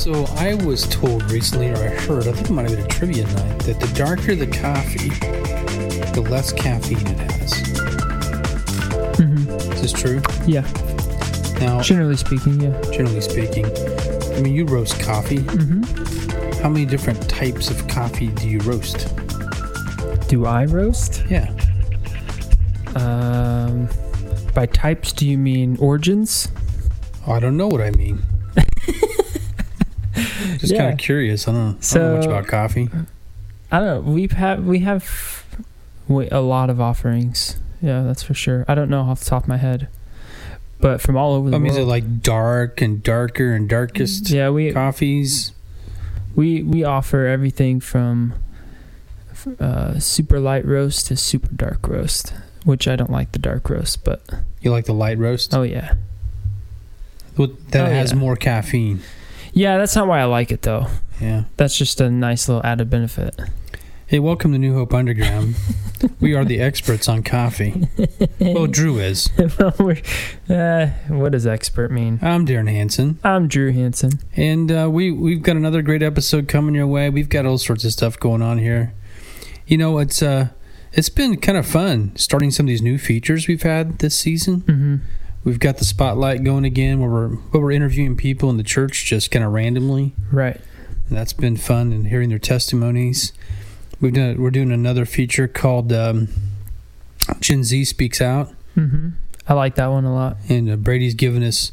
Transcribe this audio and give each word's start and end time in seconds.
So 0.00 0.24
I 0.36 0.54
was 0.54 0.88
told 0.88 1.30
recently, 1.30 1.68
or 1.70 1.76
I 1.76 1.88
heard, 1.88 2.26
I 2.26 2.32
think 2.32 2.48
it 2.48 2.52
might 2.52 2.62
have 2.70 2.76
been 2.76 2.86
a 2.86 2.88
trivia 2.88 3.24
night, 3.24 3.58
that 3.60 3.78
the 3.80 3.86
darker 3.94 4.34
the 4.34 4.46
coffee, 4.46 5.10
the 6.14 6.22
less 6.22 6.52
caffeine 6.54 7.06
it 7.06 7.18
has. 7.18 7.52
hmm 9.18 9.48
Is 9.74 9.82
this 9.82 9.92
true? 9.92 10.22
Yeah, 10.46 10.62
Now, 11.60 11.82
generally 11.82 12.16
speaking, 12.16 12.60
yeah. 12.62 12.80
generally 12.90 13.20
speaking, 13.20 13.66
I 14.36 14.40
mean, 14.40 14.54
you 14.54 14.64
roast 14.64 14.98
coffee. 15.00 15.40
hmm 15.42 15.82
How 16.62 16.70
many 16.70 16.86
different 16.86 17.28
types 17.28 17.68
of 17.68 17.86
coffee 17.86 18.28
do 18.28 18.48
you 18.48 18.58
roast? 18.60 19.06
Do 20.28 20.46
I 20.46 20.64
roast? 20.64 21.24
Yeah. 21.28 21.52
Um, 22.94 23.86
by 24.54 24.64
types, 24.64 25.12
do 25.12 25.26
you 25.26 25.36
mean 25.36 25.76
origins? 25.78 26.48
I 27.26 27.38
don't 27.38 27.58
know 27.58 27.68
what 27.68 27.82
I 27.82 27.90
mean. 27.90 28.22
Just 30.60 30.76
kind 30.76 30.92
of 30.92 30.98
curious. 30.98 31.48
I 31.48 31.52
don't, 31.52 31.58
I 31.60 31.64
don't 31.64 31.74
know 31.74 31.80
So- 31.80 32.16
much 32.16 32.26
about 32.26 32.46
coffee. 32.46 32.88
I 33.72 33.78
don't 33.80 34.04
know. 34.06 34.12
We've 34.12 34.32
had 34.32 34.66
we 34.66 34.80
have 34.80 35.44
a 36.08 36.40
lot 36.40 36.70
of 36.70 36.80
offerings. 36.80 37.56
Yeah, 37.80 38.02
that's 38.02 38.22
for 38.22 38.34
sure. 38.34 38.64
I 38.68 38.74
don't 38.74 38.90
know 38.90 39.02
off 39.02 39.20
the 39.20 39.30
top 39.30 39.44
of 39.44 39.48
my 39.48 39.56
head, 39.58 39.88
but 40.80 41.00
from 41.00 41.16
all 41.16 41.34
over 41.34 41.50
the 41.50 41.56
I 41.56 41.58
mean, 41.60 41.70
is 41.70 41.78
it 41.78 41.84
like 41.84 42.20
dark 42.22 42.80
and 42.82 43.00
darker 43.02 43.52
and 43.54 43.68
darkest 43.68 44.28
yeah, 44.30 44.50
we 44.50 44.72
coffees? 44.72 45.52
we 46.34 46.62
we 46.64 46.82
offer 46.84 47.26
everything 47.26 47.78
from 47.80 48.34
uh, 49.58 49.98
super 49.98 50.38
light 50.40 50.64
roast 50.66 51.06
to 51.06 51.16
super 51.16 51.48
dark 51.54 51.86
roast, 51.88 52.34
which 52.64 52.86
I 52.88 52.96
don't 52.96 53.10
like 53.10 53.32
the 53.32 53.38
dark 53.38 53.70
roast, 53.70 54.04
but 54.04 54.20
You 54.60 54.70
like 54.72 54.84
the 54.86 54.92
light 54.94 55.16
roast? 55.16 55.54
oh 55.54 55.62
yeah, 55.62 55.94
What- 57.36 57.70
that 57.70 57.86
Oh, 57.88 57.90
has 57.90 58.10
yeah. 58.12 58.18
more 58.18 58.36
caffeine. 58.36 59.00
Yeah. 59.52 59.78
That's 59.78 59.94
not 59.96 60.06
why 60.06 60.20
I 60.20 60.24
like 60.24 60.50
it 60.52 60.62
though. 60.62 60.86
Yeah. 61.20 61.44
That's 61.56 61.76
just 61.76 62.00
a 62.00 62.10
nice 62.10 62.48
little 62.48 62.64
added 62.64 62.88
benefit. 62.90 63.38
Hey, 64.06 64.18
welcome 64.18 64.50
to 64.52 64.58
New 64.58 64.74
Hope 64.74 64.92
Underground. 64.92 65.54
we 66.20 66.34
are 66.34 66.44
the 66.44 66.58
experts 66.60 67.08
on 67.08 67.22
coffee. 67.22 67.88
Well, 68.40 68.66
Drew 68.66 68.98
is. 68.98 69.28
Well, 69.58 69.94
uh, 70.48 70.86
what 71.08 71.30
does 71.32 71.46
expert 71.46 71.92
mean? 71.92 72.18
I'm 72.20 72.44
Darren 72.44 72.68
Hanson, 72.68 73.20
I'm 73.22 73.46
Drew 73.46 73.70
Hansen. 73.70 74.18
and 74.34 74.72
uh, 74.72 74.88
we 74.90 75.12
we've 75.12 75.42
got 75.42 75.54
another 75.56 75.80
great 75.82 76.02
episode 76.02 76.48
coming 76.48 76.74
your 76.74 76.88
way. 76.88 77.08
We've 77.08 77.28
got 77.28 77.46
all 77.46 77.58
sorts 77.58 77.84
of 77.84 77.92
stuff 77.92 78.18
going 78.18 78.42
on 78.42 78.58
here. 78.58 78.94
You 79.68 79.76
know, 79.76 79.98
it's 79.98 80.22
uh, 80.22 80.48
it's 80.92 81.08
been 81.08 81.36
kind 81.40 81.56
of 81.56 81.64
fun 81.66 82.10
starting 82.16 82.50
some 82.50 82.66
of 82.66 82.68
these 82.68 82.82
new 82.82 82.98
features 82.98 83.46
we've 83.46 83.62
had 83.62 84.00
this 84.00 84.16
season. 84.18 84.60
hmm 84.62 84.96
We've 85.44 85.58
got 85.58 85.78
the 85.78 85.84
spotlight 85.84 86.44
going 86.44 86.64
again, 86.64 87.00
where 87.00 87.08
we're 87.10 87.28
where 87.28 87.62
we're 87.62 87.70
interviewing 87.72 88.16
people 88.16 88.50
in 88.50 88.56
the 88.58 88.62
church 88.62 89.06
just 89.06 89.30
kind 89.30 89.44
of 89.44 89.52
randomly. 89.52 90.12
Right. 90.30 90.60
And 91.08 91.16
that's 91.18 91.32
been 91.32 91.56
fun 91.56 91.92
and 91.92 92.06
hearing 92.08 92.28
their 92.28 92.38
testimonies. 92.38 93.32
We've 94.00 94.12
done 94.12 94.40
we're 94.40 94.50
doing 94.50 94.70
another 94.72 95.04
feature 95.06 95.48
called 95.48 95.92
um, 95.92 96.28
Gen 97.40 97.64
Z 97.64 97.84
Speaks 97.86 98.20
Out. 98.20 98.48
hmm 98.74 99.10
I 99.48 99.54
like 99.54 99.74
that 99.76 99.88
one 99.88 100.04
a 100.04 100.14
lot. 100.14 100.36
and 100.48 100.70
uh, 100.70 100.76
Brady's 100.76 101.14
given 101.14 101.42
us. 101.42 101.72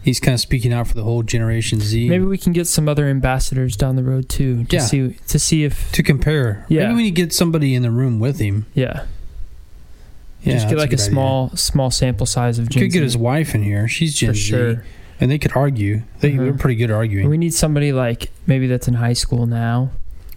He's 0.00 0.20
kind 0.20 0.32
of 0.34 0.40
speaking 0.40 0.72
out 0.72 0.86
for 0.86 0.94
the 0.94 1.02
whole 1.02 1.22
Generation 1.22 1.80
Z 1.80 2.08
Maybe 2.08 2.24
we 2.24 2.38
can 2.38 2.52
get 2.54 2.66
some 2.66 2.88
other 2.88 3.06
ambassadors 3.06 3.76
down 3.76 3.96
the 3.96 4.02
road 4.04 4.28
too 4.28 4.64
to 4.64 4.76
Yeah. 4.76 4.82
see 4.82 5.16
to 5.26 5.38
see 5.38 5.64
if 5.64 5.90
to 5.92 6.02
compare. 6.02 6.64
Yeah. 6.68 6.84
Maybe 6.84 6.94
when 6.94 7.04
you 7.04 7.10
get 7.10 7.32
somebody 7.34 7.74
in 7.74 7.82
the 7.82 7.90
room 7.90 8.20
with 8.20 8.38
him, 8.38 8.66
yeah, 8.74 9.06
yeah, 10.48 10.54
just 10.58 10.68
get 10.68 10.78
like 10.78 10.86
a, 10.88 10.96
good 10.96 11.00
idea. 11.00 11.10
small 11.12 11.50
small 11.56 11.90
sample 11.90 12.26
size 12.26 12.58
of 12.58 12.68
Gen 12.68 12.82
Could 12.84 12.92
get 12.92 13.02
his 13.02 13.16
wife 13.16 13.54
in 13.54 13.62
here. 13.62 13.88
She's 13.88 14.14
Gen 14.14 14.30
for 14.30 14.34
Z, 14.34 14.40
sure. 14.42 14.84
and 15.20 15.30
they 15.30 15.38
could 15.38 15.56
argue. 15.56 16.02
They, 16.20 16.32
Uh-huh. 16.34 16.42
They're 16.44 16.54
pretty 16.54 16.76
good 16.76 16.90
at 16.90 16.96
arguing. 16.96 17.28
We 17.28 17.38
need 17.38 17.54
somebody 17.54 17.92
like 17.92 18.30
maybe 18.46 18.66
that's 18.66 18.88
in 18.88 18.94
high 18.94 19.12
school 19.14 19.46
now. 19.46 19.90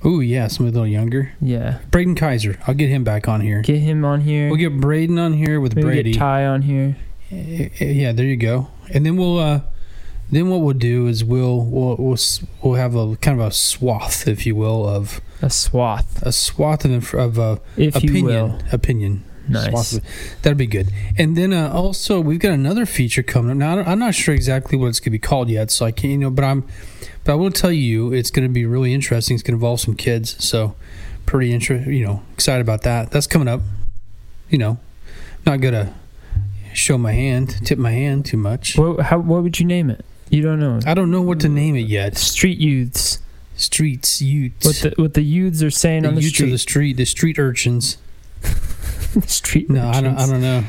Oh 0.03 0.19
yeah, 0.19 0.47
somebody 0.47 0.75
a 0.75 0.79
little 0.81 0.91
younger. 0.91 1.33
Yeah, 1.39 1.79
Braden 1.91 2.15
Kaiser. 2.15 2.57
I'll 2.67 2.73
get 2.73 2.89
him 2.89 3.03
back 3.03 3.27
on 3.27 3.41
here. 3.41 3.61
get 3.61 3.79
him 3.79 4.03
on 4.03 4.21
here. 4.21 4.47
We'll 4.49 4.57
get 4.57 4.79
Braden 4.79 5.19
on 5.19 5.33
here 5.33 5.59
with 5.59 5.75
maybe 5.75 5.85
Brady. 5.85 6.11
get 6.13 6.19
Ty 6.19 6.45
on 6.45 6.63
here. 6.63 6.95
Eh, 7.31 7.69
eh, 7.79 7.85
Yeah, 7.85 8.11
there 8.11 8.25
you 8.25 8.35
go. 8.37 8.69
And 8.93 9.05
then 9.05 9.15
we'll 9.17 9.37
uh 9.37 9.61
then 10.31 10.49
what 10.49 10.61
we'll 10.61 10.73
do 10.73 11.07
is 11.07 11.23
we'll 11.23 11.59
we'll 11.61 11.97
we'll, 11.97 12.17
we'll 12.63 12.73
have 12.75 12.95
a 12.95 13.15
kind 13.17 13.39
of 13.39 13.45
a 13.47 13.51
swath, 13.51 14.27
if 14.27 14.45
you 14.45 14.55
will, 14.55 14.87
of 14.87 15.21
A 15.41 15.49
swath, 15.49 16.21
a 16.23 16.31
swath 16.31 16.83
of 16.85 17.13
of 17.13 17.37
uh, 17.37 17.57
if 17.77 17.95
opinion 17.95 18.63
opinion. 18.71 19.23
Nice. 19.51 19.99
That'd 20.41 20.57
be 20.57 20.67
good. 20.67 20.91
And 21.17 21.35
then 21.35 21.53
uh, 21.53 21.71
also 21.71 22.19
we've 22.19 22.39
got 22.39 22.51
another 22.51 22.85
feature 22.85 23.23
coming 23.23 23.51
up. 23.51 23.57
Now 23.57 23.83
I'm 23.83 23.99
not 23.99 24.15
sure 24.15 24.33
exactly 24.33 24.77
what 24.77 24.87
it's 24.87 24.99
going 24.99 25.05
to 25.05 25.11
be 25.11 25.19
called 25.19 25.49
yet, 25.49 25.71
so 25.71 25.85
I 25.85 25.91
can't 25.91 26.11
you 26.11 26.17
know. 26.17 26.29
But 26.29 26.45
I'm 26.45 26.67
but 27.23 27.33
I 27.33 27.35
will 27.35 27.51
tell 27.51 27.71
you 27.71 28.13
it's 28.13 28.31
going 28.31 28.47
to 28.47 28.53
be 28.53 28.65
really 28.65 28.93
interesting. 28.93 29.35
It's 29.35 29.43
going 29.43 29.53
to 29.53 29.57
involve 29.57 29.79
some 29.79 29.95
kids, 29.95 30.43
so 30.43 30.75
pretty 31.25 31.53
interested. 31.53 31.93
You 31.93 32.05
know, 32.05 32.23
excited 32.33 32.61
about 32.61 32.83
that. 32.83 33.11
That's 33.11 33.27
coming 33.27 33.47
up. 33.47 33.61
You 34.49 34.57
know, 34.57 34.79
not 35.45 35.61
gonna 35.61 35.93
show 36.73 36.97
my 36.97 37.13
hand, 37.13 37.65
tip 37.65 37.79
my 37.79 37.91
hand 37.91 38.25
too 38.25 38.37
much. 38.37 38.77
What, 38.77 38.99
how, 38.99 39.19
what 39.19 39.43
would 39.43 39.59
you 39.59 39.65
name 39.65 39.89
it? 39.89 40.05
You 40.29 40.41
don't 40.41 40.59
know. 40.59 40.79
I 40.85 40.93
don't 40.93 41.11
know 41.11 41.21
what 41.21 41.39
to 41.41 41.49
name 41.49 41.75
it 41.75 41.87
yet. 41.87 42.17
Street 42.17 42.57
youths. 42.57 43.19
Streets, 43.55 44.21
youths. 44.21 44.65
What 44.65 44.75
the 44.77 45.01
what 45.01 45.13
the 45.13 45.21
youths 45.21 45.61
are 45.61 45.69
saying 45.69 46.03
the 46.03 46.09
on 46.09 46.15
the 46.15 46.21
youths 46.21 46.33
of 46.33 46.35
street. 46.37 46.51
the 46.51 46.57
street, 46.57 46.97
the 46.97 47.05
street 47.05 47.39
urchins. 47.39 47.97
street. 49.27 49.69
No, 49.69 49.87
I 49.89 50.01
don't. 50.01 50.17
I 50.17 50.25
don't 50.27 50.41
know. 50.41 50.63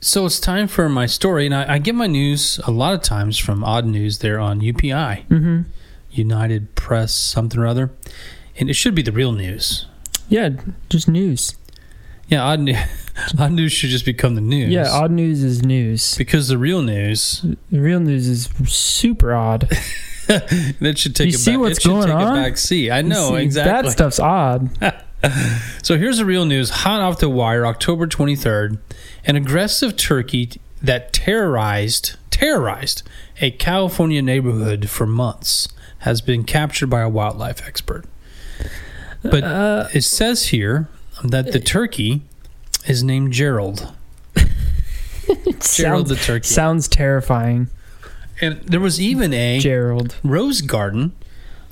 So 0.00 0.24
it's 0.26 0.38
time 0.38 0.68
for 0.68 0.88
my 0.88 1.06
story, 1.06 1.46
and 1.46 1.54
I, 1.54 1.74
I 1.74 1.78
get 1.78 1.94
my 1.94 2.06
news 2.06 2.60
a 2.64 2.70
lot 2.70 2.94
of 2.94 3.02
times 3.02 3.38
from 3.38 3.64
Odd 3.64 3.86
News 3.86 4.18
there 4.18 4.38
on 4.38 4.60
UPI, 4.60 5.26
Mhm. 5.28 5.64
United 6.12 6.74
Press 6.76 7.12
something 7.12 7.58
or 7.58 7.66
other, 7.66 7.90
and 8.58 8.70
it 8.70 8.74
should 8.74 8.94
be 8.94 9.02
the 9.02 9.10
real 9.10 9.32
news. 9.32 9.86
Yeah, 10.28 10.50
just 10.88 11.08
news. 11.08 11.56
Yeah, 12.28 12.42
Odd, 12.44 12.60
News, 12.60 12.76
odd 13.38 13.52
News 13.52 13.72
should 13.72 13.90
just 13.90 14.04
become 14.04 14.34
the 14.36 14.40
news. 14.40 14.70
Yeah, 14.70 14.88
odd 14.90 15.10
news 15.12 15.42
is 15.44 15.62
news. 15.62 16.16
because 16.16 16.48
the 16.48 16.58
real 16.58 16.82
news 16.82 17.44
The 17.70 17.80
real 17.80 18.00
news 18.00 18.26
is 18.28 18.48
super 18.66 19.32
odd. 19.34 19.68
that 20.26 20.94
should 20.98 21.14
take 21.16 21.28
You 21.30 21.34
a 21.36 21.38
see 21.38 21.52
back, 21.52 21.60
what's 21.60 21.84
going 21.86 22.10
on? 22.10 22.34
back 22.34 22.58
seat. 22.58 22.90
I 22.90 23.02
know 23.02 23.34
exactly. 23.36 23.72
That 23.72 23.90
stuff's 23.92 24.18
odd. 24.20 24.70
So 25.82 25.96
here's 25.98 26.18
the 26.18 26.24
real 26.24 26.44
news 26.44 26.70
hot 26.70 27.00
off 27.00 27.18
the 27.18 27.28
wire, 27.28 27.66
October 27.66 28.06
23rd. 28.06 28.78
An 29.24 29.36
aggressive 29.36 29.96
turkey 29.96 30.50
that 30.82 31.12
terrorized 31.12 32.16
terrorized 32.30 33.02
a 33.40 33.50
California 33.50 34.20
neighborhood 34.20 34.90
for 34.90 35.06
months 35.06 35.68
has 36.00 36.20
been 36.20 36.44
captured 36.44 36.88
by 36.88 37.00
a 37.00 37.08
wildlife 37.08 37.66
expert. 37.66 38.04
But 39.22 39.42
Uh, 39.42 39.88
it 39.94 40.02
says 40.02 40.48
here 40.48 40.88
that 41.24 41.50
the 41.52 41.60
turkey 41.60 42.22
is 42.86 43.02
named 43.02 43.32
Gerald. 43.32 43.92
Gerald 44.36 45.62
sounds, 45.62 46.08
the 46.10 46.16
turkey. 46.16 46.46
sounds 46.46 46.88
terrifying. 46.88 47.68
And 48.40 48.60
there 48.60 48.80
was 48.80 49.00
even 49.00 49.32
a 49.32 49.58
Gerald, 49.58 50.14
rose 50.22 50.60
garden 50.60 51.12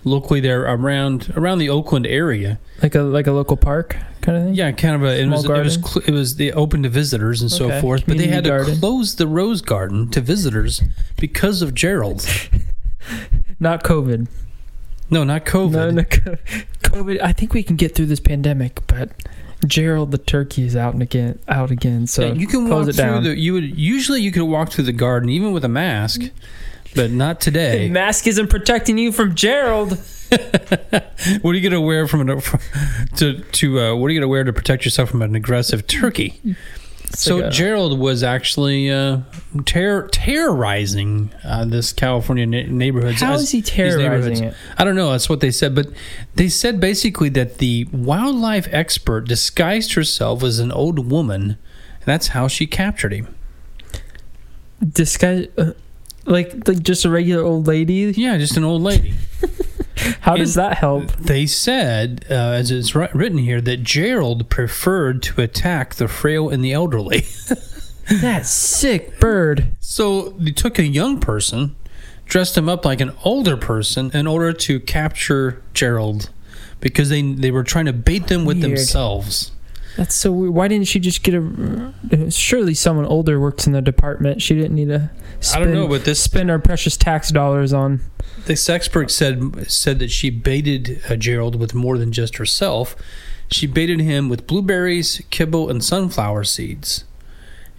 locally 0.04 0.40
there 0.40 0.62
around 0.62 1.32
around 1.36 1.58
the 1.58 1.68
Oakland 1.70 2.06
area. 2.06 2.58
like 2.82 2.94
a 2.94 3.02
like 3.02 3.26
a 3.26 3.32
local 3.32 3.56
park 3.56 3.96
kind 4.20 4.38
of 4.38 4.44
thing. 4.44 4.54
Yeah, 4.54 4.72
kind 4.72 4.94
of 4.94 5.02
a. 5.02 5.18
It 5.20 5.24
Small 5.26 5.42
was, 5.42 5.44
it 5.44 5.64
was 5.64 5.74
cl- 5.92 6.04
it 6.06 6.10
was 6.12 6.36
the 6.36 6.52
open 6.52 6.82
to 6.84 6.88
visitors 6.88 7.40
and 7.42 7.50
so 7.50 7.66
Okay, 7.66 7.80
forth, 7.80 8.04
but 8.06 8.16
they 8.18 8.26
had 8.26 8.44
to 8.44 8.50
community 8.50 8.70
garden. 8.72 8.80
close 8.80 9.14
the 9.16 9.26
rose 9.26 9.60
garden 9.60 10.10
to 10.10 10.20
visitors 10.20 10.82
because 11.18 11.62
of 11.62 11.74
Gerald. 11.74 12.26
Not 13.60 13.82
COVID. 13.84 14.28
No, 15.10 15.22
not 15.24 15.44
COVID. 15.44 15.72
No, 15.72 15.90
no, 15.90 16.02
co- 16.04 16.36
COVID. 16.82 17.20
I 17.22 17.32
think 17.32 17.52
we 17.52 17.62
can 17.62 17.76
get 17.76 17.94
through 17.94 18.06
this 18.06 18.20
pandemic, 18.20 18.80
but 18.86 19.10
Gerald 19.66 20.10
the 20.10 20.18
turkey 20.18 20.64
is 20.66 20.74
out 20.74 20.94
and 20.94 21.02
again, 21.02 21.38
out 21.46 21.70
again. 21.70 22.06
So 22.06 22.26
Yeah, 22.26 22.32
you 22.32 22.46
can 22.46 22.66
close 22.66 22.86
walk 22.86 22.88
it 22.88 22.96
through 22.96 23.04
down. 23.04 23.22
the. 23.24 23.38
You 23.38 23.52
would 23.52 23.78
usually 23.78 24.20
you 24.22 24.32
could 24.32 24.44
walk 24.44 24.72
through 24.72 24.84
the 24.84 24.92
garden 24.92 25.28
even 25.28 25.52
with 25.52 25.64
a 25.64 25.68
mask, 25.68 26.22
but 26.94 27.10
not 27.10 27.40
today. 27.40 27.88
mask 27.90 28.26
isn't 28.26 28.48
protecting 28.48 28.98
you 28.98 29.12
from 29.12 29.34
Gerald. 29.34 29.90
what 31.40 31.50
are 31.50 31.54
you 31.54 31.60
gonna 31.68 31.80
wear 31.80 32.08
from 32.08 32.28
an 32.28 32.40
to 33.16 33.40
to 33.40 33.80
uh, 33.80 33.94
what 33.94 34.06
are 34.06 34.10
you 34.10 34.20
gonna 34.20 34.28
wear 34.28 34.44
to 34.44 34.52
protect 34.52 34.84
yourself 34.84 35.10
from 35.10 35.22
an 35.22 35.34
aggressive 35.34 35.86
turkey? 35.86 36.40
So 37.10 37.36
like 37.36 37.44
a- 37.46 37.50
Gerald 37.50 37.98
was 37.98 38.22
actually 38.22 38.90
uh, 38.90 39.18
terror 39.64 40.08
terrorizing 40.10 41.32
uh, 41.44 41.64
this 41.64 41.92
California 41.92 42.46
na- 42.46 42.68
neighborhoods. 42.68 43.20
How 43.20 43.34
is 43.34 43.50
he 43.50 43.62
terrorizing 43.62 44.44
it? 44.44 44.54
I 44.76 44.84
don't 44.84 44.96
know. 44.96 45.12
That's 45.12 45.28
what 45.28 45.40
they 45.40 45.50
said, 45.50 45.74
but 45.74 45.88
they 46.34 46.48
said 46.48 46.80
basically 46.80 47.28
that 47.30 47.58
the 47.58 47.86
wildlife 47.92 48.66
expert 48.70 49.28
disguised 49.28 49.92
herself 49.94 50.42
as 50.42 50.58
an 50.58 50.72
old 50.72 51.10
woman, 51.10 51.42
and 51.42 52.04
that's 52.04 52.28
how 52.28 52.48
she 52.48 52.66
captured 52.66 53.12
him. 53.12 53.34
Disguise, 54.86 55.48
uh, 55.56 55.72
like 56.26 56.66
like 56.68 56.82
just 56.82 57.04
a 57.04 57.10
regular 57.10 57.42
old 57.44 57.66
lady. 57.66 58.12
Yeah, 58.16 58.36
just 58.38 58.56
an 58.56 58.64
old 58.64 58.82
lady. 58.82 59.14
How 60.20 60.36
does 60.36 60.56
And 60.56 60.64
that 60.66 60.78
help? 60.78 61.12
They 61.12 61.46
said, 61.46 62.26
uh, 62.30 62.34
as 62.34 62.70
it's 62.70 62.94
written 62.94 63.38
here, 63.38 63.60
that 63.60 63.82
Gerald 63.84 64.50
preferred 64.50 65.22
to 65.24 65.40
attack 65.40 65.94
the 65.94 66.08
frail 66.08 66.48
and 66.48 66.64
the 66.64 66.72
elderly. 66.72 67.24
That 68.20 68.44
sick 68.44 69.18
bird. 69.18 69.68
so 69.80 70.28
they 70.38 70.50
took 70.50 70.78
a 70.78 70.84
young 70.84 71.20
person 71.20 71.74
dressed 72.26 72.54
him 72.56 72.68
up 72.68 72.84
like 72.84 73.00
an 73.00 73.12
older 73.24 73.56
person 73.56 74.10
in 74.12 74.26
order 74.26 74.52
to 74.52 74.78
capture 74.80 75.62
Gerald 75.72 76.28
because 76.80 77.08
they 77.08 77.22
they 77.22 77.50
were 77.50 77.64
trying 77.64 77.86
to 77.86 77.94
bait 77.94 78.26
them 78.26 78.44
with 78.44 78.58
Weird. 78.58 78.72
themselves. 78.76 79.52
That's 79.96 80.14
so 80.14 80.32
weird. 80.32 80.54
Why 80.54 80.68
didn't 80.68 80.88
she 80.88 80.98
just 80.98 81.22
get 81.22 81.34
a? 81.34 82.30
Surely 82.30 82.74
someone 82.74 83.06
older 83.06 83.38
works 83.38 83.66
in 83.66 83.72
the 83.72 83.80
department. 83.82 84.42
She 84.42 84.54
didn't 84.54 84.74
need 84.74 84.88
to. 84.88 85.10
I 85.54 85.58
don't 85.58 85.72
know, 85.72 85.80
spend- 85.82 85.88
but 85.90 86.04
this 86.04 86.20
spend 86.20 86.50
our 86.50 86.58
precious 86.58 86.96
tax 86.96 87.30
dollars 87.30 87.72
on. 87.72 88.00
this 88.46 88.68
expert 88.68 89.10
said 89.10 89.70
said 89.70 89.98
that 90.00 90.10
she 90.10 90.30
baited 90.30 91.00
uh, 91.08 91.16
Gerald 91.16 91.56
with 91.56 91.74
more 91.74 91.96
than 91.98 92.12
just 92.12 92.38
herself. 92.38 92.96
She 93.50 93.66
baited 93.66 94.00
him 94.00 94.28
with 94.28 94.46
blueberries, 94.46 95.22
kibble, 95.30 95.68
and 95.70 95.84
sunflower 95.84 96.44
seeds. 96.44 97.04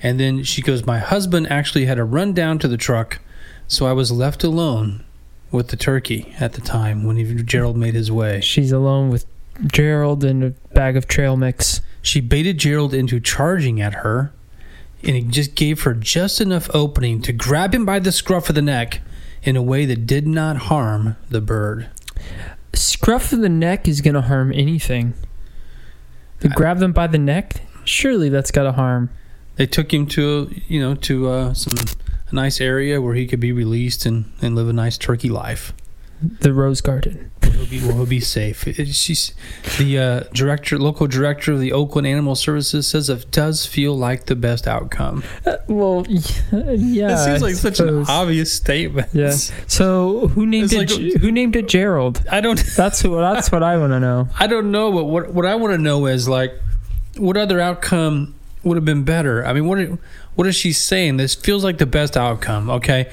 And 0.01 0.19
then 0.19 0.43
she 0.43 0.61
goes, 0.61 0.85
"My 0.85 0.99
husband 0.99 1.47
actually 1.49 1.85
had 1.85 1.95
to 1.95 2.03
run 2.03 2.33
down 2.33 2.59
to 2.59 2.67
the 2.67 2.77
truck, 2.77 3.19
so 3.67 3.87
I 3.87 3.91
was 3.93 4.11
left 4.11 4.43
alone 4.43 5.03
with 5.51 5.69
the 5.69 5.75
turkey 5.77 6.33
at 6.39 6.53
the 6.53 6.61
time 6.61 7.03
when 7.03 7.17
he, 7.17 7.23
Gerald 7.43 7.75
made 7.77 7.93
his 7.95 8.11
way." 8.11 8.39
She's 8.41 8.71
alone 8.71 9.09
with 9.09 9.25
Gerald 9.67 10.23
and 10.23 10.43
a 10.43 10.49
bag 10.73 10.95
of 10.95 11.07
trail 11.07 11.35
mix. 11.35 11.81
She 12.05 12.21
baited 12.21 12.59
Gerald 12.59 12.93
into 12.93 13.19
charging 13.19 13.81
at 13.81 13.95
her, 13.95 14.31
and 15.01 15.15
he 15.15 15.23
just 15.23 15.55
gave 15.55 15.81
her 15.81 15.95
just 15.95 16.39
enough 16.39 16.69
opening 16.71 17.19
to 17.23 17.33
grab 17.33 17.73
him 17.73 17.83
by 17.83 17.97
the 17.97 18.11
scruff 18.11 18.47
of 18.47 18.53
the 18.53 18.61
neck 18.61 19.01
in 19.41 19.55
a 19.55 19.61
way 19.63 19.85
that 19.85 20.05
did 20.05 20.27
not 20.27 20.55
harm 20.55 21.15
the 21.29 21.41
bird. 21.41 21.89
Scruff 22.73 23.33
of 23.33 23.39
the 23.39 23.49
neck 23.49 23.87
is 23.87 24.01
gonna 24.01 24.21
harm 24.21 24.53
anything. 24.53 25.15
To 26.41 26.49
grab 26.49 26.77
them 26.77 26.93
by 26.93 27.07
the 27.07 27.17
neck, 27.17 27.61
surely 27.85 28.29
that's 28.29 28.51
gotta 28.51 28.73
harm. 28.73 29.09
They 29.55 29.65
took 29.65 29.91
him 29.91 30.05
to, 30.09 30.53
you 30.67 30.79
know, 30.79 30.93
to 30.93 31.27
uh, 31.29 31.53
some 31.55 31.73
a 32.29 32.35
nice 32.35 32.61
area 32.61 33.01
where 33.01 33.15
he 33.15 33.25
could 33.25 33.39
be 33.39 33.51
released 33.51 34.05
and, 34.05 34.31
and 34.43 34.55
live 34.55 34.69
a 34.69 34.73
nice 34.73 34.99
turkey 34.99 35.29
life. 35.29 35.73
The 36.41 36.53
rose 36.53 36.81
garden. 36.81 37.31
He'll 37.43 37.65
be, 37.67 37.77
he'll 37.79 38.05
be 38.05 38.19
safe. 38.19 38.67
It- 38.67 38.87
she's 38.95 39.33
the 39.77 39.97
uh, 39.99 40.19
director, 40.33 40.77
local 40.79 41.07
director 41.07 41.51
of 41.53 41.59
the 41.59 41.71
Oakland 41.71 42.07
Animal 42.07 42.35
Services 42.35 42.87
says 42.87 43.09
it 43.09 43.29
does 43.31 43.65
feel 43.65 43.95
like 43.97 44.25
the 44.25 44.35
best 44.35 44.67
outcome. 44.67 45.23
Uh, 45.45 45.57
well, 45.67 46.05
yeah. 46.09 47.13
it 47.13 47.25
seems 47.25 47.41
like 47.41 47.55
such 47.55 47.79
an 47.79 48.05
obvious 48.07 48.51
statement. 48.53 49.09
Yeah. 49.13 49.31
So 49.67 50.27
who 50.29 50.45
named 50.45 50.73
It's 50.73 50.91
it? 50.91 50.99
like- 51.13 51.21
who 51.21 51.31
named 51.31 51.55
it 51.55 51.67
Gerald? 51.67 52.23
I 52.29 52.41
don't. 52.41 52.57
That's 52.75 53.03
what. 53.03 53.21
That's 53.33 53.51
what 53.51 53.63
I 53.63 53.77
want 53.77 53.91
to 53.93 53.99
know. 53.99 54.27
I 54.39 54.47
don't 54.47 54.71
know, 54.71 54.91
but 54.91 55.05
what 55.05 55.33
what 55.33 55.45
I 55.45 55.55
want 55.55 55.73
to 55.73 55.77
know 55.81 56.07
is 56.07 56.27
like, 56.27 56.53
what 57.17 57.37
other 57.37 57.61
outcome 57.61 58.33
would 58.65 58.75
have 58.77 58.85
been 58.85 59.03
better? 59.03 59.45
I 59.45 59.53
mean, 59.53 59.65
what 59.67 59.79
what 60.35 60.47
is 60.47 60.55
she 60.55 60.73
saying? 60.73 61.17
This 61.17 61.35
feels 61.35 61.63
like 61.63 61.77
the 61.77 61.85
best 61.85 62.17
outcome. 62.17 62.69
Okay, 62.69 63.09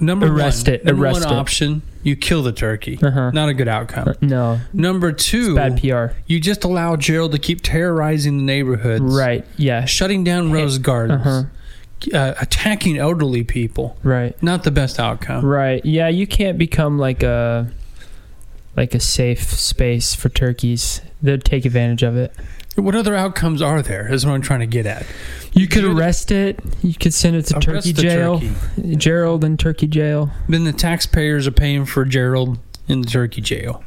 number 0.00 0.26
Arrest 0.26 0.66
one, 0.66 0.74
it, 0.76 0.84
Number 0.84 1.02
arrest 1.04 1.24
one 1.24 1.32
it. 1.32 1.36
option: 1.36 1.82
you 2.02 2.16
kill 2.16 2.42
the 2.42 2.52
turkey. 2.52 2.98
Uh-huh. 3.02 3.30
Not 3.32 3.48
a 3.48 3.54
good 3.54 3.68
outcome. 3.68 4.14
No, 4.20 4.60
Number 4.72 5.12
two, 5.12 5.54
bad 5.54 5.80
PR. 5.80 6.16
you 6.26 6.40
just 6.40 6.64
allow 6.64 6.96
Gerald 6.96 7.32
to 7.32 7.38
keep 7.38 7.60
terrorizing 7.62 8.38
the 8.38 8.44
neighborhoods, 8.44 9.02
Right. 9.02 9.44
Yeah. 9.56 9.84
Shutting 9.84 10.24
down 10.24 10.52
rose 10.52 10.78
gardens, 10.78 11.26
Uh-huh. 11.26 12.16
uh, 12.16 12.34
attacking 12.40 12.96
elderly 12.98 13.42
people. 13.44 13.98
Right. 14.02 14.40
Not 14.42 14.62
the 14.64 14.70
best 14.70 14.98
outcome. 15.00 15.44
Right. 15.44 15.84
Yeah. 15.84 16.08
You 16.08 16.26
can't 16.26 16.58
become 16.58 16.98
like 16.98 17.22
a 17.22 17.70
like 18.76 18.94
a 18.94 19.00
safe 19.00 19.42
space 19.54 20.14
for 20.14 20.28
turkeys. 20.28 21.00
They'd 21.22 21.42
take 21.44 21.64
advantage 21.64 22.02
of 22.02 22.16
it. 22.16 22.32
What 22.76 22.94
other 22.94 23.14
outcomes 23.14 23.60
are 23.62 23.82
there? 23.82 24.12
Is 24.12 24.24
what 24.26 24.32
I'm 24.32 24.42
trying 24.42 24.60
to 24.60 24.66
get 24.66 24.86
at. 24.86 25.04
You 25.52 25.66
could 25.66 25.82
You're 25.82 25.94
the- 25.94 26.00
arrest 26.00 26.30
it. 26.30 26.60
You 26.82 26.94
could 26.94 27.14
send 27.14 27.34
it 27.36 27.46
to 27.46 27.54
turkey 27.60 27.92
jail. 27.92 28.38
turkey. 28.40 28.96
Gerald 28.96 29.44
in 29.44 29.56
turkey 29.56 29.86
jail. 29.86 30.30
Then 30.48 30.64
the 30.64 30.72
taxpayers 30.72 31.46
are 31.46 31.52
paying 31.52 31.86
for 31.86 32.04
Gerald 32.04 32.58
in 32.86 33.00
the 33.00 33.06
turkey 33.08 33.40
jail. 33.40 33.82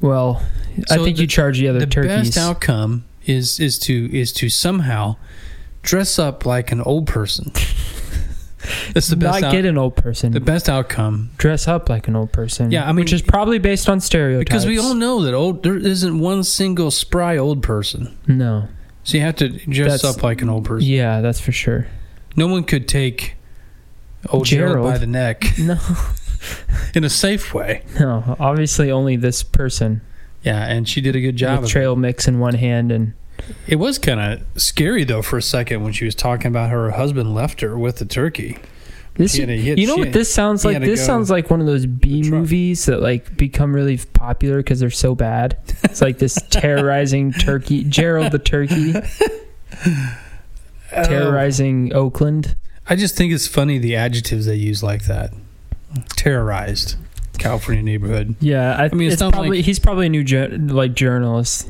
Well, 0.00 0.42
I 0.90 0.96
think 0.98 1.16
the- 1.16 1.22
you 1.22 1.26
charge 1.26 1.58
the 1.58 1.68
other 1.68 1.80
turkeys. 1.86 1.94
the 1.94 2.08
turkeys. 2.08 2.34
best 2.34 2.38
outcome 2.38 3.04
is 3.26 3.58
is 3.58 3.78
to 3.80 4.08
is 4.16 4.32
to 4.34 4.48
somehow 4.48 5.16
dress 5.82 6.18
up 6.18 6.46
like 6.46 6.70
an 6.70 6.80
old 6.82 7.06
person. 7.06 7.50
That's 8.94 9.08
the 9.08 9.16
best. 9.16 9.40
Not 9.40 9.48
out- 9.48 9.52
get 9.52 9.64
an 9.64 9.78
old 9.78 9.96
person. 9.96 10.32
the 10.32 10.40
best 10.40 10.68
outcome 10.68 11.30
dress 11.38 11.66
up 11.68 11.88
like 11.88 12.08
an 12.08 12.16
old 12.16 12.32
person. 12.32 12.70
Yeah, 12.70 12.84
I 12.84 12.92
mean- 12.92 13.04
which 13.04 13.12
is 13.12 13.22
probably 13.22 13.58
based 13.58 13.88
on 13.88 14.00
stereotypes. 14.00 14.44
because 14.48 14.66
we 14.66 14.78
all 14.78 14.94
know 14.94 15.22
that 15.22 15.34
old 15.34 15.62
there 15.62 15.76
isn't 15.76 16.18
one 16.18 16.42
single 16.44 16.90
spry 16.90 17.36
old 17.36 17.62
person. 17.62 18.16
No. 18.26 18.68
So 19.04 19.18
you 19.18 19.22
have 19.24 19.36
to 19.36 19.48
dress 19.48 20.02
That's- 20.02 20.16
up 20.16 20.22
like 20.22 20.42
an 20.42 20.48
old 20.48 20.64
person. 20.64 20.88
Yeah, 20.88 21.20
that's 21.20 21.40
for 21.40 21.52
sure. 21.52 21.86
No 22.36 22.46
one 22.48 22.64
could 22.64 22.88
take 22.88 23.36
old 24.30 24.46
Gerald, 24.46 24.74
Gerald. 24.74 24.90
by 24.92 24.98
the 24.98 25.06
neck 25.06 25.44
No. 25.58 25.78
in 26.94 27.04
a 27.04 27.10
safe 27.10 27.54
way. 27.54 27.82
No. 28.00 28.36
Obviously, 28.40 28.90
only 28.90 29.16
this 29.16 29.42
person 29.42 30.00
Yeah, 30.42 30.64
and 30.64 30.88
she 30.88 31.00
did 31.00 31.14
a 31.16 31.20
good 31.20 31.36
job. 31.36 31.60
with 31.60 31.66
of 31.68 31.70
trail 31.72 31.96
mix 31.96 32.26
in 32.28 32.38
one 32.40 32.54
hand 32.54 32.90
and 32.92 33.14
it. 33.66 33.76
was 33.76 33.98
kind 33.98 34.20
of 34.20 34.60
scary 34.60 35.04
though 35.04 35.22
for 35.22 35.36
a 35.38 35.42
second 35.42 35.82
when 35.82 35.92
she 35.92 36.04
was 36.04 36.14
talking 36.14 36.46
about 36.48 36.70
her 36.70 36.90
husband 36.92 37.34
left 37.34 37.60
her 37.60 37.78
with 37.78 37.96
the 37.98 38.04
turkey. 38.04 38.58
this. 39.14 39.34
She 39.34 39.40
had 39.42 39.50
you 39.78 39.86
know 39.86 39.96
what 39.96 40.06
had- 40.08 40.12
this 40.14 40.32
sounds 40.32 40.64
like? 40.64 40.80
This 40.80 41.04
sounds 41.04 41.30
like 41.30 41.50
one 41.50 41.60
of 41.60 41.66
those 41.66 41.86
B 41.86 42.22
movies 42.28 42.84
that 42.86 43.00
like 43.00 43.36
become 43.36 43.74
really 43.74 43.98
popular 43.98 44.58
because 44.58 44.80
they're 44.80 44.90
so 44.90 45.14
bad. 45.14 45.56
It's 45.84 46.02
like 46.02 46.18
this 46.18 46.34
terrorizing 46.50 47.32
turkey, 47.32 47.84
Gerald 47.84 48.32
the 48.32 48.38
turkey, 48.38 48.94
Oh. 49.86 50.12
terrorizing 51.04 51.92
Oakland. 51.94 52.56
I 52.88 52.96
just 52.96 53.16
think 53.16 53.32
it's 53.32 53.46
funny 53.48 53.78
the 53.78 53.96
adjectives 53.96 54.46
they 54.46 54.54
use 54.54 54.82
like 54.82 55.04
that. 55.06 55.32
Terrorized 56.10 56.96
California 57.38 57.82
neighborhood. 57.82 58.36
Yeah, 58.40 58.76
I, 58.76 58.94
mean, 58.94 59.08
it's 59.08 59.14
it's 59.14 59.20
not 59.20 59.32
probably 59.32 59.58
like- 59.58 59.64
he's 59.64 59.78
probably 59.78 60.06
a 60.06 60.10
new 60.10 60.22
jour- 60.24 60.48
like 60.56 60.94
journalist. 60.94 61.68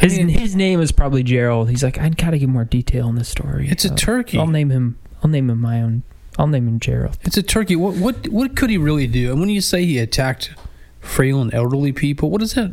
His 0.00 0.18
mean- 0.18 0.28
his 0.28 0.56
name 0.56 0.80
is 0.80 0.92
probably 0.92 1.22
Gerald. 1.22 1.70
He's 1.70 1.82
like, 1.82 1.98
I 1.98 2.08
gotta 2.08 2.38
get 2.38 2.48
more 2.48 2.64
detail 2.64 3.08
in 3.08 3.14
this 3.16 3.28
story. 3.28 3.68
It's 3.68 3.84
a 3.84 3.94
turkey. 3.94 4.38
I'll 4.38 4.46
name 4.46 4.70
him. 4.70 4.98
I'll 5.22 5.30
name 5.30 5.50
him 5.50 5.60
my 5.60 5.80
own. 5.80 6.02
I'll 6.38 6.46
name 6.48 6.66
him 6.66 6.80
Gerald. 6.80 7.16
It's 7.22 7.36
a 7.36 7.42
turkey. 7.42 7.76
What 7.76 7.94
what 7.96 8.28
what 8.28 8.56
could 8.56 8.70
he 8.70 8.78
really 8.78 9.06
do? 9.06 9.30
And 9.30 9.40
when 9.40 9.48
you 9.50 9.60
say 9.60 9.84
he 9.84 9.98
attacked 9.98 10.52
frail 11.00 11.40
and 11.40 11.52
elderly 11.54 11.92
people, 11.92 12.30
what 12.30 12.42
is 12.42 12.54
that? 12.54 12.70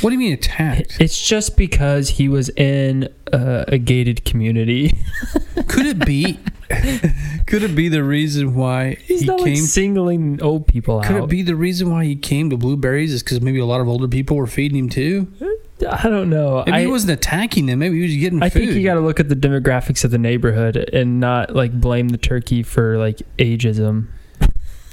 What 0.00 0.10
do 0.10 0.14
you 0.14 0.18
mean 0.18 0.32
attacked? 0.32 0.96
It's 1.00 1.20
just 1.20 1.56
because 1.56 2.08
he 2.10 2.28
was 2.28 2.48
in 2.50 3.08
uh, 3.32 3.64
a 3.68 3.78
gated 3.78 4.24
community. 4.24 4.90
Could 5.68 5.86
it 5.86 6.04
be? 6.04 6.40
could 7.46 7.62
it 7.62 7.74
be 7.74 7.88
the 7.90 8.02
reason 8.02 8.54
why 8.54 8.94
He's 8.94 9.20
he 9.20 9.26
not 9.26 9.40
like 9.40 9.52
came? 9.52 9.62
singling 9.62 10.40
old 10.40 10.66
people 10.66 11.00
Could 11.00 11.04
out. 11.06 11.14
Could 11.14 11.24
it 11.24 11.28
be 11.28 11.42
the 11.42 11.54
reason 11.54 11.90
why 11.90 12.06
he 12.06 12.16
came 12.16 12.48
to 12.48 12.56
blueberries 12.56 13.12
is 13.12 13.22
because 13.22 13.42
maybe 13.42 13.58
a 13.58 13.66
lot 13.66 13.82
of 13.82 13.88
older 13.88 14.08
people 14.08 14.38
were 14.38 14.46
feeding 14.46 14.78
him 14.78 14.88
too? 14.88 15.28
I 15.88 16.08
don't 16.08 16.30
know. 16.30 16.62
Maybe 16.66 16.76
I, 16.76 16.80
he 16.82 16.86
wasn't 16.86 17.12
attacking 17.12 17.66
them. 17.66 17.78
Maybe 17.78 17.96
he 17.96 18.02
was 18.02 18.16
getting 18.16 18.42
I 18.42 18.48
food. 18.48 18.60
think 18.60 18.72
you 18.72 18.84
got 18.84 18.94
to 18.94 19.00
look 19.00 19.20
at 19.20 19.28
the 19.28 19.34
demographics 19.36 20.04
of 20.04 20.10
the 20.10 20.18
neighborhood 20.18 20.76
and 20.76 21.20
not 21.20 21.54
like 21.54 21.72
blame 21.80 22.10
the 22.10 22.18
turkey 22.18 22.62
for 22.62 22.98
like 22.98 23.22
ageism. 23.38 24.08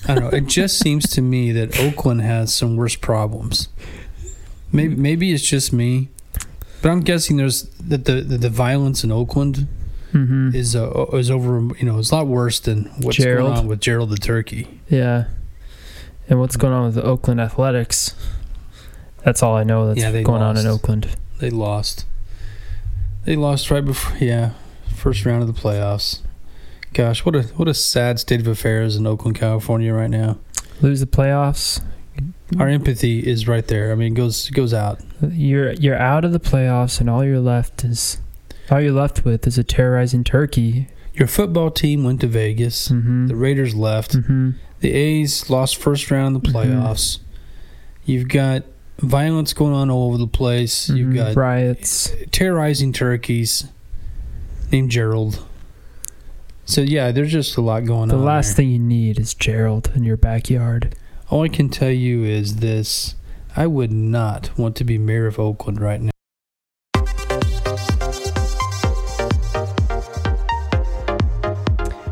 I 0.07 0.15
don't 0.15 0.23
know. 0.23 0.29
It 0.29 0.47
just 0.47 0.79
seems 0.83 1.09
to 1.11 1.21
me 1.21 1.51
that 1.51 1.79
Oakland 1.79 2.21
has 2.21 2.53
some 2.53 2.75
worse 2.75 2.95
problems. 2.95 3.69
Maybe 4.71 4.95
maybe 4.95 5.33
it's 5.33 5.43
just 5.47 5.73
me, 5.73 6.09
but 6.81 6.89
I'm 6.89 7.01
guessing 7.01 7.37
there's 7.37 7.63
that 7.79 8.05
the, 8.05 8.21
the 8.21 8.37
the 8.37 8.49
violence 8.49 9.03
in 9.03 9.11
Oakland 9.11 9.67
hmm 10.11 10.49
is 10.53 10.75
uh, 10.75 11.05
is 11.13 11.31
over. 11.31 11.61
You 11.79 11.85
know, 11.85 11.97
it's 11.99 12.11
a 12.11 12.15
lot 12.15 12.27
worse 12.27 12.59
than 12.59 12.85
what's 13.01 13.17
Gerald. 13.17 13.49
going 13.49 13.59
on 13.59 13.67
with 13.67 13.79
Gerald 13.81 14.11
the 14.11 14.17
turkey. 14.17 14.79
Yeah. 14.87 15.25
And 16.27 16.39
what's 16.39 16.55
going 16.57 16.73
on 16.73 16.85
with 16.85 16.95
the 16.95 17.03
Oakland 17.03 17.41
Athletics? 17.41 18.13
That's 19.23 19.43
all 19.43 19.55
I 19.55 19.63
know 19.63 19.87
that's 19.87 19.99
Yeah, 20.01 20.21
going 20.21 20.41
on 20.41 20.57
in. 20.57 20.65
Oakland. 20.67 21.07
They 21.39 21.49
lost. 21.49 22.05
They 23.25 23.35
lost 23.35 23.69
right 23.71 23.83
before. 23.83 24.17
Yeah, 24.17 24.51
first 24.95 25.25
round 25.25 25.41
of 25.41 25.53
the 25.53 25.59
playoffs. 25.59 26.19
Gosh, 26.93 27.23
what 27.25 27.35
a 27.35 27.43
what 27.55 27.67
a 27.67 27.73
sad 27.73 28.19
state 28.19 28.39
of 28.39 28.47
affairs 28.47 28.95
in 28.95 29.05
Oakland, 29.05 29.37
California 29.37 29.93
right 29.93 30.09
now. 30.09 30.37
Lose 30.81 30.99
the 30.99 31.05
playoffs. 31.05 31.81
Our 32.57 32.67
empathy 32.67 33.19
is 33.25 33.47
right 33.47 33.65
there. 33.67 33.91
I 33.91 33.95
mean, 33.95 34.13
it 34.13 34.15
goes 34.15 34.49
it 34.49 34.53
goes 34.53 34.73
out. 34.73 34.99
You're 35.21 35.73
you're 35.73 35.97
out 35.97 36.25
of 36.25 36.31
the 36.31 36.39
playoffs, 36.39 36.99
and 36.99 37.09
all 37.09 37.23
you're 37.23 37.39
left 37.39 37.83
is 37.83 38.17
all 38.71 38.81
you're 38.81 38.91
left 38.93 39.23
with 39.25 39.45
is 39.45 39.57
a 39.57 39.63
terrorizing 39.63 40.23
turkey. 40.23 40.87
Your 41.13 41.27
football 41.27 41.69
team 41.69 42.03
went 42.03 42.21
to 42.21 42.27
Vegas. 42.27 42.87
Mm-hmm. 42.89 43.27
The 43.27 43.35
Raiders 43.35 43.75
left. 43.75 44.13
mm-hmm. 44.15 44.51
The 44.79 44.91
A's 44.93 45.49
lost 45.49 45.75
first 45.77 46.09
round 46.09 46.37
of 46.37 46.41
the 46.43 46.49
Mhm. 46.49 46.53
playoffs. 46.53 47.19
You've 48.05 48.29
got 48.29 48.63
violence 49.01 49.53
going 49.53 49.73
on 49.73 49.89
all 49.89 50.09
over 50.09 50.17
the 50.17 50.27
place. 50.27 50.89
You've 50.89 51.09
mm-hmm. 51.09 51.33
got 51.33 51.35
riots. 51.35 52.11
terrorizing 52.31 52.93
turkeys 52.93 53.65
named 54.71 54.91
Gerald. 54.91 55.45
So 56.65 56.81
yeah, 56.81 57.11
there's 57.11 57.31
just 57.31 57.57
a 57.57 57.61
lot 57.61 57.85
going 57.85 58.09
The 58.09 58.15
on. 58.15 58.21
The 58.21 58.25
last 58.25 58.49
there. 58.49 58.55
thing 58.57 58.69
you 58.69 58.79
need 58.79 59.19
is 59.19 59.33
Gerald 59.33 59.91
in 59.95 60.03
your 60.03 60.17
backyard. 60.17 60.95
All 61.29 61.43
I 61.43 61.47
can 61.47 61.69
tell 61.69 61.91
you 61.91 62.23
is 62.23 62.57
this: 62.57 63.15
I 63.55 63.67
would 63.67 63.91
not 63.91 64.57
want 64.57 64.75
to 64.77 64.83
be 64.83 64.97
mayor 64.97 65.27
of 65.27 65.39
Oakland 65.39 65.81
right 65.81 66.01
now. 66.01 66.11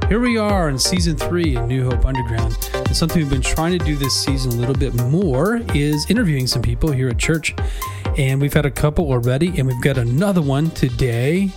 Here 0.07 0.21
we 0.21 0.37
are 0.37 0.69
in 0.69 0.79
season 0.79 1.17
three 1.17 1.57
in 1.57 1.67
New 1.67 1.83
Hope 1.83 2.05
Underground. 2.05 2.55
And 2.87 2.95
something 2.95 3.21
we've 3.21 3.29
been 3.29 3.41
trying 3.41 3.77
to 3.77 3.83
do 3.83 3.97
this 3.97 4.13
season 4.13 4.53
a 4.53 4.55
little 4.55 4.73
bit 4.73 4.93
more 4.95 5.57
is 5.75 6.09
interviewing 6.09 6.47
some 6.47 6.61
people 6.61 6.89
here 6.91 7.09
at 7.09 7.17
church. 7.17 7.53
And 8.17 8.39
we've 8.41 8.53
had 8.53 8.65
a 8.65 8.71
couple 8.71 9.11
already, 9.11 9.49
and 9.57 9.67
we've 9.67 9.81
got 9.81 9.97
another 9.97 10.41
one 10.41 10.71
today. 10.71 11.49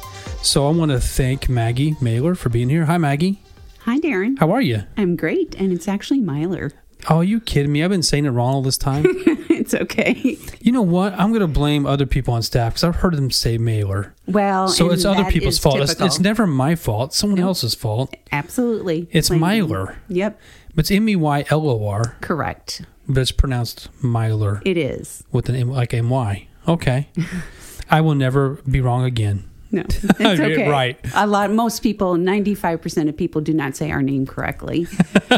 So 0.43 0.67
I 0.67 0.73
want 0.73 0.91
to 0.91 1.01
thank 1.01 1.49
Maggie 1.49 1.95
Mailer 2.01 2.35
for 2.35 2.49
being 2.49 2.69
here. 2.69 2.85
Hi, 2.85 2.99
Maggie. 2.99 3.41
Hi, 3.85 3.99
Darren. 4.01 4.39
How 4.41 4.51
are 4.51 4.61
you? 4.61 4.83
I'm 4.97 5.15
great, 5.17 5.55
and 5.55 5.73
it's 5.73 5.87
actually 5.87 6.21
Myler. 6.21 6.73
Oh, 7.09 7.21
you 7.23 7.41
kidding 7.41 7.73
me? 7.73 7.83
I've 7.83 7.91
been 7.91 8.03
saying 8.03 8.27
it 8.27 8.31
wrong 8.31 8.55
all 8.55 8.63
this 8.63 8.77
time. 8.77 9.05
it's 9.07 9.73
okay. 9.73 10.37
you 10.61 10.73
know 10.73 10.83
what? 10.83 11.15
I'm 11.15 11.31
going 11.31 11.41
to 11.41 11.47
blame 11.47 11.87
other 11.87 12.07
people 12.07 12.35
on 12.35 12.43
staff 12.43 12.73
because 12.75 12.85
I've 12.85 12.97
heard 12.97 13.15
them 13.15 13.31
say 13.31 13.57
Mailer. 13.57 14.15
Well, 14.27 14.69
So 14.69 14.91
it's 14.91 15.05
other 15.05 15.25
people's 15.31 15.59
fault. 15.59 15.81
It's, 15.81 15.99
it's 16.01 16.19
never 16.21 16.47
my 16.47 16.75
fault. 16.75 17.11
It's 17.11 17.17
someone 17.17 17.39
else's 17.39 17.75
fault. 17.75 18.15
Absolutely. 18.33 19.09
It's 19.13 19.29
Blame 19.29 19.41
me. 19.41 19.47
Myler. 19.47 19.97
Yep, 20.09 20.41
But 20.75 20.81
it's 20.81 20.91
M 20.91 21.09
E 21.09 21.17
Y 21.17 21.45
L 21.51 21.69
O 21.69 21.87
R, 21.89 22.17
correct. 22.21 22.83
but 23.09 23.21
it's 23.21 23.33
pronounced 23.33 23.89
Myler 24.03 24.63
It 24.65 24.77
is. 24.79 25.25
with 25.33 25.49
an 25.49 25.57
M 25.57 25.71
like 25.71 25.93
M 25.95 26.11
Y. 26.11 26.47
Okay. 26.69 27.09
I 27.91 28.01
will 28.01 28.15
never 28.15 28.61
be 28.71 28.81
wrong 28.81 29.05
again. 29.05 29.45
No, 29.73 29.83
it's 29.89 30.21
okay. 30.21 30.69
Right. 30.69 30.99
A 31.15 31.27
lot. 31.27 31.51
Most 31.53 31.81
people, 31.81 32.17
ninety-five 32.17 32.81
percent 32.83 33.09
of 33.09 33.17
people, 33.17 33.41
do 33.41 33.53
not 33.55 33.77
say 33.77 33.91
our 33.91 34.03
name 34.03 34.27
correctly. 34.27 34.87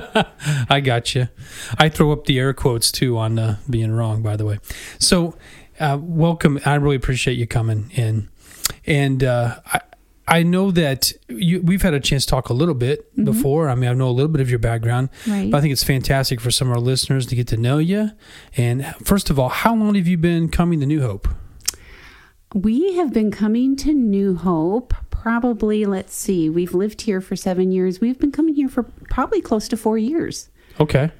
I 0.70 0.80
got 0.80 1.14
you. 1.14 1.28
I 1.78 1.88
throw 1.88 2.12
up 2.12 2.24
the 2.24 2.38
air 2.38 2.52
quotes 2.54 2.90
too 2.90 3.16
on 3.18 3.38
uh, 3.38 3.56
being 3.68 3.92
wrong, 3.92 4.22
by 4.22 4.36
the 4.36 4.44
way. 4.46 4.58
So, 4.98 5.36
uh, 5.80 5.98
welcome. 6.00 6.58
I 6.64 6.74
really 6.76 6.96
appreciate 6.96 7.36
you 7.38 7.46
coming 7.46 7.90
in, 7.94 8.28
and 8.86 9.22
uh, 9.24 9.60
I. 9.66 9.80
I 10.28 10.42
know 10.42 10.70
that 10.70 11.12
you, 11.28 11.60
we've 11.60 11.82
had 11.82 11.94
a 11.94 12.00
chance 12.00 12.24
to 12.26 12.30
talk 12.30 12.48
a 12.48 12.52
little 12.52 12.74
bit 12.74 13.12
mm-hmm. 13.12 13.24
before. 13.24 13.68
I 13.68 13.74
mean, 13.74 13.90
I 13.90 13.92
know 13.92 14.08
a 14.08 14.12
little 14.12 14.30
bit 14.30 14.40
of 14.40 14.48
your 14.48 14.58
background, 14.58 15.10
Right. 15.26 15.50
but 15.50 15.58
I 15.58 15.60
think 15.60 15.72
it's 15.72 15.84
fantastic 15.84 16.40
for 16.40 16.50
some 16.50 16.68
of 16.68 16.74
our 16.74 16.80
listeners 16.80 17.26
to 17.26 17.36
get 17.36 17.48
to 17.48 17.56
know 17.56 17.78
you. 17.78 18.10
And 18.56 18.94
first 19.04 19.30
of 19.30 19.38
all, 19.38 19.48
how 19.48 19.74
long 19.74 19.94
have 19.94 20.06
you 20.06 20.16
been 20.16 20.48
coming 20.48 20.80
to 20.80 20.86
New 20.86 21.02
Hope? 21.02 21.28
We 22.54 22.96
have 22.96 23.12
been 23.12 23.30
coming 23.30 23.76
to 23.76 23.92
New 23.92 24.36
Hope. 24.36 24.94
Probably, 25.10 25.84
let's 25.86 26.14
see. 26.14 26.50
We've 26.50 26.74
lived 26.74 27.02
here 27.02 27.20
for 27.20 27.34
seven 27.36 27.72
years. 27.72 28.00
We've 28.00 28.18
been 28.18 28.32
coming 28.32 28.54
here 28.54 28.68
for 28.68 28.82
probably 29.10 29.40
close 29.40 29.68
to 29.68 29.76
four 29.76 29.96
years. 29.96 30.50
Okay. 30.80 31.12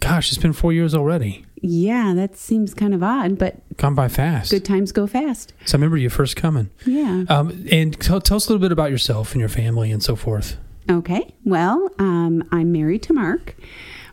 Gosh, 0.00 0.30
it's 0.30 0.40
been 0.40 0.52
four 0.52 0.72
years 0.72 0.94
already. 0.94 1.45
Yeah, 1.62 2.12
that 2.14 2.36
seems 2.36 2.74
kind 2.74 2.94
of 2.94 3.02
odd, 3.02 3.38
but 3.38 3.56
come 3.78 3.94
by 3.94 4.08
fast. 4.08 4.50
good 4.50 4.64
times 4.64 4.92
go 4.92 5.06
fast. 5.06 5.52
So 5.64 5.76
I 5.76 5.78
remember 5.78 5.96
you 5.96 6.10
first 6.10 6.36
coming. 6.36 6.70
Yeah. 6.84 7.24
Um, 7.28 7.66
and 7.70 7.98
tell, 8.00 8.20
tell 8.20 8.36
us 8.36 8.46
a 8.46 8.50
little 8.50 8.60
bit 8.60 8.72
about 8.72 8.90
yourself 8.90 9.32
and 9.32 9.40
your 9.40 9.48
family 9.48 9.90
and 9.90 10.02
so 10.02 10.16
forth. 10.16 10.58
Okay. 10.90 11.34
Well, 11.44 11.90
um, 11.98 12.46
I'm 12.52 12.72
married 12.72 13.02
to 13.04 13.12
Mark. 13.12 13.56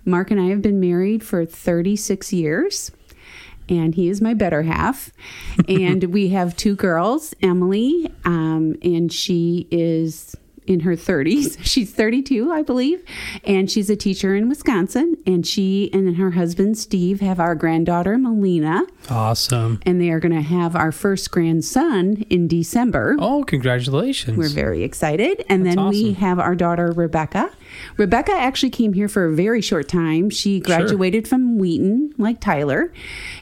Mark 0.06 0.32
and 0.32 0.40
I 0.40 0.46
have 0.46 0.62
been 0.62 0.80
married 0.80 1.24
for 1.24 1.46
36 1.46 2.34
years, 2.34 2.92
and 3.70 3.96
he 3.96 4.10
is 4.10 4.22
my 4.22 4.34
better 4.34 4.64
half. 4.64 5.12
and 5.68 6.04
we 6.06 6.30
have 6.30 6.58
two 6.58 6.76
girls, 6.76 7.34
Emily, 7.42 8.12
um, 8.26 8.76
and 8.82 9.12
she 9.12 9.68
is 9.72 10.36
in 10.68 10.82
her 10.82 10.94
30s. 10.96 11.58
She's 11.64 11.92
32, 11.94 12.52
I 12.52 12.62
believe, 12.62 13.04
and 13.44 13.70
she's 13.70 13.90
a 13.90 13.96
teacher 13.96 14.36
in 14.36 14.50
Wisconsin. 14.50 15.18
And 15.26 15.46
she 15.46 15.90
and 15.94 16.16
her 16.18 16.32
husband, 16.32 16.78
Steve, 16.78 17.20
have 17.22 17.40
our 17.40 17.56
granddaughter, 17.56 18.18
Melina, 18.18 18.84
Awesome. 19.10 19.80
and 19.86 20.00
they 20.02 20.10
are 20.10 20.20
going 20.20 20.34
to 20.34 20.42
have 20.42 20.76
our 20.76 20.92
first 20.92 21.32
grandson 21.32 22.26
in 22.30 22.48
December. 22.48 23.16
Oh, 23.20 23.44
congratulations. 23.44 24.38
We're 24.38 24.50
very 24.50 24.84
excited. 24.84 25.44
And 25.50 25.66
That's 25.66 25.76
then 25.76 25.90
we 25.90 26.14
have 26.14 26.40
our 26.40 26.56
daughter, 26.56 26.92
Rebecca. 26.92 27.52
Rebecca 27.98 28.32
actually 28.34 28.70
came 28.70 28.94
here 28.94 29.08
for 29.08 29.26
a 29.26 29.34
very 29.34 29.62
short 29.62 29.88
time. 29.88 30.30
She 30.30 30.60
graduated 30.60 31.28
from 31.28 31.58
Wheaton, 31.58 32.14
like 32.18 32.40
Tyler. 32.40 32.92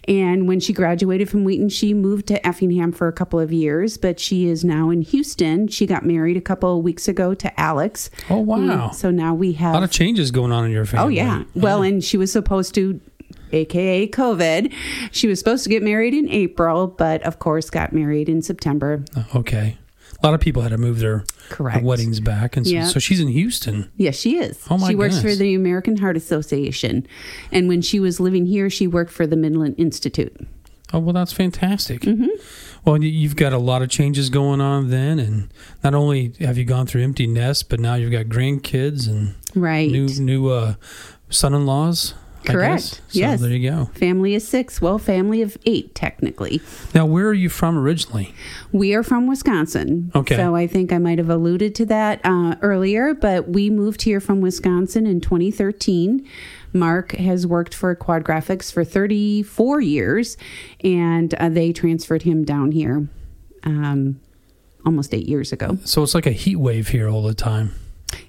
And 0.07 0.47
when 0.47 0.59
she 0.59 0.73
graduated 0.73 1.29
from 1.29 1.43
Wheaton, 1.43 1.69
she 1.69 1.93
moved 1.93 2.27
to 2.27 2.45
Effingham 2.45 2.91
for 2.91 3.07
a 3.07 3.13
couple 3.13 3.39
of 3.39 3.51
years, 3.51 3.97
but 3.97 4.19
she 4.19 4.47
is 4.47 4.63
now 4.63 4.89
in 4.89 5.01
Houston. 5.01 5.67
She 5.67 5.85
got 5.85 6.05
married 6.05 6.37
a 6.37 6.41
couple 6.41 6.77
of 6.77 6.83
weeks 6.83 7.07
ago 7.07 7.33
to 7.33 7.59
Alex. 7.59 8.09
oh, 8.29 8.39
wow. 8.39 8.91
So 8.91 9.11
now 9.11 9.33
we 9.33 9.53
have 9.53 9.71
a 9.71 9.77
lot 9.77 9.83
of 9.83 9.91
changes 9.91 10.31
going 10.31 10.51
on 10.51 10.65
in 10.65 10.71
your 10.71 10.85
family. 10.85 11.05
Oh, 11.05 11.09
yeah. 11.09 11.43
Well, 11.55 11.81
and 11.81 12.03
she 12.03 12.17
was 12.17 12.31
supposed 12.31 12.73
to. 12.75 12.99
AKA 13.53 14.07
COVID. 14.07 14.73
She 15.11 15.27
was 15.27 15.37
supposed 15.37 15.63
to 15.65 15.69
get 15.69 15.83
married 15.83 16.13
in 16.13 16.29
April, 16.29 16.87
but 16.87 17.21
of 17.23 17.39
course 17.39 17.69
got 17.69 17.91
married 17.91 18.29
in 18.29 18.41
September. 18.41 19.03
Okay. 19.35 19.77
A 20.23 20.27
lot 20.27 20.33
of 20.35 20.39
people 20.39 20.61
had 20.61 20.69
to 20.69 20.77
move 20.77 20.99
their, 20.99 21.25
their 21.57 21.79
weddings 21.81 22.19
back. 22.19 22.55
And 22.55 22.65
so, 22.65 22.71
Yeah. 22.73 22.83
so 22.85 22.99
she's 22.99 23.19
in 23.19 23.29
Houston. 23.29 23.89
Yes, 23.97 24.17
she 24.19 24.37
is. 24.37 24.63
Oh, 24.69 24.77
my 24.77 24.89
she 24.89 24.95
works 24.95 25.15
goodness. 25.15 25.33
for 25.33 25.39
the 25.39 25.55
American 25.55 25.97
Heart 25.97 26.15
Association. 26.17 27.07
And 27.51 27.67
when 27.67 27.81
she 27.81 27.99
was 27.99 28.19
living 28.19 28.45
here, 28.45 28.69
she 28.69 28.85
worked 28.87 29.11
for 29.11 29.25
the 29.25 29.35
Midland 29.35 29.75
Institute. 29.79 30.35
Oh, 30.93 30.99
well, 30.99 31.13
that's 31.13 31.33
fantastic. 31.33 32.01
Mm-hmm. 32.01 32.27
Well, 32.85 33.01
you- 33.01 33.09
you've 33.09 33.35
got 33.35 33.53
a 33.53 33.57
lot 33.57 33.81
of 33.81 33.89
changes 33.89 34.29
going 34.29 34.61
on 34.61 34.89
then. 34.89 35.17
And 35.19 35.47
not 35.83 35.95
only 35.95 36.33
have 36.39 36.57
you 36.57 36.65
gone 36.65 36.85
through 36.85 37.01
empty 37.03 37.25
nest, 37.27 37.69
but 37.69 37.79
now 37.79 37.95
you've 37.95 38.11
got 38.11 38.25
grandkids 38.25 39.07
and 39.07 39.33
Right. 39.55 39.89
new 39.89 40.07
new 40.19 40.49
uh, 40.49 40.75
son-in-laws. 41.29 42.13
Correct. 42.45 42.83
So 42.83 43.01
Yes. 43.11 43.41
there 43.41 43.49
you 43.51 43.69
go. 43.69 43.85
Family 43.93 44.35
of 44.35 44.41
six. 44.41 44.81
Well, 44.81 44.97
family 44.97 45.41
of 45.41 45.57
eight, 45.65 45.93
technically. 45.95 46.61
Now, 46.93 47.05
where 47.05 47.27
are 47.27 47.33
you 47.33 47.49
from 47.49 47.77
originally? 47.77 48.33
We 48.71 48.93
are 48.93 49.03
from 49.03 49.27
Wisconsin. 49.27 50.11
Okay. 50.15 50.35
So 50.35 50.55
I 50.55 50.67
think 50.67 50.91
I 50.91 50.97
might 50.97 51.17
have 51.17 51.29
alluded 51.29 51.75
to 51.75 51.85
that 51.87 52.19
uh, 52.23 52.55
earlier, 52.61 53.13
but 53.13 53.49
we 53.49 53.69
moved 53.69 54.03
here 54.03 54.19
from 54.19 54.41
Wisconsin 54.41 55.05
in 55.05 55.21
2013. 55.21 56.27
Mark 56.73 57.11
has 57.13 57.45
worked 57.45 57.73
for 57.75 57.93
Quad 57.95 58.23
Graphics 58.23 58.71
for 58.71 58.83
34 58.83 59.81
years, 59.81 60.37
and 60.83 61.33
uh, 61.35 61.49
they 61.49 61.73
transferred 61.73 62.21
him 62.23 62.43
down 62.45 62.71
here 62.71 63.07
um, 63.63 64.19
almost 64.85 65.13
eight 65.13 65.27
years 65.27 65.51
ago. 65.51 65.77
So 65.83 66.01
it's 66.03 66.15
like 66.15 66.25
a 66.25 66.31
heat 66.31 66.55
wave 66.55 66.87
here 66.89 67.09
all 67.09 67.23
the 67.23 67.33
time. 67.33 67.73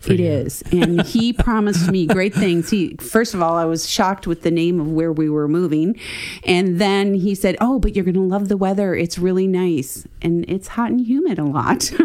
It 0.07 0.21
you. 0.21 0.27
is, 0.27 0.62
and 0.73 1.03
he 1.03 1.33
promised 1.49 1.91
me 1.91 2.07
great 2.07 2.35
things. 2.35 2.71
He 2.71 2.97
first 2.97 3.35
of 3.35 3.43
all, 3.43 3.57
I 3.57 3.65
was 3.65 3.89
shocked 3.89 4.27
with 4.27 4.43
the 4.43 4.51
name 4.51 4.81
of 4.81 4.91
where 4.91 5.12
we 5.12 5.29
were 5.31 5.49
moving, 5.49 5.99
and 6.45 6.81
then 6.81 7.15
he 7.15 7.35
said, 7.35 7.57
"Oh, 7.61 7.79
but 7.79 7.95
you're 7.95 8.05
going 8.05 8.15
to 8.15 8.21
love 8.21 8.49
the 8.49 8.57
weather. 8.57 8.95
It's 8.95 9.19
really 9.19 9.47
nice, 9.47 10.07
and 10.21 10.45
it's 10.49 10.69
hot 10.69 10.91
and 10.91 11.01
humid 11.01 11.39
a 11.39 11.45
lot." 11.45 11.91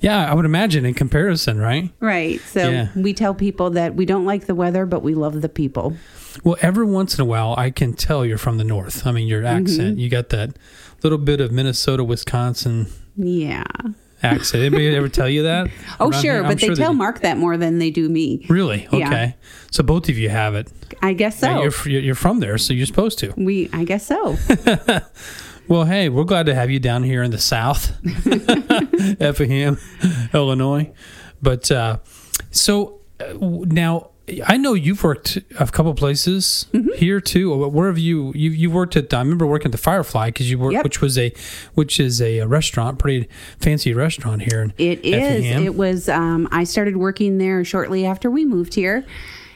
Yeah, 0.00 0.30
I 0.30 0.34
would 0.34 0.46
imagine 0.46 0.86
in 0.86 0.94
comparison, 0.94 1.58
right? 1.58 1.90
right. 2.00 2.40
So 2.40 2.70
Yeah. 2.70 2.88
we 2.96 3.12
tell 3.12 3.34
people 3.34 3.70
that 3.70 3.94
we 3.96 4.06
don't 4.06 4.24
like 4.24 4.46
the 4.46 4.54
weather, 4.54 4.86
but 4.86 5.02
we 5.02 5.14
love 5.14 5.42
the 5.42 5.48
people. 5.48 5.94
Well, 6.42 6.56
every 6.62 6.86
once 6.86 7.18
in 7.18 7.20
a 7.22 7.24
while, 7.26 7.54
I 7.58 7.70
can 7.70 7.92
tell 7.92 8.24
you're 8.24 8.38
from 8.38 8.56
the 8.56 8.64
north. 8.64 9.06
I 9.06 9.12
mean, 9.12 9.28
your 9.28 9.42
mm-hmm. 9.42 9.58
accent, 9.58 9.98
you 9.98 10.08
got 10.08 10.30
that 10.30 10.56
little 11.02 11.18
bit 11.18 11.40
of 11.40 11.52
Minnesota, 11.52 12.02
Wisconsin 12.02 12.86
Yeah. 13.16 13.64
Accent. 14.22 14.62
Anybody 14.62 14.94
ever 14.94 15.08
tell 15.08 15.28
you 15.28 15.44
that? 15.44 15.70
Oh, 15.98 16.10
sure, 16.10 16.42
but 16.42 16.58
they 16.60 16.74
tell 16.74 16.92
do. 16.92 16.98
Mark 16.98 17.20
that 17.20 17.36
more 17.36 17.56
than 17.56 17.78
they 17.78 17.90
do 17.90 18.08
me. 18.08 18.44
Really? 18.48 18.88
Yeah. 18.92 19.06
Okay. 19.08 19.36
So 19.70 19.82
both 19.82 20.08
of 20.08 20.18
you 20.18 20.28
have 20.28 20.54
it. 20.54 20.70
I 21.02 21.12
guess 21.12 21.38
so. 21.38 21.46
Yeah, 21.48 21.70
You're, 21.86 22.00
you're 22.00 22.14
from 22.14 22.40
there, 22.40 22.58
so 22.58 22.72
you're 22.72 22.86
supposed 22.86 23.18
to. 23.20 23.32
we, 23.36 23.68
I 23.72 23.84
guess 23.84 24.06
so. 24.06 24.36
Well, 25.70 25.84
hey, 25.84 26.08
we're 26.08 26.24
glad 26.24 26.46
to 26.46 26.54
have 26.56 26.68
you 26.68 26.80
down 26.80 27.04
here 27.04 27.22
in 27.22 27.30
the 27.30 27.38
South, 27.38 27.92
Effingham, 29.20 29.78
Illinois. 30.34 30.92
But 31.40 31.70
uh, 31.70 31.98
so 32.50 33.02
uh, 33.20 33.34
now 33.38 34.10
I 34.46 34.56
know 34.56 34.74
you've 34.74 35.02
worked 35.02 35.38
a 35.58 35.66
couple 35.66 35.92
places 35.94 36.66
Mm-hmm. 36.72 36.92
here 36.96 37.20
too. 37.20 37.54
Where 37.68 37.88
have 37.88 37.98
you 37.98 38.32
you 38.34 38.50
you 38.50 38.70
worked 38.70 38.96
at? 38.96 39.12
I 39.14 39.18
remember 39.18 39.46
working 39.46 39.66
at 39.66 39.72
the 39.72 39.78
Firefly 39.78 40.28
because 40.28 40.50
you 40.50 40.58
worked, 40.58 40.74
Yep. 40.74 40.84
which 40.84 41.00
was 41.00 41.18
a 41.18 41.32
which 41.74 41.98
is 42.00 42.20
a, 42.22 42.42
restaurant, 42.46 42.98
pretty 42.98 43.28
fancy 43.58 43.92
restaurant 43.94 44.42
here. 44.42 44.62
In 44.62 44.72
It 44.78 45.04
is. 45.04 45.14
Effingham. 45.14 45.62
It 45.64 45.74
was. 45.74 46.08
Um, 46.08 46.48
I 46.50 46.64
started 46.64 46.96
working 46.96 47.38
there 47.38 47.64
shortly 47.64 48.06
after 48.06 48.30
we 48.30 48.44
moved 48.44 48.74
here, 48.74 49.04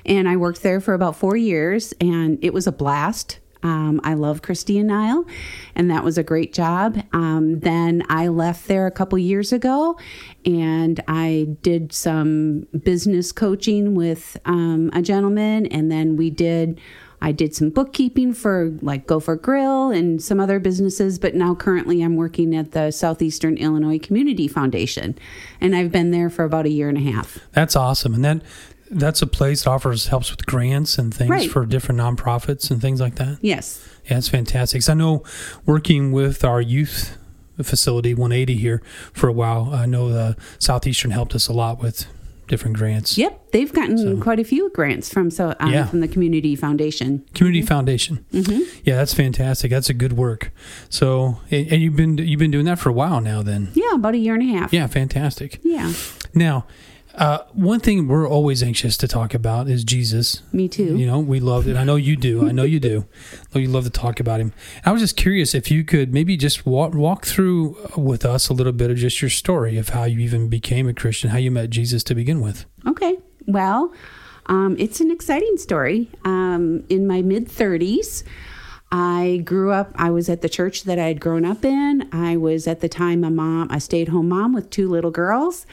and 0.04 0.28
I 0.28 0.37
worked 0.37 0.62
there 0.62 0.81
for 0.81 0.95
about 0.95 1.16
four 1.16 1.37
years, 1.37 1.93
and 2.00 2.38
it 2.43 2.52
was 2.52 2.66
a 2.66 2.73
blast. 2.73 3.38
Um, 3.64 4.00
I 4.04 4.12
love 4.12 4.42
Christy 4.42 4.78
and 4.78 4.88
Niall, 4.88 5.25
and 5.75 5.90
that 5.90 6.04
was 6.04 6.18
a 6.18 6.23
great 6.23 6.52
job. 6.52 7.02
Um, 7.12 7.61
then 7.61 8.04
I 8.11 8.28
left 8.28 8.68
there 8.68 8.87
a 8.87 8.90
couple 8.90 9.18
years 9.18 9.52
ago, 9.52 9.99
and 10.44 11.02
I 11.09 11.56
did 11.62 11.92
some 11.92 12.68
business 12.85 13.33
coaching 13.33 13.94
with 13.94 14.37
um, 14.44 14.90
a 14.92 15.00
gentleman, 15.00 15.66
and 15.66 15.90
then 15.90 16.16
we 16.16 16.30
did. 16.30 16.80
I 17.23 17.33
did 17.33 17.54
some 17.54 17.71
bookkeeping 17.71 18.35
for 18.35 18.76
like 18.83 19.06
Gopher 19.06 19.37
Grill 19.37 19.90
and 19.90 20.23
some 20.23 20.38
other 20.38 20.59
businesses, 20.59 21.18
but 21.18 21.35
now 21.35 21.54
currently 21.54 22.02
I'm 22.02 22.16
working 22.16 22.54
at 22.54 22.73
the 22.73 22.90
Southeastern 22.90 23.56
Illinois 23.56 23.99
Community 23.99 24.47
Foundation, 24.47 25.16
and 25.59 25.75
I've 25.75 25.90
been 25.90 26.11
there 26.11 26.28
for 26.28 26.44
about 26.44 26.66
a 26.66 26.68
year 26.68 26.90
and 26.90 26.99
a 26.99 27.00
half. 27.00 27.38
That's 27.52 27.76
awesome, 27.76 28.12
and 28.12 28.25
that 28.26 28.42
that's 28.91 29.23
a 29.23 29.26
place 29.26 29.64
that 29.64 29.71
offers 29.71 30.09
helps 30.09 30.31
with 30.31 30.47
grants 30.47 30.99
and 30.99 31.12
things 31.12 31.31
Right. 31.31 31.50
for 31.50 31.64
different 31.67 32.00
nonprofits 32.00 32.71
and 32.71 32.81
things 32.81 33.00
like 33.00 33.17
that. 33.17 33.38
Yes. 33.41 33.81
Yeah, 34.11 34.19
it's 34.19 34.29
fantastic. 34.29 34.83
'Cause 34.83 34.88
I 34.88 34.95
know 34.95 35.23
working 35.67 36.12
with 36.12 36.45
our 36.45 36.61
youth 36.61 37.17
facility 37.62 38.14
180 38.14 38.57
here 38.57 38.83
for 39.12 39.29
a 39.29 39.33
while. 39.33 39.71
I 39.73 39.87
know 39.87 40.12
the 40.12 40.37
Southeastern 40.59 41.12
helped 41.12 41.35
us 41.35 41.47
a 41.49 41.53
lot 41.53 41.81
with 41.83 42.07
different 42.47 42.76
grants. 42.76 43.17
Yep, 43.17 43.53
they've 43.53 43.73
gotten 43.73 43.97
So- 43.97 44.17
quite 44.19 44.38
a 44.38 44.45
few 44.45 44.71
grants 44.75 45.09
from 45.09 45.31
so 45.31 45.55
um, 45.61 45.73
Yeah. 45.73 45.87
from 45.87 46.00
the 46.00 46.09
community 46.09 46.55
foundation. 46.57 47.23
Community 47.33 47.62
Foundation. 47.62 48.19
hmm 48.33 48.59
Yeah, 48.85 48.97
that's 48.97 49.14
fantastic. 49.14 49.71
That's 49.71 49.88
a 49.88 49.95
good 49.95 50.12
work. 50.12 50.53
So, 50.91 51.38
and, 51.50 51.67
and 51.73 51.81
you've 51.83 51.97
been 51.97 52.19
you've 52.19 52.38
been 52.41 52.50
doing 52.50 52.67
that 52.67 52.79
for 52.79 52.91
a 52.91 52.93
while 52.93 53.21
now. 53.23 53.43
Then, 53.43 53.69
Yeah, 53.75 53.95
about 53.95 54.14
a 54.14 54.19
year 54.19 54.35
and 54.35 54.43
a 54.43 54.59
half. 54.59 54.73
yeah, 54.75 54.87
fantastic. 54.88 55.59
Yeah, 55.64 55.93
Now, 56.35 56.67
uh, 57.16 57.44
one 57.52 57.78
thing 57.78 58.09
we're 58.09 58.28
always 58.28 58.62
anxious 58.62 58.97
to 58.97 59.06
talk 59.06 59.35
about 59.35 59.68
is 59.68 59.85
Jesus. 59.85 60.42
me 60.52 60.68
too. 60.68 60.97
You 60.97 61.06
know, 61.06 61.21
we 61.21 61.38
love 61.38 61.68
it. 61.68 61.76
I 61.76 61.85
know 61.85 61.97
you 61.97 62.16
do. 62.16 62.49
I 62.49 62.52
know 62.52 62.64
you 62.64 62.80
do. 62.80 63.06
I 63.33 63.37
know 63.54 63.61
you 63.61 63.68
love 63.68 63.85
to 63.85 63.90
talk 63.90 64.18
about 64.18 64.40
him. 64.40 64.52
I 64.85 64.92
was 64.92 65.00
just 65.00 65.16
curious 65.16 65.54
if 65.54 65.71
you 65.71 65.85
could 65.85 66.12
maybe 66.12 66.37
just 66.37 66.66
walk 66.66 66.94
walk 66.94 67.25
through 67.25 67.76
with 67.97 68.25
us 68.25 68.49
a 68.49 68.52
little 68.52 68.73
bit 68.73 68.90
of 68.90 68.97
just 68.97 69.23
your 69.23 69.30
story 69.30 69.78
of 69.78 69.90
how 69.90 70.04
you 70.04 70.18
even 70.21 70.49
became 70.49 70.88
a 70.88 70.94
Christian, 70.94 71.30
how 71.30 71.38
you 71.38 71.50
met 71.50 71.71
Jesus 71.71 72.02
to 72.04 72.14
begin 72.14 72.40
with. 72.40 72.66
Okay. 72.87 73.16
Well, 73.47 73.92
um, 74.47 74.76
it's 74.78 75.00
an 75.00 75.11
exciting 75.11 75.56
story. 75.56 76.11
Um, 76.25 76.85
in 76.88 77.06
my 77.06 77.23
mid 77.23 77.49
30s, 77.49 78.25
I 78.90 79.42
grew 79.44 79.73
up, 79.73 79.92
I 79.97 80.11
was 80.11 80.28
at 80.28 80.40
the 80.40 80.49
church 80.49 80.85
that 80.85 80.99
I 80.99 81.06
had 81.06 81.21
grown 81.21 81.44
up 81.44 81.64
in. 81.64 82.09
I 82.12 82.37
was 82.37 82.66
at 82.66 82.80
the 82.80 82.88
time 82.88 83.25
a 83.25 83.30
mom, 83.30 83.71
a 83.71 83.80
stay 83.80 84.02
at 84.02 84.09
home 84.09 84.28
mom 84.28 84.52
with 84.52 84.71
two 84.71 84.88
little 84.88 85.11
girls. 85.11 85.66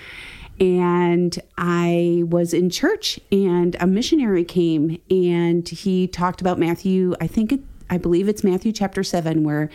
And 0.62 1.38
I 1.58 2.24
was 2.28 2.54
in 2.54 2.70
church, 2.70 3.20
and 3.32 3.76
a 3.80 3.88
missionary 3.88 4.46
came 4.46 5.02
and 5.10 5.68
he 5.68 6.08
talked 6.08 6.40
about 6.40 6.60
Matthew. 6.60 7.16
I 7.20 7.26
think 7.26 7.52
it, 7.52 7.62
I 7.90 7.98
believe 7.98 8.30
it's 8.30 8.44
Matthew 8.44 8.72
chapter 8.72 9.04
7, 9.04 9.44
where 9.44 9.72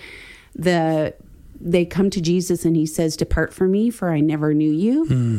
the 0.54 1.14
they 1.60 1.84
come 1.84 2.08
to 2.10 2.20
Jesus 2.20 2.64
and 2.64 2.76
he 2.76 2.86
says, 2.86 3.16
Depart 3.16 3.52
from 3.52 3.72
me, 3.72 3.90
for 3.90 4.10
I 4.10 4.20
never 4.20 4.54
knew 4.54 4.70
you 4.70 5.06
hmm. 5.06 5.38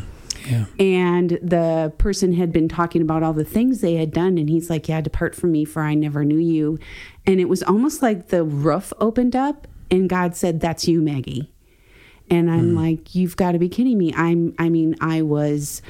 Yeah. 0.49 0.65
and 0.79 1.39
the 1.41 1.93
person 1.97 2.33
had 2.33 2.51
been 2.53 2.69
talking 2.69 3.01
about 3.01 3.23
all 3.23 3.33
the 3.33 3.43
things 3.43 3.81
they 3.81 3.95
had 3.95 4.11
done 4.11 4.37
and 4.37 4.49
he's 4.49 4.69
like 4.69 4.87
yeah 4.87 5.01
depart 5.01 5.35
from 5.35 5.51
me 5.51 5.65
for 5.65 5.81
i 5.81 5.93
never 5.93 6.23
knew 6.23 6.37
you 6.37 6.79
and 7.25 7.41
it 7.41 7.49
was 7.49 7.63
almost 7.63 8.01
like 8.01 8.27
the 8.27 8.45
roof 8.45 8.93
opened 8.99 9.35
up 9.35 9.67
and 9.91 10.09
god 10.09 10.35
said 10.35 10.61
that's 10.61 10.87
you 10.87 11.01
maggie 11.01 11.51
and 12.29 12.49
i'm 12.51 12.75
like 12.75 13.15
you've 13.15 13.35
got 13.35 13.53
to 13.53 13.59
be 13.59 13.69
kidding 13.69 13.97
me. 13.97 14.13
I'm 14.15 14.53
i 14.59 14.69
mean 14.69 14.95
i 15.01 15.21
was 15.21 15.81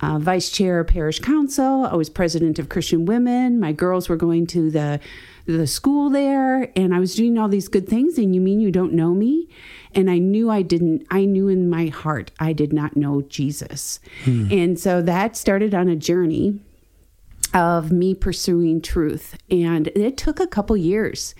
uh, 0.00 0.18
vice 0.18 0.50
chair 0.50 0.80
of 0.80 0.88
parish 0.88 1.20
council. 1.20 1.86
I 1.86 1.94
was 1.94 2.10
president 2.10 2.58
of 2.58 2.68
christian 2.68 3.06
women. 3.06 3.60
My 3.60 3.72
girls 3.72 4.08
were 4.08 4.16
going 4.16 4.46
to 4.48 4.70
the 4.70 5.00
the 5.46 5.66
school 5.66 6.10
there. 6.10 6.70
And 6.76 6.94
i 6.94 6.98
was 6.98 7.14
doing 7.14 7.38
all 7.38 7.48
these 7.48 7.68
good 7.68 7.88
things. 7.88 8.18
And 8.18 8.34
you 8.34 8.40
mean 8.40 8.60
you 8.60 8.70
don't 8.70 8.92
know 8.92 9.14
me? 9.14 9.48
And 9.94 10.10
i 10.10 10.18
knew 10.18 10.50
i 10.50 10.62
didn't 10.62 11.06
i 11.10 11.24
knew 11.24 11.48
in 11.48 11.70
my 11.70 11.86
heart 11.86 12.32
i 12.40 12.52
did 12.52 12.72
not 12.72 12.96
know 12.96 13.22
jesus. 13.22 14.00
And 14.26 14.78
so 14.78 15.00
that 15.02 15.36
started 15.36 15.74
on 15.74 15.88
a 15.88 15.96
journey 15.96 16.60
of 17.54 17.92
me 17.92 18.14
pursuing 18.14 18.82
truth. 18.82 19.36
And 19.50 19.86
it 19.88 20.16
took 20.16 20.40
a 20.40 20.46
couple 20.46 20.76
years. 20.76 21.34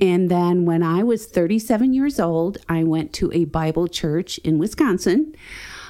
And 0.00 0.30
then 0.30 0.64
when 0.64 0.82
I 0.82 1.02
was 1.02 1.26
37 1.26 1.92
years 1.92 2.20
old, 2.20 2.58
I 2.68 2.84
went 2.84 3.12
to 3.14 3.32
a 3.32 3.44
Bible 3.46 3.88
church 3.88 4.38
in 4.38 4.58
Wisconsin 4.58 5.34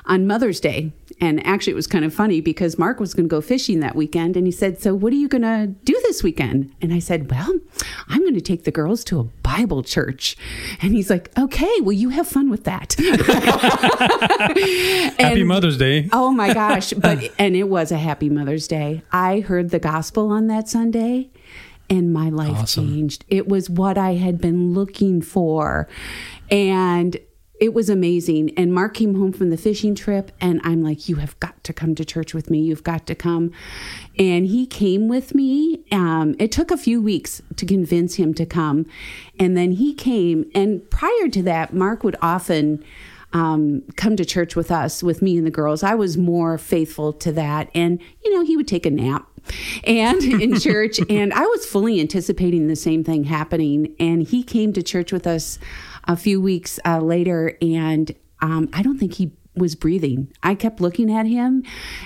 on 0.06 0.26
Mother's 0.26 0.60
Day. 0.60 0.92
And 1.20 1.44
actually, 1.46 1.72
it 1.72 1.76
was 1.76 1.86
kind 1.86 2.04
of 2.04 2.14
funny 2.14 2.40
because 2.40 2.78
Mark 2.78 3.00
was 3.00 3.14
going 3.14 3.26
to 3.26 3.30
go 3.30 3.40
fishing 3.40 3.80
that 3.80 3.96
weekend. 3.96 4.36
And 4.36 4.46
he 4.46 4.52
said, 4.52 4.80
So, 4.80 4.94
what 4.94 5.12
are 5.12 5.16
you 5.16 5.28
going 5.28 5.42
to 5.42 5.68
do 5.84 5.98
this 6.02 6.22
weekend? 6.22 6.74
And 6.82 6.92
I 6.92 6.98
said, 6.98 7.30
Well, 7.30 7.58
I'm 8.08 8.20
going 8.20 8.34
to 8.34 8.40
take 8.40 8.64
the 8.64 8.70
girls 8.70 9.02
to 9.04 9.20
a 9.20 9.24
Bible 9.56 9.82
church. 9.82 10.36
And 10.82 10.92
he's 10.92 11.08
like, 11.10 11.30
Okay, 11.38 11.72
well, 11.80 11.92
you 11.92 12.10
have 12.10 12.26
fun 12.28 12.50
with 12.50 12.64
that. 12.64 12.94
Happy 15.18 15.44
Mother's 15.44 15.78
Day. 15.78 16.08
Oh 16.12 16.30
my 16.30 16.52
gosh. 16.54 16.92
But 16.92 17.30
and 17.38 17.56
it 17.56 17.68
was 17.68 17.90
a 17.92 17.98
happy 17.98 18.28
Mother's 18.28 18.68
Day. 18.68 19.02
I 19.12 19.40
heard 19.40 19.70
the 19.70 19.78
gospel 19.78 20.30
on 20.30 20.46
that 20.48 20.68
Sunday 20.68 21.30
and 21.88 22.12
my 22.12 22.28
life 22.30 22.56
Awesome. 22.56 22.88
changed. 22.88 23.24
It 23.28 23.48
was 23.48 23.70
what 23.70 23.96
I 23.96 24.14
had 24.14 24.40
been 24.40 24.74
looking 24.74 25.22
for. 25.22 25.88
And 26.50 27.16
it 27.60 27.72
was 27.72 27.88
amazing. 27.88 28.52
And 28.56 28.72
Mark 28.72 28.94
came 28.94 29.14
home 29.14 29.32
from 29.32 29.50
the 29.50 29.56
fishing 29.56 29.94
trip, 29.94 30.32
and 30.40 30.60
I'm 30.64 30.82
like, 30.82 31.08
You 31.08 31.16
have 31.16 31.38
got 31.40 31.62
to 31.64 31.72
come 31.72 31.94
to 31.94 32.04
church 32.04 32.34
with 32.34 32.50
me. 32.50 32.60
You've 32.60 32.84
got 32.84 33.06
to 33.06 33.14
come. 33.14 33.52
And 34.18 34.46
he 34.46 34.66
came 34.66 35.08
with 35.08 35.34
me. 35.34 35.84
Um, 35.90 36.36
it 36.38 36.52
took 36.52 36.70
a 36.70 36.76
few 36.76 37.00
weeks 37.00 37.42
to 37.56 37.66
convince 37.66 38.16
him 38.16 38.34
to 38.34 38.46
come. 38.46 38.86
And 39.38 39.56
then 39.56 39.72
he 39.72 39.94
came. 39.94 40.50
And 40.54 40.88
prior 40.90 41.28
to 41.28 41.42
that, 41.44 41.72
Mark 41.72 42.04
would 42.04 42.16
often 42.20 42.84
um, 43.32 43.82
come 43.96 44.16
to 44.16 44.24
church 44.24 44.56
with 44.56 44.70
us, 44.70 45.02
with 45.02 45.22
me 45.22 45.36
and 45.36 45.46
the 45.46 45.50
girls. 45.50 45.82
I 45.82 45.94
was 45.94 46.16
more 46.16 46.58
faithful 46.58 47.12
to 47.14 47.32
that. 47.32 47.70
And, 47.74 48.00
you 48.24 48.34
know, 48.34 48.44
he 48.44 48.56
would 48.56 48.68
take 48.68 48.86
a 48.86 48.90
nap 48.90 49.26
and 49.84 50.22
in 50.42 50.58
church. 50.58 50.98
And 51.10 51.32
I 51.32 51.42
was 51.42 51.66
fully 51.66 52.00
anticipating 52.00 52.68
the 52.68 52.76
same 52.76 53.04
thing 53.04 53.24
happening. 53.24 53.94
And 53.98 54.22
he 54.22 54.42
came 54.42 54.72
to 54.74 54.82
church 54.82 55.12
with 55.12 55.26
us 55.26 55.58
a 56.06 56.16
few 56.16 56.40
weeks 56.40 56.78
uh, 56.84 57.00
later. 57.00 57.56
And 57.60 58.14
um, 58.40 58.68
I 58.72 58.82
don't 58.82 58.98
think 58.98 59.14
he 59.14 59.32
was 59.56 59.74
breathing. 59.74 60.32
I 60.42 60.54
kept 60.54 60.80
looking 60.80 61.10
at 61.10 61.26
him, 61.26 61.64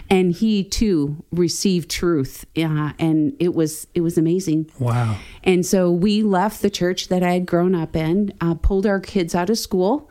and 0.08 0.32
he 0.32 0.62
too 0.62 1.24
received 1.32 1.90
truth, 1.90 2.46
uh, 2.56 2.92
and 2.98 3.34
it 3.40 3.54
was 3.54 3.88
it 3.94 4.02
was 4.02 4.16
amazing. 4.16 4.70
Wow. 4.78 5.16
And 5.42 5.66
so 5.66 5.90
we 5.90 6.22
left 6.22 6.62
the 6.62 6.70
church 6.70 7.08
that 7.08 7.22
I 7.22 7.32
had 7.32 7.46
grown 7.46 7.74
up 7.74 7.96
in, 7.96 8.32
uh, 8.40 8.54
pulled 8.54 8.86
our 8.86 9.00
kids 9.00 9.34
out 9.34 9.50
of 9.50 9.58
school, 9.58 10.08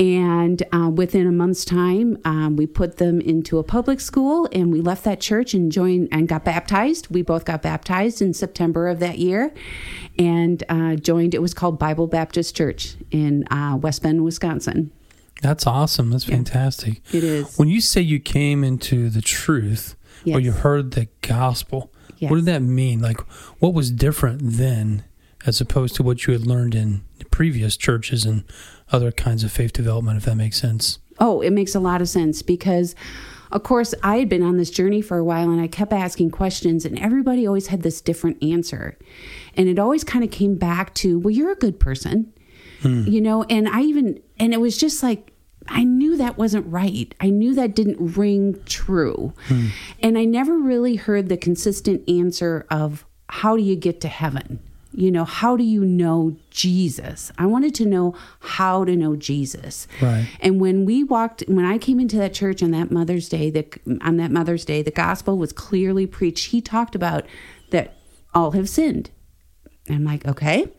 and 0.00 0.62
uh, 0.72 0.88
within 0.88 1.26
a 1.26 1.30
month's 1.30 1.64
time, 1.64 2.16
um, 2.24 2.56
we 2.56 2.66
put 2.66 2.96
them 2.96 3.20
into 3.20 3.58
a 3.58 3.62
public 3.62 4.00
school, 4.00 4.48
and 4.50 4.72
we 4.72 4.80
left 4.80 5.04
that 5.04 5.20
church 5.20 5.52
and 5.52 5.70
joined 5.70 6.08
and 6.10 6.26
got 6.26 6.42
baptized. 6.42 7.08
We 7.10 7.20
both 7.20 7.44
got 7.44 7.60
baptized 7.60 8.22
in 8.22 8.32
September 8.32 8.88
of 8.88 8.98
that 9.00 9.18
year, 9.18 9.52
and 10.18 10.64
uh, 10.70 10.96
joined. 10.96 11.34
It 11.34 11.42
was 11.42 11.52
called 11.52 11.78
Bible 11.78 12.06
Baptist 12.06 12.56
Church 12.56 12.96
in 13.10 13.44
uh, 13.52 13.76
West 13.76 14.02
Bend, 14.02 14.24
Wisconsin. 14.24 14.90
That's 15.42 15.66
awesome. 15.66 16.10
That's 16.10 16.24
fantastic. 16.24 17.02
It 17.12 17.22
is. 17.22 17.58
When 17.58 17.68
you 17.68 17.80
say 17.82 18.00
you 18.00 18.20
came 18.20 18.64
into 18.64 19.10
the 19.10 19.22
truth 19.22 19.96
or 20.26 20.40
you 20.40 20.52
heard 20.52 20.92
the 20.92 21.08
gospel, 21.22 21.92
Yes. 22.18 22.30
what 22.30 22.36
did 22.36 22.44
that 22.46 22.60
mean? 22.60 23.00
Like, 23.00 23.20
what 23.58 23.72
was 23.72 23.90
different 23.90 24.40
then 24.42 25.04
as 25.46 25.58
opposed 25.60 25.94
to 25.96 26.02
what 26.02 26.26
you 26.26 26.34
had 26.34 26.46
learned 26.46 26.74
in 26.74 27.02
the 27.18 27.24
previous 27.26 27.76
churches 27.78 28.26
and 28.26 28.44
other 28.92 29.12
kinds 29.12 29.44
of 29.44 29.52
faith 29.52 29.72
development, 29.72 30.18
if 30.18 30.24
that 30.24 30.36
makes 30.36 30.60
sense? 30.60 30.98
Oh, 31.18 31.40
it 31.40 31.50
makes 31.50 31.74
a 31.74 31.80
lot 31.80 32.00
of 32.00 32.08
sense 32.08 32.42
because, 32.42 32.94
of 33.52 33.62
course, 33.62 33.94
I 34.02 34.16
had 34.16 34.28
been 34.28 34.42
on 34.42 34.56
this 34.56 34.70
journey 34.70 35.02
for 35.02 35.18
a 35.18 35.24
while 35.24 35.50
and 35.50 35.60
I 35.60 35.66
kept 35.66 35.92
asking 35.92 36.30
questions, 36.30 36.84
and 36.84 36.98
everybody 36.98 37.46
always 37.46 37.68
had 37.68 37.82
this 37.82 38.00
different 38.00 38.42
answer. 38.42 38.98
And 39.54 39.68
it 39.68 39.78
always 39.78 40.04
kind 40.04 40.24
of 40.24 40.30
came 40.30 40.56
back 40.56 40.94
to, 40.94 41.18
well, 41.18 41.30
you're 41.30 41.52
a 41.52 41.56
good 41.56 41.78
person, 41.78 42.32
hmm. 42.80 43.04
you 43.06 43.20
know? 43.20 43.44
And 43.44 43.68
I 43.68 43.82
even, 43.82 44.20
and 44.38 44.54
it 44.54 44.60
was 44.60 44.78
just 44.78 45.02
like, 45.02 45.32
I 45.68 45.84
knew 45.84 46.16
that 46.16 46.38
wasn't 46.38 46.66
right. 46.66 47.14
I 47.20 47.30
knew 47.30 47.54
that 47.54 47.76
didn't 47.76 48.16
ring 48.16 48.60
true. 48.64 49.34
Hmm. 49.46 49.68
And 50.02 50.16
I 50.16 50.24
never 50.24 50.58
really 50.58 50.96
heard 50.96 51.28
the 51.28 51.36
consistent 51.36 52.08
answer 52.08 52.66
of 52.70 53.04
how 53.28 53.56
do 53.56 53.62
you 53.62 53.76
get 53.76 54.00
to 54.00 54.08
heaven? 54.08 54.60
You 55.00 55.10
know, 55.10 55.24
how 55.24 55.56
do 55.56 55.64
you 55.64 55.82
know 55.82 56.36
Jesus? 56.50 57.32
I 57.38 57.46
wanted 57.46 57.74
to 57.76 57.86
know 57.86 58.14
how 58.40 58.84
to 58.84 58.94
know 58.94 59.16
Jesus. 59.16 59.88
Right. 60.00 60.28
And 60.40 60.60
when 60.60 60.84
we 60.84 61.02
walked, 61.02 61.42
when 61.48 61.64
I 61.64 61.78
came 61.78 61.98
into 61.98 62.18
that 62.18 62.34
church 62.34 62.62
on 62.62 62.70
that 62.72 62.90
Mother's 62.90 63.28
Day, 63.28 63.48
the, 63.48 63.66
on 64.02 64.18
that 64.18 64.30
Mother's 64.30 64.66
Day, 64.66 64.82
the 64.82 64.90
gospel 64.90 65.38
was 65.38 65.54
clearly 65.54 66.06
preached. 66.06 66.50
He 66.50 66.60
talked 66.60 66.94
about 66.94 67.24
that 67.70 67.96
all 68.34 68.50
have 68.50 68.68
sinned. 68.68 69.10
I'm 69.88 70.04
like, 70.04 70.26
okay. 70.26 70.70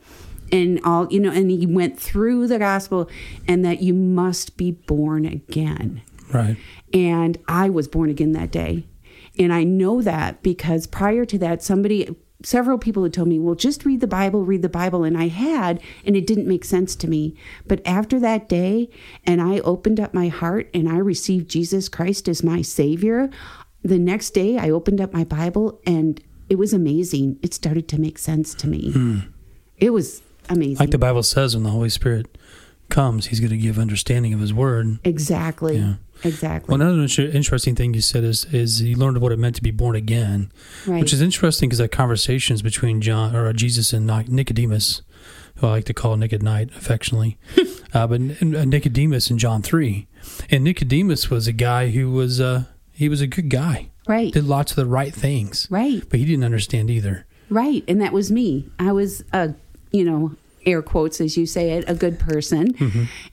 And 0.52 0.80
all, 0.84 1.12
you 1.12 1.18
know, 1.18 1.32
and 1.32 1.50
he 1.50 1.66
went 1.66 1.98
through 1.98 2.46
the 2.46 2.60
gospel 2.60 3.10
and 3.48 3.64
that 3.64 3.82
you 3.82 3.92
must 3.92 4.56
be 4.56 4.70
born 4.70 5.24
again. 5.24 6.02
Right. 6.32 6.56
And 6.94 7.38
I 7.48 7.70
was 7.70 7.88
born 7.88 8.08
again 8.08 8.32
that 8.32 8.52
day. 8.52 8.86
And 9.38 9.52
I 9.52 9.64
know 9.64 10.02
that 10.02 10.42
because 10.42 10.86
prior 10.86 11.24
to 11.24 11.38
that, 11.38 11.62
somebody, 11.62 12.14
several 12.44 12.78
people 12.78 13.02
had 13.02 13.12
told 13.12 13.28
me, 13.28 13.38
well, 13.38 13.54
just 13.54 13.84
read 13.84 14.00
the 14.00 14.06
Bible, 14.06 14.44
read 14.44 14.62
the 14.62 14.68
Bible. 14.68 15.04
And 15.04 15.16
I 15.16 15.28
had, 15.28 15.80
and 16.04 16.16
it 16.16 16.26
didn't 16.26 16.48
make 16.48 16.64
sense 16.64 16.96
to 16.96 17.08
me. 17.08 17.34
But 17.66 17.80
after 17.86 18.18
that 18.20 18.48
day, 18.48 18.88
and 19.24 19.40
I 19.40 19.60
opened 19.60 20.00
up 20.00 20.14
my 20.14 20.28
heart 20.28 20.70
and 20.74 20.88
I 20.88 20.96
received 20.96 21.48
Jesus 21.48 21.88
Christ 21.88 22.28
as 22.28 22.42
my 22.42 22.62
Savior, 22.62 23.30
the 23.82 23.98
next 23.98 24.30
day 24.30 24.58
I 24.58 24.70
opened 24.70 25.00
up 25.00 25.12
my 25.12 25.24
Bible 25.24 25.80
and 25.86 26.22
it 26.48 26.56
was 26.56 26.72
amazing. 26.72 27.38
It 27.42 27.54
started 27.54 27.88
to 27.88 28.00
make 28.00 28.18
sense 28.18 28.54
to 28.54 28.68
me. 28.68 28.92
Hmm. 28.92 29.18
It 29.78 29.90
was 29.90 30.22
amazing. 30.48 30.78
Like 30.78 30.90
the 30.90 30.98
Bible 30.98 31.22
says, 31.22 31.54
when 31.54 31.64
the 31.64 31.70
Holy 31.70 31.88
Spirit 31.88 32.38
comes, 32.92 33.26
He's 33.26 33.40
going 33.40 33.50
to 33.50 33.56
give 33.56 33.78
understanding 33.78 34.32
of 34.34 34.40
His 34.40 34.52
Word. 34.54 34.98
exactly. 35.04 35.78
Yeah. 35.78 35.94
Exactly. 36.24 36.72
Well, 36.72 36.80
another 36.80 37.08
interesting 37.32 37.74
thing 37.74 37.94
you 37.94 38.00
said 38.00 38.22
is 38.22 38.44
is 38.52 38.80
you 38.80 38.96
learned 38.96 39.18
what 39.18 39.32
it 39.32 39.40
meant 39.40 39.56
to 39.56 39.62
be 39.62 39.72
born 39.72 39.96
again, 39.96 40.52
right. 40.86 41.00
which 41.00 41.12
is 41.12 41.20
interesting 41.20 41.68
because 41.68 41.78
that 41.78 41.90
conversations 41.90 42.62
between 42.62 43.00
John 43.00 43.34
or 43.34 43.48
uh, 43.48 43.52
Jesus 43.52 43.92
and 43.92 44.06
Nicodemus, 44.28 45.02
who 45.56 45.66
I 45.66 45.70
like 45.70 45.84
to 45.86 45.94
call 45.94 46.16
Nick 46.16 46.32
at 46.32 46.40
Nite 46.40 46.70
affectionately, 46.76 47.38
uh, 47.92 48.06
but 48.06 48.20
uh, 48.20 48.64
Nicodemus 48.64 49.30
in 49.32 49.38
John 49.38 49.62
three, 49.62 50.06
and 50.48 50.62
Nicodemus 50.62 51.28
was 51.28 51.48
a 51.48 51.52
guy 51.52 51.88
who 51.88 52.12
was 52.12 52.40
uh, 52.40 52.64
he 52.92 53.08
was 53.08 53.20
a 53.20 53.26
good 53.26 53.48
guy. 53.48 53.90
Right. 54.06 54.32
Did 54.32 54.44
lots 54.44 54.72
of 54.72 54.76
the 54.76 54.86
right 54.86 55.14
things. 55.14 55.66
Right. 55.70 56.02
But 56.08 56.20
he 56.20 56.24
didn't 56.24 56.44
understand 56.44 56.90
either. 56.90 57.26
Right. 57.50 57.84
And 57.86 58.00
that 58.00 58.12
was 58.12 58.32
me. 58.32 58.68
I 58.78 58.92
was 58.92 59.24
a, 59.32 59.54
you 59.92 60.04
know, 60.04 60.36
air 60.66 60.82
quotes 60.82 61.20
as 61.20 61.36
you 61.36 61.46
say 61.46 61.72
it, 61.72 61.84
a 61.88 61.94
good 61.94 62.18
person. 62.18 62.74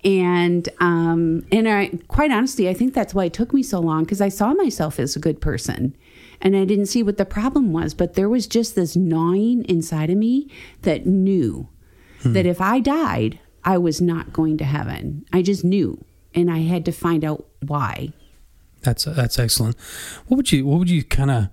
And 0.03 0.67
um 0.79 1.45
and 1.51 1.67
I 1.67 1.91
quite 2.07 2.31
honestly, 2.31 2.69
I 2.69 2.73
think 2.73 2.93
that's 2.93 3.13
why 3.13 3.25
it 3.25 3.33
took 3.33 3.53
me 3.53 3.63
so 3.63 3.79
long 3.79 4.03
because 4.03 4.21
I 4.21 4.29
saw 4.29 4.53
myself 4.53 4.99
as 4.99 5.15
a 5.15 5.19
good 5.19 5.41
person. 5.41 5.95
And 6.41 6.55
I 6.55 6.63
didn't 6.63 6.85
see 6.85 7.03
what 7.03 7.17
the 7.17 7.25
problem 7.25 7.73
was, 7.73 7.93
but 7.93 8.13
there 8.13 8.29
was 8.29 8.47
just 8.47 8.73
this 8.75 8.95
gnawing 8.95 9.65
inside 9.65 10.09
of 10.09 10.17
me 10.17 10.49
that 10.83 11.05
knew 11.05 11.67
that 12.23 12.45
if 12.45 12.59
I 12.61 12.79
died, 12.79 13.39
I 13.63 13.77
was 13.77 14.01
not 14.01 14.33
going 14.33 14.57
to 14.57 14.65
heaven. 14.65 15.25
I 15.31 15.41
just 15.41 15.63
knew, 15.63 16.03
and 16.33 16.51
I 16.51 16.59
had 16.59 16.85
to 16.85 16.91
find 16.91 17.23
out 17.23 17.45
why. 17.65 18.13
That's 18.81 19.03
that's 19.05 19.37
excellent. 19.37 19.77
What 20.27 20.37
would 20.37 20.51
you 20.51 20.65
what 20.65 20.79
would 20.79 20.89
you 20.89 21.03
kind 21.03 21.31
of 21.31 21.49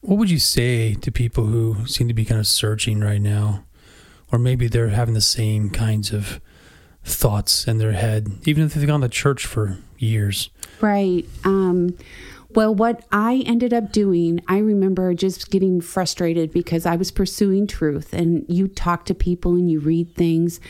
what 0.00 0.18
would 0.18 0.30
you 0.30 0.38
say 0.38 0.94
to 0.94 1.10
people 1.10 1.46
who 1.46 1.86
seem 1.86 2.08
to 2.08 2.14
be 2.14 2.24
kind 2.26 2.38
of 2.38 2.46
searching 2.46 3.00
right 3.00 3.20
now, 3.20 3.64
or 4.32 4.38
maybe 4.38 4.68
they're 4.68 4.88
having 4.88 5.14
the 5.14 5.20
same 5.20 5.70
kinds 5.70 6.12
of 6.12 6.40
thoughts 7.04 7.66
in 7.66 7.78
their 7.78 7.92
head, 7.92 8.28
even 8.44 8.64
if 8.64 8.74
they've 8.74 8.86
gone 8.86 9.02
to 9.02 9.08
church 9.08 9.46
for 9.46 9.78
years? 9.98 10.50
Right. 10.80 11.26
Um, 11.44 11.96
well, 12.50 12.74
what 12.74 13.04
I 13.10 13.42
ended 13.46 13.74
up 13.74 13.90
doing, 13.90 14.40
I 14.46 14.58
remember 14.58 15.12
just 15.14 15.50
getting 15.50 15.80
frustrated 15.80 16.52
because 16.52 16.86
I 16.86 16.94
was 16.94 17.10
pursuing 17.10 17.66
truth, 17.66 18.12
and 18.12 18.44
you 18.48 18.68
talk 18.68 19.06
to 19.06 19.14
people 19.14 19.54
and 19.56 19.68
you 19.68 19.80
read 19.80 20.14
things, 20.14 20.60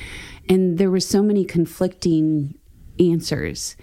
and 0.49 0.79
there 0.79 0.91
were 0.91 1.01
so 1.01 1.23
many 1.23 1.45
conflicting 1.45 2.55
answers. 2.99 3.77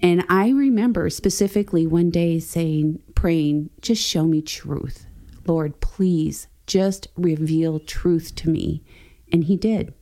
And 0.00 0.24
I 0.28 0.50
remember 0.50 1.10
specifically 1.10 1.86
one 1.86 2.10
day 2.10 2.38
saying, 2.38 3.02
praying, 3.16 3.70
just 3.80 4.02
show 4.02 4.24
me 4.24 4.40
truth. 4.40 5.06
Lord, 5.44 5.80
please 5.80 6.46
just 6.66 7.08
reveal 7.16 7.80
truth 7.80 8.34
to 8.36 8.50
me. 8.50 8.84
And 9.32 9.44
he 9.44 9.56
did. 9.56 9.92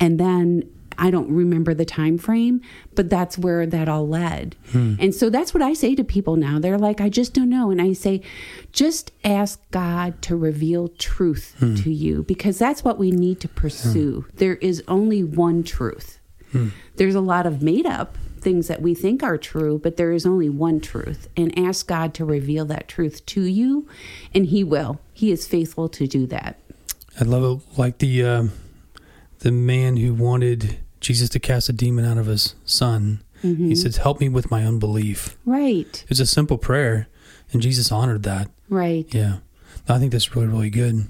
And 0.00 0.18
then 0.18 0.68
I 0.98 1.10
don't 1.10 1.30
remember 1.30 1.74
the 1.74 1.84
time 1.84 2.18
frame, 2.18 2.60
but 2.94 3.08
that's 3.08 3.38
where 3.38 3.66
that 3.66 3.88
all 3.88 4.06
led. 4.06 4.56
Hmm. 4.72 4.94
And 4.98 5.14
so 5.14 5.30
that's 5.30 5.54
what 5.54 5.62
I 5.62 5.72
say 5.72 5.94
to 5.94 6.04
people 6.04 6.36
now. 6.36 6.58
They're 6.58 6.78
like, 6.78 7.00
I 7.00 7.08
just 7.08 7.34
don't 7.34 7.48
know. 7.48 7.70
And 7.70 7.80
I 7.80 7.92
say, 7.92 8.20
just 8.72 9.12
ask 9.24 9.60
God 9.70 10.20
to 10.22 10.36
reveal 10.36 10.88
truth 10.88 11.54
hmm. 11.58 11.74
to 11.76 11.92
you 11.92 12.24
because 12.24 12.58
that's 12.58 12.84
what 12.84 12.98
we 12.98 13.10
need 13.10 13.40
to 13.40 13.48
pursue. 13.48 14.26
Hmm. 14.28 14.36
There 14.36 14.56
is 14.56 14.82
only 14.88 15.24
one 15.24 15.62
truth. 15.62 16.18
There's 16.96 17.14
a 17.14 17.20
lot 17.20 17.46
of 17.46 17.62
made 17.62 17.86
up 17.86 18.18
things 18.42 18.68
that 18.68 18.82
we 18.82 18.94
think 18.94 19.22
are 19.22 19.38
true, 19.38 19.78
but 19.78 19.96
there 19.96 20.12
is 20.12 20.26
only 20.26 20.48
one 20.48 20.80
truth. 20.80 21.28
And 21.36 21.56
ask 21.58 21.86
God 21.86 22.12
to 22.14 22.24
reveal 22.24 22.64
that 22.66 22.88
truth 22.88 23.24
to 23.26 23.42
you, 23.42 23.88
and 24.34 24.46
He 24.46 24.64
will. 24.64 25.00
He 25.12 25.30
is 25.30 25.46
faithful 25.46 25.88
to 25.90 26.06
do 26.06 26.26
that. 26.26 26.58
I 27.20 27.24
love 27.24 27.44
it, 27.60 27.78
like 27.78 27.98
the 27.98 28.24
um 28.24 28.52
the 29.40 29.52
man 29.52 29.96
who 29.96 30.14
wanted 30.14 30.78
Jesus 31.00 31.28
to 31.30 31.38
cast 31.40 31.68
a 31.68 31.72
demon 31.72 32.04
out 32.04 32.18
of 32.18 32.26
his 32.26 32.54
son. 32.64 33.22
He 33.42 33.74
says, 33.74 33.96
"Help 33.96 34.20
me 34.20 34.28
with 34.28 34.52
my 34.52 34.64
unbelief." 34.64 35.36
Right, 35.44 36.04
It's 36.08 36.20
a 36.20 36.26
simple 36.26 36.58
prayer, 36.58 37.08
and 37.52 37.60
Jesus 37.60 37.90
honored 37.90 38.22
that. 38.22 38.48
right. 38.68 39.04
Yeah, 39.12 39.38
I 39.88 39.98
think 39.98 40.12
that's 40.12 40.36
really 40.36 40.46
really 40.46 40.70
good. 40.70 41.08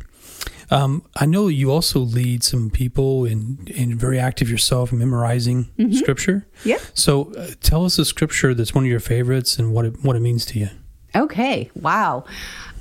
Um, 0.70 1.02
I 1.16 1.26
know 1.26 1.48
you 1.48 1.70
also 1.70 1.98
lead 2.00 2.42
some 2.42 2.70
people 2.70 3.26
and 3.26 3.70
and 3.76 4.00
very 4.00 4.18
active 4.18 4.48
yourself 4.50 4.92
in 4.92 4.98
memorizing 4.98 5.68
scripture. 5.92 6.46
Yeah. 6.64 6.78
So 6.94 7.34
uh, 7.34 7.50
tell 7.60 7.84
us 7.84 7.98
a 7.98 8.04
scripture 8.06 8.54
that's 8.54 8.74
one 8.74 8.84
of 8.84 8.90
your 8.90 9.00
favorites 9.00 9.58
and 9.58 9.74
what 9.74 9.84
it 9.84 10.02
what 10.02 10.16
it 10.16 10.20
means 10.20 10.46
to 10.46 10.58
you. 10.58 10.70
Okay. 11.14 11.70
Wow. 11.74 12.24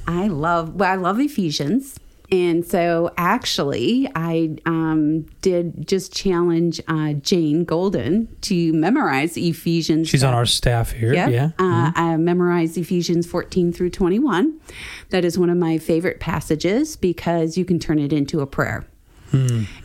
I 0.07 0.27
love 0.27 0.75
well, 0.75 0.89
I 0.89 0.95
love 0.95 1.19
Ephesians. 1.19 1.99
And 2.31 2.65
so 2.65 3.11
actually 3.17 4.09
I 4.15 4.55
um, 4.65 5.23
did 5.41 5.87
just 5.87 6.13
challenge 6.15 6.79
uh, 6.87 7.13
Jane 7.13 7.65
Golden 7.65 8.33
to 8.41 8.71
memorize 8.71 9.35
Ephesians. 9.35 10.07
She's 10.07 10.23
on 10.23 10.33
our 10.33 10.45
staff 10.45 10.91
here. 10.91 11.13
Yep. 11.13 11.29
Yeah. 11.29 11.49
Uh, 11.59 11.91
I 11.93 12.15
memorized 12.17 12.77
Ephesians 12.77 13.27
14 13.27 13.73
through 13.73 13.89
21. 13.89 14.59
That 15.09 15.25
is 15.25 15.37
one 15.37 15.49
of 15.49 15.57
my 15.57 15.77
favorite 15.77 16.19
passages 16.21 16.95
because 16.95 17.57
you 17.57 17.65
can 17.65 17.79
turn 17.79 17.99
it 17.99 18.13
into 18.13 18.39
a 18.39 18.47
prayer. 18.47 18.85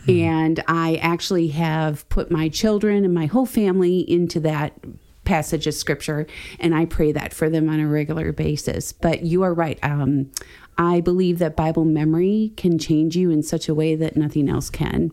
And 0.09 0.63
I 0.67 0.95
actually 1.01 1.49
have 1.49 2.07
put 2.09 2.29
my 2.29 2.49
children 2.49 3.05
and 3.05 3.13
my 3.13 3.27
whole 3.27 3.45
family 3.45 3.99
into 3.99 4.41
that 4.41 4.73
passage 5.23 5.67
of 5.67 5.73
scripture, 5.73 6.25
and 6.59 6.73
I 6.73 6.85
pray 6.85 7.11
that 7.11 7.33
for 7.33 7.49
them 7.49 7.69
on 7.69 7.79
a 7.79 7.87
regular 7.87 8.31
basis. 8.31 8.93
But 8.93 9.23
you 9.23 9.43
are 9.43 9.53
right. 9.53 9.77
Um, 9.83 10.31
I 10.77 11.01
believe 11.01 11.39
that 11.39 11.55
Bible 11.55 11.85
memory 11.85 12.53
can 12.57 12.77
change 12.77 13.15
you 13.15 13.29
in 13.31 13.41
such 13.43 13.67
a 13.67 13.73
way 13.73 13.95
that 13.95 14.15
nothing 14.15 14.47
else 14.49 14.69
can. 14.69 15.11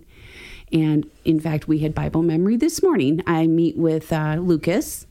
And 0.72 1.08
in 1.24 1.38
fact, 1.40 1.68
we 1.68 1.78
had 1.78 1.94
Bible 1.94 2.22
memory 2.22 2.56
this 2.56 2.82
morning. 2.82 3.22
I 3.26 3.46
meet 3.46 3.76
with 3.76 4.12
uh, 4.12 4.36
Lucas. 4.40 5.06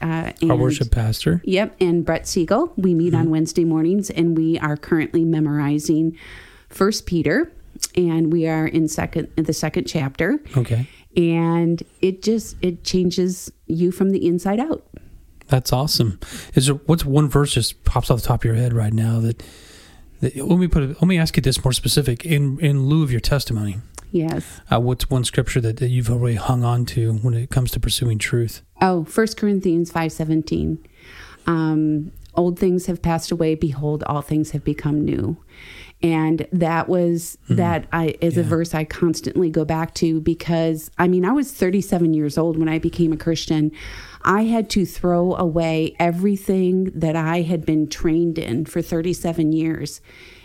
Uh, 0.00 0.32
and 0.40 0.50
Our 0.52 0.56
worship 0.56 0.90
pastor. 0.92 1.40
Yep, 1.44 1.76
and 1.80 2.04
Brett 2.04 2.26
Siegel. 2.28 2.72
We 2.76 2.94
meet 2.94 3.14
on 3.14 3.30
Wednesday 3.30 3.64
mornings, 3.64 4.10
and 4.10 4.36
we 4.36 4.58
are 4.60 4.76
currently 4.76 5.24
memorizing 5.24 6.16
First 6.68 7.04
Peter, 7.06 7.50
and 7.96 8.32
we 8.32 8.46
are 8.46 8.66
in 8.66 8.86
second 8.86 9.28
the 9.34 9.52
second 9.52 9.86
chapter, 9.88 10.38
Okay. 10.56 10.86
and 11.16 11.82
it 12.00 12.22
just 12.22 12.54
it 12.62 12.84
changes 12.84 13.50
you 13.66 13.90
from 13.90 14.10
the 14.10 14.24
inside 14.24 14.60
out. 14.60 14.86
That's 15.48 15.72
awesome. 15.72 16.20
Is 16.54 16.66
there 16.66 16.76
what's 16.76 17.04
one 17.04 17.28
verse 17.28 17.54
just 17.54 17.82
pops 17.84 18.08
off 18.08 18.20
the 18.20 18.26
top 18.28 18.42
of 18.42 18.44
your 18.44 18.54
head 18.54 18.72
right 18.72 18.92
now 18.92 19.18
that 19.20 19.42
let 20.20 20.58
me 20.58 20.68
put 20.68 20.82
it, 20.82 20.88
let 21.00 21.08
me 21.08 21.18
ask 21.18 21.36
you 21.36 21.42
this 21.42 21.64
more 21.64 21.72
specific 21.72 22.24
in 22.24 22.58
in 22.60 22.86
lieu 22.88 23.02
of 23.02 23.10
your 23.10 23.20
testimony. 23.20 23.78
Yes. 24.10 24.60
Uh, 24.70 24.80
what's 24.80 25.10
one 25.10 25.24
scripture 25.24 25.60
that, 25.60 25.76
that 25.76 25.88
you've 25.88 26.10
already 26.10 26.36
hung 26.36 26.64
on 26.64 26.86
to 26.86 27.14
when 27.18 27.34
it 27.34 27.50
comes 27.50 27.70
to 27.72 27.80
pursuing 27.80 28.18
truth? 28.18 28.62
Oh, 28.80 29.04
First 29.04 29.36
Corinthians 29.36 29.90
five 29.90 30.12
seventeen. 30.12 30.78
Um, 31.46 32.12
Old 32.34 32.56
things 32.56 32.86
have 32.86 33.02
passed 33.02 33.32
away. 33.32 33.56
Behold, 33.56 34.04
all 34.04 34.22
things 34.22 34.52
have 34.52 34.62
become 34.62 35.04
new. 35.04 35.38
And 36.00 36.46
that 36.52 36.88
was 36.88 37.38
hmm. 37.48 37.56
that 37.56 37.86
I 37.92 38.16
is 38.20 38.36
a 38.36 38.42
verse 38.44 38.72
I 38.72 38.84
constantly 38.84 39.50
go 39.50 39.64
back 39.64 39.94
to 39.94 40.20
because 40.20 40.90
I 40.96 41.08
mean 41.08 41.24
I 41.24 41.32
was 41.32 41.52
37 41.52 42.14
years 42.14 42.38
old 42.38 42.56
when 42.56 42.68
I 42.68 42.78
became 42.78 43.12
a 43.12 43.16
Christian. 43.16 43.72
I 44.22 44.42
had 44.42 44.70
to 44.70 44.86
throw 44.86 45.34
away 45.34 45.96
everything 45.98 46.84
that 46.94 47.16
I 47.16 47.42
had 47.42 47.64
been 47.64 47.88
trained 47.88 48.38
in 48.38 48.64
for 48.64 48.82
37 48.82 49.52
years 49.52 50.00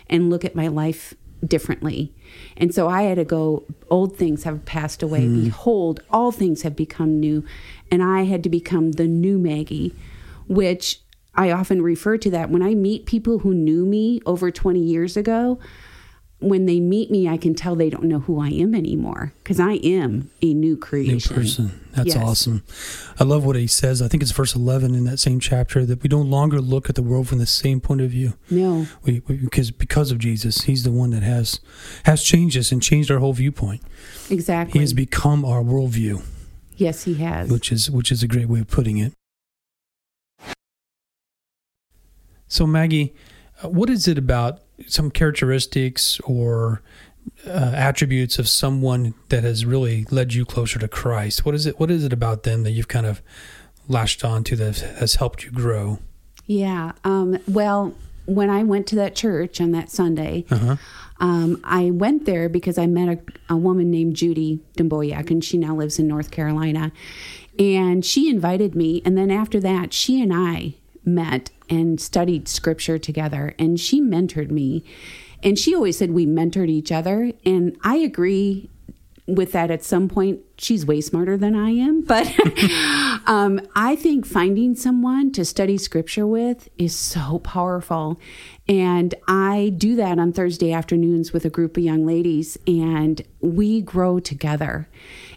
and 0.08 0.30
look 0.30 0.44
at 0.44 0.54
my 0.54 0.68
life 0.68 1.14
differently. 1.46 2.12
And 2.56 2.74
so 2.74 2.88
I 2.88 3.02
had 3.02 3.16
to 3.16 3.24
go, 3.24 3.64
old 3.90 4.16
things 4.16 4.44
have 4.44 4.64
passed 4.64 5.02
away. 5.02 5.26
Hmm. 5.26 5.44
Behold, 5.44 6.00
all 6.10 6.32
things 6.32 6.62
have 6.62 6.74
become 6.74 7.20
new. 7.20 7.44
And 7.90 8.02
I 8.02 8.22
had 8.22 8.42
to 8.44 8.48
become 8.48 8.92
the 8.92 9.06
new 9.06 9.38
Maggie, 9.38 9.94
which 10.48 11.00
I 11.36 11.50
often 11.50 11.82
refer 11.82 12.16
to 12.18 12.30
that 12.30 12.50
when 12.50 12.62
I 12.62 12.74
meet 12.74 13.06
people 13.06 13.40
who 13.40 13.54
knew 13.54 13.84
me 13.84 14.20
over 14.26 14.50
20 14.50 14.80
years 14.80 15.16
ago. 15.16 15.58
When 16.40 16.66
they 16.66 16.78
meet 16.78 17.10
me, 17.10 17.26
I 17.26 17.38
can 17.38 17.54
tell 17.54 17.74
they 17.74 17.88
don't 17.88 18.04
know 18.04 18.18
who 18.18 18.38
I 18.38 18.48
am 18.48 18.74
anymore 18.74 19.32
because 19.42 19.58
I 19.58 19.74
am 19.74 20.30
a 20.42 20.52
new 20.52 20.76
creation. 20.76 21.34
New 21.34 21.42
person. 21.42 21.80
That's 21.92 22.08
Yes. 22.08 22.16
awesome. 22.22 22.62
I 23.18 23.24
love 23.24 23.46
what 23.46 23.56
he 23.56 23.66
says. 23.66 24.02
I 24.02 24.08
think 24.08 24.22
it's 24.22 24.32
verse 24.32 24.54
11 24.54 24.94
in 24.94 25.04
that 25.04 25.18
same 25.20 25.40
chapter 25.40 25.86
that 25.86 26.02
we 26.02 26.08
no 26.08 26.20
longer 26.20 26.60
look 26.60 26.90
at 26.90 26.96
the 26.96 27.02
world 27.02 27.28
from 27.28 27.38
the 27.38 27.46
same 27.46 27.80
point 27.80 28.02
of 28.02 28.10
view. 28.10 28.34
No, 28.50 28.86
We, 29.04 29.22
we 29.26 29.36
because 29.36 29.70
because 29.70 30.10
of 30.10 30.18
Jesus, 30.18 30.62
he's 30.62 30.82
the 30.82 30.92
one 30.92 31.10
that 31.10 31.22
has 31.22 31.60
has 32.02 32.22
changed 32.22 32.58
us 32.58 32.72
and 32.72 32.82
changed 32.82 33.10
our 33.10 33.20
whole 33.20 33.32
viewpoint. 33.32 33.80
exactly. 34.28 34.80
He 34.80 34.82
has 34.82 34.92
become 34.92 35.46
our 35.46 35.62
worldview, 35.62 36.22
yes, 36.76 37.04
he 37.04 37.14
has. 37.14 37.48
which 37.48 37.72
is 37.72 37.90
which 37.90 38.12
is 38.12 38.22
a 38.22 38.28
great 38.28 38.48
way 38.50 38.60
of 38.60 38.68
putting 38.68 38.98
it. 38.98 39.14
So 42.54 42.68
Maggie, 42.68 43.12
uh, 43.64 43.68
what 43.68 43.90
is 43.90 44.06
it 44.06 44.16
about 44.16 44.60
some 44.86 45.10
characteristics 45.10 46.20
or 46.20 46.82
uh, 47.44 47.72
attributes 47.74 48.38
of 48.38 48.48
someone 48.48 49.14
that 49.30 49.42
has 49.42 49.64
really 49.66 50.04
led 50.12 50.34
you 50.34 50.44
closer 50.44 50.78
to 50.78 50.86
Christ? 50.86 51.44
What 51.44 51.56
is 51.56 51.66
it? 51.66 51.80
What 51.80 51.90
is 51.90 52.04
it 52.04 52.12
about 52.12 52.44
them 52.44 52.62
that 52.62 52.70
you've 52.70 52.86
kind 52.86 53.06
of 53.06 53.22
latched 53.88 54.24
on 54.24 54.44
to 54.44 54.54
that 54.54 54.78
has 55.00 55.16
helped 55.16 55.44
you 55.44 55.50
grow? 55.50 55.98
Yeah. 56.46 56.92
Um, 57.02 57.38
well, 57.48 57.92
when 58.26 58.50
I 58.50 58.62
went 58.62 58.86
to 58.86 58.94
that 58.96 59.16
church 59.16 59.60
on 59.60 59.72
that 59.72 59.90
Sunday, 59.90 60.44
Uh-huh. 60.48 60.76
um, 61.18 61.60
I 61.64 61.90
went 61.90 62.24
there 62.24 62.48
because 62.48 62.78
I 62.78 62.86
met 62.86 63.08
a, 63.48 63.54
a 63.54 63.56
woman 63.56 63.90
named 63.90 64.14
Judy 64.14 64.60
Demboyak, 64.78 65.28
and 65.28 65.42
she 65.42 65.58
now 65.58 65.74
lives 65.74 65.98
in 65.98 66.06
North 66.06 66.30
Carolina. 66.30 66.92
And 67.58 68.04
she 68.04 68.30
invited 68.30 68.76
me. 68.76 69.02
And 69.04 69.18
then 69.18 69.32
after 69.32 69.58
that, 69.58 69.92
she 69.92 70.22
and 70.22 70.32
I 70.32 70.74
met 71.04 71.50
and 71.68 72.00
studied 72.00 72.48
scripture 72.48 72.98
together. 72.98 73.54
And 73.58 73.78
she 73.78 74.00
mentored 74.00 74.50
me. 74.50 74.84
And 75.42 75.58
she 75.58 75.74
always 75.74 75.98
said 75.98 76.10
we 76.10 76.26
mentored 76.26 76.70
each 76.70 76.90
other. 76.90 77.32
And 77.44 77.76
I 77.82 77.96
agree 77.96 78.70
with 79.26 79.52
that 79.52 79.70
at 79.70 79.82
some 79.82 80.08
point 80.08 80.40
she's 80.58 80.84
way 80.84 81.00
smarter 81.00 81.36
than 81.36 81.54
i 81.54 81.70
am 81.70 82.02
but 82.04 82.30
um, 83.26 83.60
i 83.74 83.96
think 83.96 84.26
finding 84.26 84.74
someone 84.74 85.32
to 85.32 85.44
study 85.44 85.78
scripture 85.78 86.26
with 86.26 86.68
is 86.76 86.94
so 86.94 87.38
powerful 87.38 88.20
and 88.68 89.14
i 89.26 89.72
do 89.78 89.96
that 89.96 90.18
on 90.18 90.32
thursday 90.32 90.72
afternoons 90.72 91.32
with 91.32 91.44
a 91.44 91.50
group 91.50 91.76
of 91.76 91.82
young 91.82 92.04
ladies 92.04 92.58
and 92.66 93.22
we 93.40 93.80
grow 93.80 94.20
together 94.20 94.88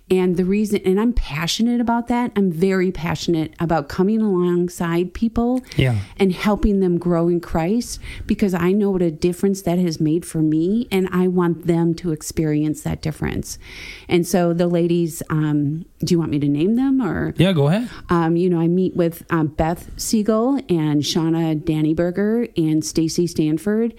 and 0.09 0.37
the 0.37 0.45
reason, 0.45 0.79
and 0.85 0.99
I'm 0.99 1.11
passionate 1.13 1.81
about 1.81 2.07
that, 2.07 2.31
I'm 2.35 2.51
very 2.51 2.91
passionate 2.91 3.53
about 3.59 3.89
coming 3.89 4.21
alongside 4.21 5.13
people 5.13 5.61
Yeah. 5.75 5.99
and 6.17 6.31
helping 6.31 6.79
them 6.79 6.97
grow 6.97 7.27
in 7.27 7.39
Christ 7.41 7.99
because 8.25 8.53
I 8.53 8.71
know 8.71 8.91
what 8.91 9.01
a 9.01 9.11
difference 9.11 9.61
that 9.63 9.79
has 9.79 9.99
made 9.99 10.25
for 10.25 10.41
me, 10.41 10.87
and 10.91 11.09
I 11.11 11.27
want 11.27 11.67
them 11.67 11.93
to 11.95 12.11
experience 12.11 12.81
that 12.83 13.01
difference. 13.01 13.59
And 14.07 14.25
so 14.25 14.53
the 14.53 14.67
ladies, 14.67 15.21
um, 15.29 15.85
do 15.99 16.13
you 16.13 16.19
want 16.19 16.31
me 16.31 16.39
to 16.39 16.47
name 16.47 16.75
them 16.75 17.01
or? 17.01 17.33
Yeah, 17.37 17.51
go 17.53 17.67
ahead. 17.67 17.89
Um, 18.09 18.35
you 18.37 18.49
know, 18.49 18.59
I 18.61 18.67
meet 18.67 18.95
with 18.95 19.23
um, 19.29 19.47
Beth 19.47 19.89
Siegel 19.97 20.55
and 20.69 21.01
Shauna 21.01 21.59
Dannyberger 21.61 22.49
and 22.57 22.85
Stacy 22.85 23.27
Stanford, 23.27 23.93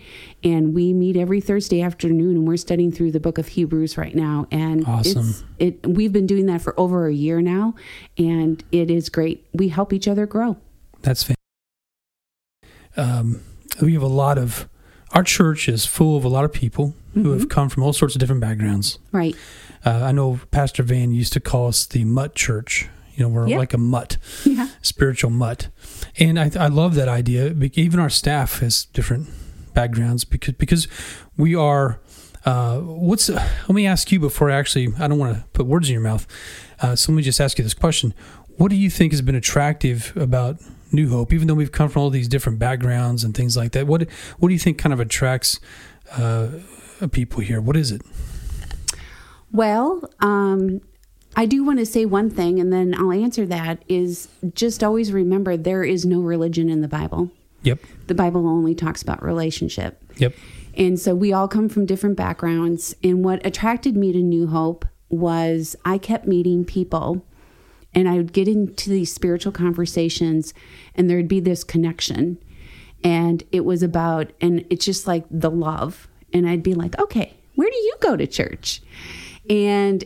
and 0.44 0.74
we 0.74 0.92
meet 0.92 1.16
every 1.16 1.40
Thursday 1.40 1.82
afternoon, 1.82 2.36
and 2.36 2.46
we're 2.48 2.56
studying 2.56 2.92
through 2.92 3.12
the 3.12 3.20
book 3.20 3.38
of 3.38 3.48
Hebrews 3.48 3.96
right 3.98 4.14
now. 4.14 4.46
And 4.50 4.84
Awesome. 4.86 5.28
it's 5.28 5.44
it. 5.58 5.86
We've 5.86 6.12
been 6.12 6.26
doing 6.26 6.46
that 6.46 6.60
for 6.62 6.78
over 6.78 7.06
a 7.08 7.12
year 7.14 7.40
now, 7.40 7.74
and 8.16 8.62
it 8.72 8.90
is 8.90 9.08
great. 9.08 9.46
We 9.52 9.68
help 9.68 9.92
each 9.92 10.06
other 10.08 10.26
grow. 10.26 10.56
That's 11.02 11.22
fantastic. 11.22 11.36
Um, 12.96 13.42
we 13.82 13.92
have 13.94 14.02
a 14.02 14.06
lot 14.06 14.38
of, 14.38 14.68
our 15.12 15.22
church 15.22 15.68
is 15.68 15.86
full 15.86 16.16
of 16.16 16.24
a 16.24 16.28
lot 16.28 16.44
of 16.44 16.52
people 16.52 16.94
who 17.14 17.32
have 17.32 17.48
come 17.48 17.68
from 17.68 17.82
all 17.82 17.92
sorts 17.92 18.14
of 18.14 18.20
different 18.20 18.40
backgrounds. 18.40 18.98
Right. 19.12 19.34
Uh, 19.84 20.02
I 20.04 20.12
know 20.12 20.40
Pastor 20.50 20.82
Van 20.82 21.12
used 21.12 21.32
to 21.34 21.40
call 21.40 21.68
us 21.68 21.86
the 21.86 22.04
mutt 22.04 22.34
church. 22.34 22.88
You 23.14 23.24
know, 23.24 23.28
we're 23.30 23.48
Yeah. 23.48 23.58
like 23.58 23.72
a 23.74 23.78
mutt, 23.78 24.16
Yeah. 24.44 24.68
spiritual 24.82 25.30
mutt. 25.30 25.68
And 26.18 26.38
I, 26.38 26.50
I 26.58 26.68
love 26.68 26.94
that 26.94 27.08
idea. 27.08 27.52
Even 27.74 27.98
our 27.98 28.10
staff 28.10 28.62
is 28.62 28.84
different 28.86 29.28
backgrounds 29.74 30.24
because, 30.24 30.54
because 30.54 30.88
we 31.36 31.54
are, 31.54 32.00
uh, 32.44 32.78
what's, 32.78 33.28
let 33.28 33.68
me 33.70 33.86
ask 33.86 34.10
you 34.12 34.20
before 34.20 34.50
I 34.50 34.56
actually, 34.56 34.88
I 34.98 35.08
don't 35.08 35.18
want 35.18 35.36
to 35.36 35.44
put 35.52 35.66
words 35.66 35.88
in 35.88 35.92
your 35.92 36.02
mouth. 36.02 36.26
Uh, 36.80 36.96
so 36.96 37.12
let 37.12 37.16
me 37.16 37.22
just 37.22 37.40
ask 37.40 37.58
you 37.58 37.64
this 37.64 37.74
question. 37.74 38.14
What 38.56 38.70
do 38.70 38.76
you 38.76 38.90
think 38.90 39.12
has 39.12 39.22
been 39.22 39.34
attractive 39.34 40.12
about 40.16 40.58
New 40.90 41.10
Hope, 41.10 41.32
even 41.32 41.46
though 41.46 41.54
we've 41.54 41.72
come 41.72 41.88
from 41.88 42.02
all 42.02 42.10
these 42.10 42.28
different 42.28 42.58
backgrounds 42.58 43.24
and 43.24 43.34
things 43.34 43.56
like 43.56 43.72
that? 43.72 43.86
What, 43.86 44.08
what 44.38 44.48
do 44.48 44.54
you 44.54 44.58
think 44.58 44.78
kind 44.78 44.92
of 44.92 45.00
attracts 45.00 45.60
uh, 46.12 46.48
people 47.12 47.40
here? 47.40 47.60
What 47.60 47.76
is 47.76 47.92
it? 47.92 48.02
Well, 49.52 50.10
um, 50.20 50.80
I 51.36 51.46
do 51.46 51.64
want 51.64 51.78
to 51.78 51.86
say 51.86 52.04
one 52.04 52.30
thing, 52.30 52.58
and 52.58 52.72
then 52.72 52.94
I'll 52.98 53.12
answer 53.12 53.46
that. 53.46 53.82
Is 53.88 54.28
just 54.54 54.82
always 54.82 55.12
remember 55.12 55.56
there 55.56 55.84
is 55.84 56.04
no 56.04 56.20
religion 56.20 56.68
in 56.68 56.80
the 56.80 56.88
Bible. 56.88 57.30
Yep. 57.62 57.80
The 58.06 58.14
Bible 58.14 58.46
only 58.46 58.74
talks 58.74 59.02
about 59.02 59.22
relationship. 59.22 60.02
Yep. 60.16 60.34
And 60.74 60.98
so 60.98 61.14
we 61.14 61.32
all 61.32 61.48
come 61.48 61.68
from 61.68 61.86
different 61.86 62.16
backgrounds. 62.16 62.94
And 63.02 63.24
what 63.24 63.44
attracted 63.44 63.96
me 63.96 64.12
to 64.12 64.18
New 64.18 64.46
Hope 64.46 64.84
was 65.08 65.74
I 65.84 65.98
kept 65.98 66.26
meeting 66.26 66.64
people 66.64 67.24
and 67.94 68.08
I 68.08 68.16
would 68.16 68.32
get 68.32 68.46
into 68.46 68.90
these 68.90 69.12
spiritual 69.12 69.52
conversations 69.52 70.54
and 70.94 71.08
there'd 71.08 71.28
be 71.28 71.40
this 71.40 71.64
connection. 71.64 72.38
And 73.02 73.42
it 73.52 73.64
was 73.64 73.82
about, 73.82 74.32
and 74.40 74.64
it's 74.70 74.84
just 74.84 75.06
like 75.06 75.24
the 75.30 75.50
love. 75.50 76.08
And 76.32 76.48
I'd 76.48 76.62
be 76.62 76.74
like, 76.74 76.98
okay, 76.98 77.36
where 77.54 77.70
do 77.70 77.76
you 77.76 77.96
go 78.00 78.16
to 78.16 78.26
church? 78.26 78.82
And 79.48 80.04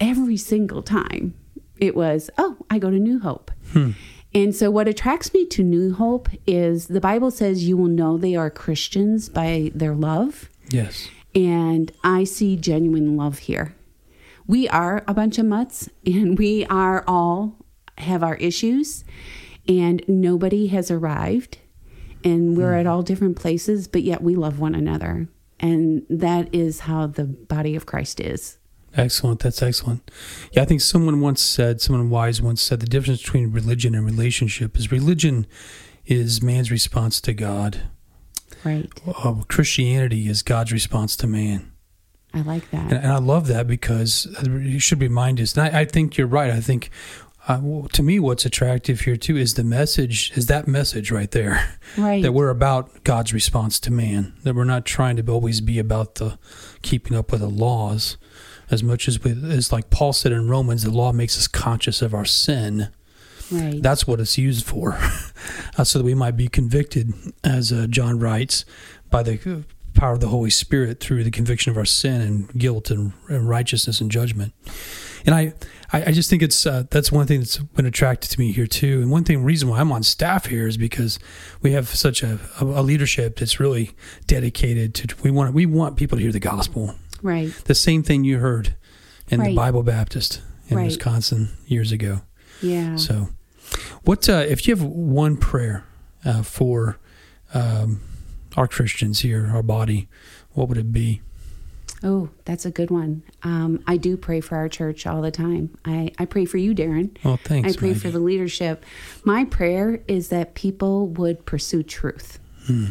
every 0.00 0.36
single 0.36 0.82
time 0.82 1.34
it 1.78 1.96
was, 1.96 2.30
oh, 2.38 2.58
I 2.70 2.78
go 2.78 2.90
to 2.90 2.98
New 2.98 3.18
Hope. 3.20 3.50
Hmm. 3.72 3.92
And 4.34 4.54
so, 4.54 4.70
what 4.70 4.88
attracts 4.88 5.34
me 5.34 5.44
to 5.46 5.62
New 5.62 5.94
Hope 5.94 6.28
is 6.46 6.86
the 6.86 7.00
Bible 7.00 7.30
says 7.30 7.64
you 7.68 7.76
will 7.76 7.88
know 7.88 8.16
they 8.16 8.34
are 8.34 8.50
Christians 8.50 9.28
by 9.28 9.70
their 9.74 9.94
love. 9.94 10.48
Yes. 10.70 11.08
And 11.34 11.92
I 12.02 12.24
see 12.24 12.56
genuine 12.56 13.16
love 13.16 13.40
here. 13.40 13.74
We 14.46 14.68
are 14.68 15.04
a 15.06 15.14
bunch 15.14 15.38
of 15.38 15.46
mutts, 15.46 15.88
and 16.06 16.38
we 16.38 16.64
are 16.66 17.04
all 17.06 17.58
have 17.98 18.22
our 18.22 18.36
issues, 18.36 19.04
and 19.68 20.02
nobody 20.08 20.68
has 20.68 20.90
arrived, 20.90 21.58
and 22.24 22.56
we're 22.56 22.74
at 22.74 22.86
hmm. 22.86 22.90
all 22.90 23.02
different 23.02 23.36
places, 23.36 23.86
but 23.86 24.02
yet 24.02 24.22
we 24.22 24.34
love 24.34 24.58
one 24.58 24.74
another. 24.74 25.28
And 25.60 26.04
that 26.10 26.52
is 26.52 26.80
how 26.80 27.06
the 27.06 27.24
body 27.24 27.76
of 27.76 27.86
Christ 27.86 28.18
is. 28.18 28.58
Excellent. 28.94 29.40
That's 29.40 29.62
excellent. 29.62 30.10
Yeah, 30.52 30.62
I 30.62 30.64
think 30.64 30.80
someone 30.80 31.20
once 31.20 31.40
said, 31.40 31.80
someone 31.80 32.10
wise 32.10 32.42
once 32.42 32.60
said, 32.60 32.80
the 32.80 32.86
difference 32.86 33.22
between 33.22 33.50
religion 33.50 33.94
and 33.94 34.04
relationship 34.04 34.76
is 34.76 34.92
religion 34.92 35.46
is 36.06 36.42
man's 36.42 36.70
response 36.70 37.20
to 37.22 37.32
God. 37.32 37.82
Right. 38.64 38.90
Uh, 39.06 39.42
Christianity 39.48 40.28
is 40.28 40.42
God's 40.42 40.72
response 40.72 41.16
to 41.16 41.26
man. 41.26 41.72
I 42.34 42.42
like 42.42 42.70
that. 42.70 42.84
And, 42.84 42.92
and 42.92 43.12
I 43.12 43.18
love 43.18 43.46
that 43.48 43.66
because 43.66 44.26
you 44.46 44.78
should 44.78 45.00
remind 45.00 45.40
us. 45.40 45.56
And 45.56 45.74
I, 45.74 45.80
I 45.80 45.84
think 45.84 46.16
you're 46.16 46.26
right. 46.26 46.50
I 46.50 46.60
think 46.60 46.90
uh, 47.48 47.58
well, 47.60 47.88
to 47.88 48.04
me, 48.04 48.20
what's 48.20 48.44
attractive 48.44 49.00
here 49.00 49.16
too 49.16 49.36
is 49.36 49.54
the 49.54 49.64
message, 49.64 50.32
is 50.36 50.46
that 50.46 50.68
message 50.68 51.10
right 51.10 51.30
there. 51.32 51.76
right. 51.98 52.22
That 52.22 52.32
we're 52.32 52.50
about 52.50 53.02
God's 53.02 53.34
response 53.34 53.80
to 53.80 53.90
man. 53.90 54.34
That 54.44 54.54
we're 54.54 54.64
not 54.64 54.84
trying 54.84 55.16
to 55.16 55.32
always 55.32 55.60
be 55.60 55.78
about 55.78 56.16
the 56.16 56.38
keeping 56.82 57.16
up 57.16 57.32
with 57.32 57.40
the 57.40 57.48
laws 57.48 58.16
as 58.72 58.82
much 58.82 59.06
as 59.08 59.22
we, 59.22 59.32
as 59.32 59.72
like 59.72 59.90
Paul 59.90 60.12
said 60.12 60.32
in 60.32 60.48
Romans, 60.48 60.82
the 60.82 60.90
law 60.90 61.12
makes 61.12 61.36
us 61.36 61.46
conscious 61.46 62.02
of 62.02 62.14
our 62.14 62.24
sin. 62.24 62.88
right. 63.50 63.82
That's 63.82 64.06
what 64.06 64.20
it's 64.20 64.38
used 64.38 64.64
for, 64.66 64.98
uh, 65.78 65.84
so 65.84 65.98
that 65.98 66.04
we 66.04 66.14
might 66.14 66.36
be 66.36 66.48
convicted, 66.48 67.12
as 67.44 67.72
uh, 67.72 67.86
John 67.88 68.18
writes, 68.18 68.64
by 69.10 69.22
the 69.22 69.64
power 69.94 70.14
of 70.14 70.20
the 70.20 70.28
Holy 70.28 70.50
Spirit 70.50 71.00
through 71.00 71.22
the 71.22 71.30
conviction 71.30 71.70
of 71.70 71.76
our 71.76 71.84
sin 71.84 72.20
and 72.20 72.52
guilt 72.54 72.90
and, 72.90 73.12
and 73.28 73.48
righteousness 73.48 74.00
and 74.00 74.10
judgment. 74.10 74.54
And 75.24 75.34
I, 75.34 75.52
I, 75.92 76.04
I 76.06 76.12
just 76.12 76.30
think 76.30 76.42
it's 76.42 76.66
uh, 76.66 76.84
that's 76.90 77.12
one 77.12 77.26
thing 77.26 77.40
that's 77.40 77.58
been 77.58 77.86
attracted 77.86 78.30
to 78.30 78.40
me 78.40 78.52
here 78.52 78.66
too. 78.66 79.00
And 79.02 79.10
one 79.10 79.24
thing, 79.24 79.44
reason 79.44 79.68
why 79.68 79.80
I'm 79.80 79.92
on 79.92 80.02
staff 80.02 80.46
here 80.46 80.66
is 80.66 80.76
because 80.76 81.18
we 81.60 81.72
have 81.72 81.88
such 81.88 82.22
a, 82.22 82.40
a, 82.60 82.64
a 82.64 82.82
leadership 82.82 83.36
that's 83.36 83.60
really 83.60 83.92
dedicated 84.26 84.94
to. 84.96 85.14
We 85.22 85.30
want 85.30 85.54
we 85.54 85.66
want 85.66 85.96
people 85.96 86.18
to 86.18 86.22
hear 86.22 86.32
the 86.32 86.40
gospel. 86.40 86.94
Right. 87.22 87.50
The 87.64 87.74
same 87.74 88.02
thing 88.02 88.24
you 88.24 88.38
heard 88.38 88.74
in 89.28 89.42
the 89.42 89.54
Bible 89.54 89.82
Baptist 89.82 90.40
in 90.68 90.76
Right. 90.76 90.84
Wisconsin 90.86 91.48
years 91.66 91.92
ago. 91.92 92.22
Yeah. 92.60 92.96
So, 92.96 93.28
what 94.04 94.28
uh, 94.28 94.44
if 94.48 94.66
you 94.66 94.74
have 94.74 94.84
one 94.84 95.36
prayer 95.36 95.84
uh, 96.24 96.42
for 96.42 96.98
um, 97.54 98.00
our 98.56 98.68
Christians 98.68 99.20
here, 99.20 99.50
our 99.54 99.62
body? 99.62 100.08
What 100.52 100.68
would 100.68 100.78
it 100.78 100.92
be? 100.92 101.22
Oh, 102.04 102.28
that's 102.44 102.66
a 102.66 102.70
good 102.70 102.90
one. 102.90 103.22
Um, 103.44 103.82
I 103.86 103.96
do 103.96 104.16
pray 104.16 104.40
for 104.40 104.56
our 104.56 104.68
church 104.68 105.06
all 105.06 105.22
the 105.22 105.30
time. 105.30 105.70
I, 105.84 106.10
I 106.18 106.24
pray 106.24 106.44
for 106.46 106.56
you, 106.58 106.74
Darren. 106.74 107.16
Well, 107.24 107.38
thanks. 107.42 107.72
I 107.74 107.78
pray 107.78 107.94
for 107.94 108.10
the 108.10 108.18
leadership. 108.18 108.84
My 109.24 109.44
prayer 109.44 110.00
is 110.08 110.28
that 110.30 110.54
people 110.54 111.06
would 111.08 111.46
pursue 111.46 111.82
truth 111.84 112.38
Hmm. 112.66 112.86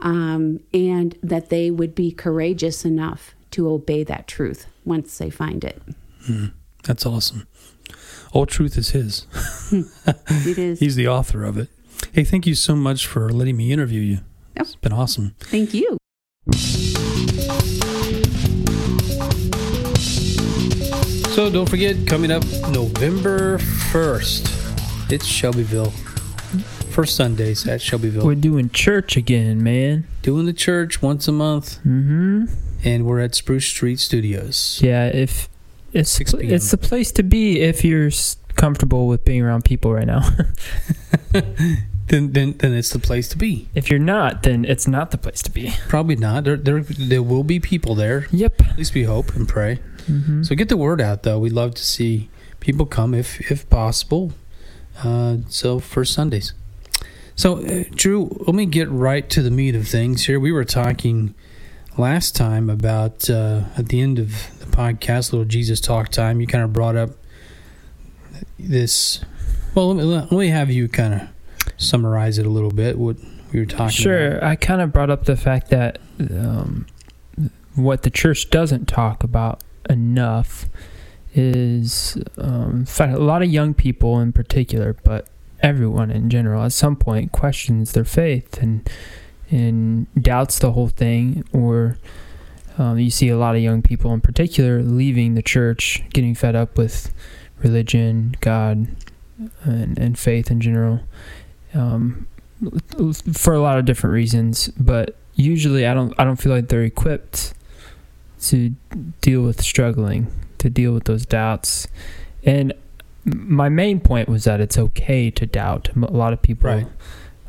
um, 0.00 0.60
and 0.74 1.16
that 1.22 1.48
they 1.50 1.70
would 1.70 1.94
be 1.94 2.10
courageous 2.12 2.84
enough 2.84 3.34
to 3.52 3.68
obey 3.68 4.04
that 4.04 4.26
truth 4.26 4.66
once 4.84 5.16
they 5.18 5.30
find 5.30 5.64
it. 5.64 5.82
That's 6.84 7.04
awesome. 7.06 7.46
All 8.32 8.44
truth 8.46 8.76
is 8.76 8.90
His. 8.90 9.26
It 9.72 10.58
is. 10.58 10.80
He's 10.80 10.96
the 10.96 11.08
author 11.08 11.44
of 11.44 11.56
it. 11.58 11.68
Hey, 12.12 12.24
thank 12.24 12.46
you 12.46 12.54
so 12.54 12.76
much 12.76 13.06
for 13.06 13.30
letting 13.30 13.56
me 13.56 13.72
interview 13.72 14.00
you. 14.00 14.14
Yep. 14.56 14.60
It's 14.66 14.74
been 14.76 14.92
awesome. 14.92 15.34
Thank 15.40 15.72
you. 15.74 15.96
So 21.30 21.48
don't 21.50 21.68
forget, 21.68 22.04
coming 22.06 22.32
up 22.32 22.42
November 22.72 23.58
1st, 23.92 25.12
it's 25.12 25.24
Shelbyville. 25.24 25.90
First 26.90 27.14
Sundays 27.14 27.66
at 27.68 27.80
Shelbyville. 27.80 28.24
We're 28.26 28.34
doing 28.34 28.70
church 28.70 29.16
again, 29.16 29.62
man. 29.62 30.08
doing 30.22 30.46
the 30.46 30.52
church 30.52 31.00
once 31.00 31.28
a 31.28 31.32
month, 31.32 31.78
Mm-hmm. 31.86 32.46
And 32.84 33.06
we're 33.06 33.20
at 33.20 33.34
Spruce 33.34 33.66
Street 33.66 33.98
Studios. 33.98 34.80
Yeah, 34.82 35.06
if 35.06 35.48
it's 35.92 36.10
6 36.10 36.34
p.m. 36.34 36.52
it's 36.52 36.70
the 36.70 36.78
place 36.78 37.10
to 37.12 37.22
be 37.22 37.60
if 37.60 37.84
you're 37.84 38.10
comfortable 38.54 39.06
with 39.08 39.24
being 39.24 39.42
around 39.42 39.64
people 39.64 39.92
right 39.92 40.06
now. 40.06 40.28
Then, 42.08 42.32
then, 42.32 42.54
then 42.58 42.72
it's 42.72 42.90
the 42.90 42.98
place 42.98 43.28
to 43.28 43.38
be. 43.38 43.68
if 43.74 43.90
you're 43.90 43.98
not, 43.98 44.42
then 44.42 44.64
it's 44.64 44.88
not 44.88 45.10
the 45.10 45.18
place 45.18 45.42
to 45.42 45.50
be. 45.50 45.74
Probably 45.88 46.16
not. 46.16 46.44
There, 46.44 46.56
there, 46.56 46.80
there 46.80 47.22
will 47.22 47.44
be 47.44 47.60
people 47.60 47.94
there. 47.94 48.26
Yep. 48.30 48.62
At 48.62 48.78
least 48.78 48.94
we 48.94 49.04
hope 49.04 49.34
and 49.36 49.46
pray. 49.46 49.80
Mm-hmm. 50.06 50.42
So 50.42 50.54
get 50.54 50.70
the 50.70 50.76
word 50.76 51.02
out, 51.02 51.22
though. 51.22 51.38
We'd 51.38 51.52
love 51.52 51.74
to 51.74 51.84
see 51.84 52.30
people 52.60 52.86
come 52.86 53.12
if 53.12 53.50
if 53.50 53.68
possible. 53.68 54.32
Uh, 55.04 55.38
so 55.48 55.78
for 55.78 56.04
Sundays. 56.04 56.54
So 57.36 57.58
uh, 57.58 57.84
Drew, 57.90 58.34
let 58.46 58.54
me 58.54 58.64
get 58.64 58.88
right 58.88 59.28
to 59.28 59.42
the 59.42 59.50
meat 59.50 59.74
of 59.74 59.86
things 59.86 60.24
here. 60.24 60.40
We 60.40 60.50
were 60.50 60.64
talking 60.64 61.34
last 61.98 62.36
time 62.36 62.70
about 62.70 63.28
uh, 63.28 63.62
at 63.76 63.88
the 63.88 64.00
end 64.00 64.18
of 64.18 64.30
the 64.60 64.66
podcast, 64.66 65.32
little 65.32 65.44
Jesus 65.44 65.80
talk 65.80 66.08
time. 66.10 66.40
You 66.40 66.46
kind 66.46 66.64
of 66.64 66.72
brought 66.72 66.96
up 66.96 67.10
this. 68.58 69.20
Well, 69.74 69.94
let 69.94 69.96
me, 69.96 70.04
let 70.04 70.32
me 70.32 70.48
have 70.48 70.70
you 70.70 70.88
kind 70.88 71.14
of 71.14 71.28
summarize 71.76 72.38
it 72.38 72.46
a 72.46 72.50
little 72.50 72.70
bit. 72.70 72.98
What 72.98 73.16
we 73.52 73.60
were 73.60 73.66
talking 73.66 73.90
Sure. 73.90 74.28
about. 74.36 74.42
I 74.44 74.56
kind 74.56 74.80
of 74.80 74.92
brought 74.92 75.10
up 75.10 75.24
the 75.24 75.36
fact 75.36 75.70
that 75.70 75.98
um, 76.20 76.86
what 77.74 78.02
the 78.02 78.10
church 78.10 78.50
doesn't 78.50 78.86
talk 78.86 79.22
about 79.24 79.62
enough 79.88 80.66
is, 81.34 82.16
um, 82.38 82.70
in 82.80 82.86
fact, 82.86 83.14
a 83.14 83.18
lot 83.18 83.42
of 83.42 83.48
young 83.50 83.74
people 83.74 84.18
in 84.20 84.32
particular, 84.32 84.96
but 85.04 85.28
everyone 85.60 86.10
in 86.10 86.30
general, 86.30 86.62
at 86.64 86.72
some 86.72 86.96
point 86.96 87.32
questions 87.32 87.92
their 87.92 88.04
faith 88.04 88.60
and 88.62 88.88
and 89.50 90.06
doubts 90.20 90.58
the 90.58 90.72
whole 90.72 90.88
thing, 90.88 91.44
or 91.52 91.96
um, 92.76 92.98
you 92.98 93.10
see 93.10 93.28
a 93.28 93.36
lot 93.38 93.56
of 93.56 93.62
young 93.62 93.82
people 93.82 94.12
in 94.12 94.20
particular 94.20 94.82
leaving 94.82 95.34
the 95.34 95.42
church, 95.42 96.02
getting 96.12 96.34
fed 96.34 96.54
up 96.54 96.76
with 96.76 97.12
religion, 97.62 98.36
God, 98.40 98.86
and, 99.64 99.98
and 99.98 100.18
faith 100.18 100.50
in 100.50 100.60
general. 100.60 101.00
Um, 101.74 102.26
for 103.32 103.54
a 103.54 103.60
lot 103.60 103.78
of 103.78 103.84
different 103.84 104.14
reasons, 104.14 104.68
but 104.78 105.16
usually 105.34 105.86
I 105.86 105.94
don't 105.94 106.12
I 106.18 106.24
don't 106.24 106.36
feel 106.36 106.52
like 106.52 106.68
they're 106.68 106.82
equipped 106.82 107.54
to 108.42 108.70
deal 109.20 109.42
with 109.42 109.62
struggling, 109.62 110.26
to 110.58 110.68
deal 110.70 110.92
with 110.92 111.04
those 111.04 111.24
doubts. 111.24 111.86
And 112.44 112.72
my 113.24 113.68
main 113.68 114.00
point 114.00 114.28
was 114.28 114.44
that 114.44 114.60
it's 114.60 114.78
okay 114.78 115.30
to 115.30 115.46
doubt. 115.46 115.90
A 115.96 116.00
lot 116.00 116.32
of 116.32 116.42
people 116.42 116.70
Right. 116.70 116.86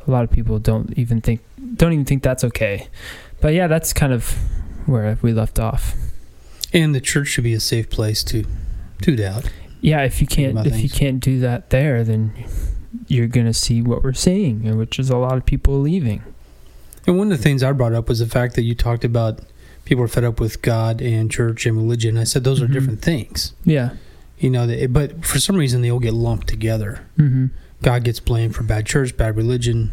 a 0.07 0.11
lot 0.11 0.23
of 0.23 0.29
people 0.31 0.59
don't 0.59 0.93
even 0.97 1.21
think 1.21 1.41
don't 1.79 1.93
even 1.93 2.05
think 2.05 2.21
that's 2.21 2.43
okay. 2.43 2.87
But 3.41 3.53
yeah, 3.55 3.65
that's 3.67 3.91
kind 3.93 4.13
of 4.13 4.35
where 4.85 5.17
we 5.23 5.33
left 5.33 5.57
off. 5.59 5.95
And 6.71 6.93
the 6.93 7.01
church 7.01 7.29
should 7.29 7.43
be 7.45 7.53
a 7.53 7.59
safe 7.59 7.89
place 7.89 8.23
to 8.25 8.45
to 9.01 9.15
doubt. 9.15 9.49
Yeah, 9.81 10.03
if 10.03 10.21
you 10.21 10.27
can't 10.27 10.65
if 10.67 10.79
you 10.83 10.89
can't 10.89 11.19
do 11.19 11.39
that 11.39 11.71
there, 11.71 12.03
then 12.03 12.31
you're 13.07 13.27
gonna 13.27 13.53
see 13.53 13.81
what 13.81 14.03
we're 14.03 14.13
seeing, 14.13 14.77
which 14.77 14.99
is 14.99 15.09
a 15.09 15.17
lot 15.17 15.37
of 15.37 15.45
people 15.45 15.79
leaving. 15.79 16.21
And 17.07 17.17
one 17.17 17.31
of 17.31 17.37
the 17.37 17.43
things 17.43 17.63
I 17.63 17.71
brought 17.71 17.93
up 17.93 18.07
was 18.09 18.19
the 18.19 18.27
fact 18.27 18.55
that 18.55 18.63
you 18.63 18.75
talked 18.75 19.03
about 19.05 19.39
people 19.85 20.03
are 20.03 20.07
fed 20.07 20.23
up 20.23 20.39
with 20.39 20.61
God 20.61 21.01
and 21.01 21.31
church 21.31 21.65
and 21.65 21.75
religion. 21.77 22.17
I 22.17 22.23
said 22.25 22.43
those 22.43 22.61
are 22.61 22.67
Mhm. 22.67 22.73
different 22.73 23.01
things. 23.01 23.53
Yeah. 23.65 23.91
You 24.37 24.49
know, 24.51 24.67
they, 24.67 24.85
but 24.85 25.25
for 25.25 25.39
some 25.39 25.55
reason 25.55 25.81
they 25.81 25.89
all 25.89 25.99
get 25.99 26.13
lumped 26.13 26.47
together. 26.47 27.01
Mm-hmm. 27.17 27.47
God 27.81 28.03
gets 28.03 28.19
blamed 28.19 28.55
for 28.55 28.63
bad 28.63 28.85
church, 28.85 29.15
bad 29.17 29.35
religion. 29.37 29.91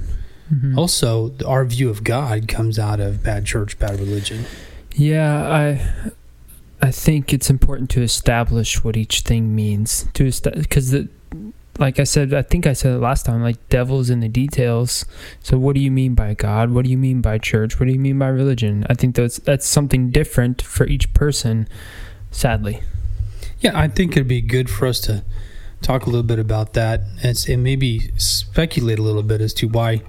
Mm-hmm. 0.52 0.78
Also, 0.78 1.32
our 1.46 1.64
view 1.64 1.90
of 1.90 2.04
God 2.04 2.48
comes 2.48 2.78
out 2.78 3.00
of 3.00 3.22
bad 3.22 3.46
church, 3.46 3.78
bad 3.78 3.98
religion. 3.98 4.44
Yeah, 4.92 5.48
I 5.48 6.12
I 6.80 6.90
think 6.90 7.32
it's 7.32 7.50
important 7.50 7.90
to 7.90 8.02
establish 8.02 8.84
what 8.84 8.96
each 8.96 9.22
thing 9.22 9.54
means 9.54 10.08
to 10.14 10.30
because 10.54 10.90
the 10.90 11.08
like 11.78 12.00
I 12.00 12.04
said, 12.04 12.32
I 12.32 12.42
think 12.42 12.66
I 12.66 12.72
said 12.72 12.94
it 12.94 12.98
last 12.98 13.26
time. 13.26 13.42
Like 13.42 13.68
devil's 13.68 14.10
in 14.10 14.20
the 14.20 14.28
details. 14.28 15.04
So 15.42 15.58
what 15.58 15.74
do 15.74 15.80
you 15.80 15.90
mean 15.90 16.14
by 16.14 16.34
God? 16.34 16.70
What 16.70 16.84
do 16.84 16.90
you 16.90 16.98
mean 16.98 17.20
by 17.20 17.38
church? 17.38 17.78
What 17.78 17.86
do 17.86 17.92
you 17.92 17.98
mean 17.98 18.18
by 18.18 18.28
religion? 18.28 18.86
I 18.88 18.94
think 18.94 19.14
that's 19.14 19.38
that's 19.38 19.66
something 19.66 20.10
different 20.10 20.62
for 20.62 20.86
each 20.86 21.12
person. 21.12 21.68
Sadly, 22.30 22.82
Yeah, 23.60 23.78
I 23.78 23.88
think 23.88 24.12
it'd 24.12 24.28
be 24.28 24.42
good 24.42 24.68
for 24.68 24.86
us 24.86 25.00
to 25.00 25.24
talk 25.80 26.02
a 26.02 26.06
little 26.06 26.22
bit 26.22 26.38
about 26.38 26.74
that 26.74 27.02
and, 27.22 27.38
and 27.48 27.62
maybe 27.62 28.10
speculate 28.16 28.98
a 28.98 29.02
little 29.02 29.22
bit 29.22 29.40
as 29.40 29.54
to 29.54 29.68
why 29.68 30.02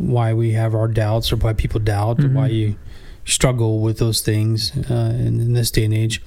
why 0.00 0.32
we 0.32 0.52
have 0.52 0.74
our 0.74 0.88
doubts 0.88 1.30
or 1.32 1.36
why 1.36 1.52
people 1.52 1.78
doubt 1.80 2.24
or 2.24 2.28
why 2.28 2.48
Mhm. 2.48 2.54
you 2.54 2.76
struggle 3.24 3.80
with 3.80 3.98
those 3.98 4.20
things 4.22 4.72
uh, 4.90 5.14
in, 5.14 5.40
in 5.40 5.52
this 5.52 5.70
day 5.70 5.84
and 5.84 5.92
age. 5.94 6.22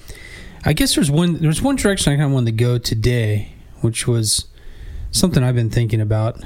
I 0.64 0.74
guess 0.74 0.96
there's 0.96 1.10
one 1.12 1.40
there's 1.40 1.62
one 1.62 1.76
direction 1.76 2.14
I 2.14 2.16
kind 2.16 2.28
of 2.28 2.32
wanted 2.32 2.52
to 2.58 2.64
go 2.64 2.78
today, 2.78 3.50
which 3.82 4.08
was 4.08 4.46
something 5.12 5.44
I've 5.44 5.56
been 5.56 5.70
thinking 5.72 6.00
about, 6.00 6.42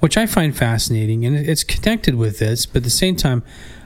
which 0.00 0.16
I 0.16 0.26
find 0.26 0.54
fascinating, 0.56 1.24
and 1.24 1.36
it's 1.36 1.64
connected 1.64 2.16
with 2.16 2.38
this, 2.40 2.66
but 2.66 2.78
at 2.78 2.84
the 2.84 2.90
same 2.90 3.16
time, 3.16 3.42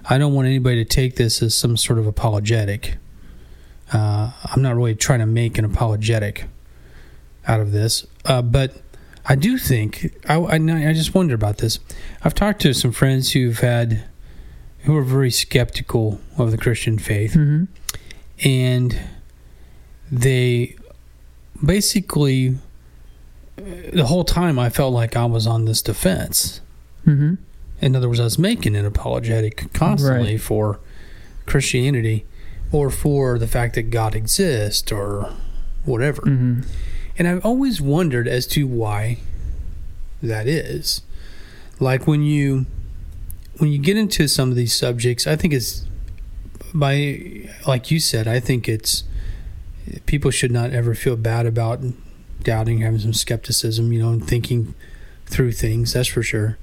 I 0.09 0.19
don't 0.19 0.33
want 0.35 0.49
anybody 0.49 0.83
to 0.83 0.89
take 0.89 1.17
this 1.17 1.43
as 1.43 1.55
some 1.55 1.77
sort 1.77 1.99
of 1.99 2.07
apologetic. 2.07 2.97
Uh, 3.93 4.33
I'm 4.45 4.63
not 4.63 4.75
really 4.77 4.95
trying 4.97 5.21
to 5.21 5.27
make 5.27 5.59
an 5.59 5.65
apologetic 5.65 6.47
out 7.47 7.61
of 7.61 7.71
this, 7.71 8.05
uh, 8.25 8.43
but 8.43 8.73
I 9.29 9.35
do 9.35 9.59
think 9.59 10.15
I, 10.29 10.37
I, 10.37 10.55
I 10.57 10.93
just 10.93 11.15
wonder 11.15 11.35
about 11.35 11.59
this. 11.59 11.79
I've 12.23 12.35
talked 12.35 12.61
to 12.63 12.73
some 12.73 12.93
friends 12.93 13.33
who've 13.33 13.59
had 13.59 14.05
who 14.81 14.97
are 14.97 15.03
very 15.03 15.33
skeptical 15.33 16.21
of 16.39 16.53
the 16.53 16.59
Christian 16.59 16.99
faith, 16.99 17.33
mm-hmm. 17.33 17.65
and 18.47 19.01
they 20.13 20.77
basically 21.65 22.57
the 23.57 24.05
whole 24.07 24.25
time 24.25 24.59
I 24.59 24.69
felt 24.69 24.93
like 24.93 25.17
I 25.17 25.25
was 25.25 25.47
on 25.47 25.65
this 25.65 25.83
defense. 25.83 26.61
Mm-hmm. 27.07 27.35
In 27.81 27.97
other 27.97 28.09
words, 28.09 28.21
I 28.21 28.25
was 28.25 28.39
making 28.39 28.77
an 28.77 28.85
apologetic 28.87 29.73
constantly 29.73 30.33
Right. 30.33 30.41
for 30.41 30.81
Christianity 31.47 32.27
or 32.73 32.91
for 32.91 33.39
the 33.39 33.47
fact 33.47 33.75
that 33.77 33.91
God 33.91 34.15
exists 34.15 34.93
or 34.93 35.33
whatever. 35.85 36.23
Mm-hmm. 36.23 36.63
And 37.19 37.27
I've 37.27 37.45
always 37.45 37.81
wondered 37.81 38.29
as 38.29 38.47
to 38.49 38.67
why 38.67 39.19
that 40.23 40.47
is. 40.47 41.03
Like 41.81 42.07
when 42.07 42.23
you 42.23 42.67
when 43.59 43.71
you 43.71 43.79
get 43.79 43.97
into 43.97 44.29
some 44.29 44.51
of 44.51 44.57
these 44.57 44.75
subjects, 44.75 45.27
I 45.27 45.37
think 45.37 45.55
it's 45.55 45.87
by 46.75 47.49
like 47.67 47.91
you 47.91 48.01
said, 48.01 48.29
I 48.29 48.41
think 48.41 48.69
it's 48.69 49.05
people 50.05 50.31
should 50.31 50.53
not 50.53 50.71
ever 50.71 50.95
feel 50.95 51.17
bad 51.17 51.47
about 51.47 51.81
doubting, 52.43 52.81
having 52.81 52.99
some 53.01 53.15
skepticism, 53.15 53.93
you 53.93 54.01
know, 54.01 54.11
and 54.11 54.27
thinking 54.27 54.75
through 55.27 55.53
things. 55.53 55.93
That's 55.93 56.09
for 56.09 56.23
sure. 56.23 56.59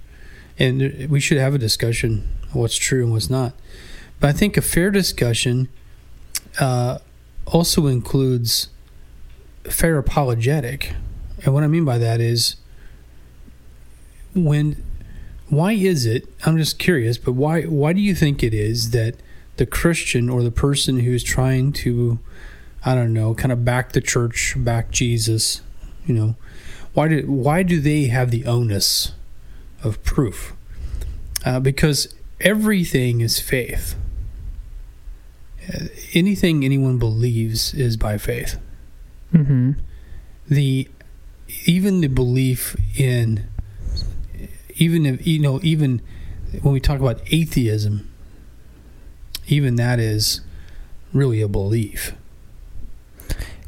And 0.60 1.10
we 1.10 1.20
should 1.20 1.38
have 1.38 1.56
a 1.56 1.58
discussion 1.58 2.30
what's 2.52 2.78
true 2.78 3.04
and 3.04 3.12
what's 3.12 3.30
not. 3.30 3.54
But 4.20 4.30
I 4.30 4.34
think 4.34 4.58
a 4.58 4.62
fair 4.62 4.92
discussion 4.92 5.70
uh, 6.60 7.00
also 7.48 7.88
includes 7.88 8.70
fair 9.66 9.98
apologetic. 9.98 10.94
And 11.44 11.54
what 11.54 11.64
I 11.64 11.68
mean 11.68 11.86
by 11.86 11.98
that 11.98 12.20
is 12.20 12.56
when 14.34 14.84
why 15.50 15.74
is 15.74 16.06
it 16.06 16.28
I'm 16.46 16.58
just 16.58 16.80
curious, 16.80 17.18
but 17.18 17.34
why 17.34 17.64
why 17.64 17.94
do 17.94 18.02
you 18.02 18.16
think 18.16 18.44
it 18.44 18.54
is 18.54 18.92
that 18.92 19.16
the 19.58 19.66
Christian 19.66 20.30
or 20.30 20.42
the 20.42 20.52
person 20.52 21.00
who's 21.00 21.24
trying 21.24 21.74
to 21.74 22.20
I 22.86 22.96
don't 22.96 23.14
know, 23.14 23.34
kind 23.34 23.52
of 23.52 23.64
back 23.64 23.94
the 23.94 24.02
church, 24.02 24.56
back 24.58 24.92
Jesus, 24.92 25.62
you 26.06 26.14
know, 26.14 26.36
why 26.94 27.08
do 27.08 27.26
why 27.30 27.64
do 27.64 27.80
they 27.80 28.06
have 28.06 28.32
the 28.32 28.46
onus 28.46 29.14
of 29.84 30.04
proof? 30.04 30.54
Uh, 31.46 31.60
because 31.60 32.14
everything 32.40 33.22
is 33.22 33.40
faith. 33.40 33.96
Uh, 35.68 35.86
Anything 36.14 36.64
anyone 36.64 37.00
believes 37.00 37.74
is 37.74 37.98
by 37.98 38.18
faith 38.18 38.60
Mm-hmm. 39.34 39.72
the 40.48 40.88
even 41.66 42.02
the 42.02 42.08
belief 42.08 42.76
in 42.98 43.48
even 44.76 45.06
if 45.06 45.26
you 45.26 45.40
know 45.40 45.60
even 45.64 46.02
when 46.62 46.74
we 46.74 46.80
talk 46.80 47.00
about 47.00 47.22
atheism 47.32 48.10
even 49.48 49.76
that 49.76 50.00
is 50.00 50.42
really 51.14 51.42
a 51.42 51.48
belief 51.48 52.14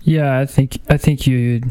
Yeah, 0.03 0.37
I 0.37 0.45
think 0.45 0.77
I 0.87 0.97
think 0.97 1.25
you'd. 1.25 1.65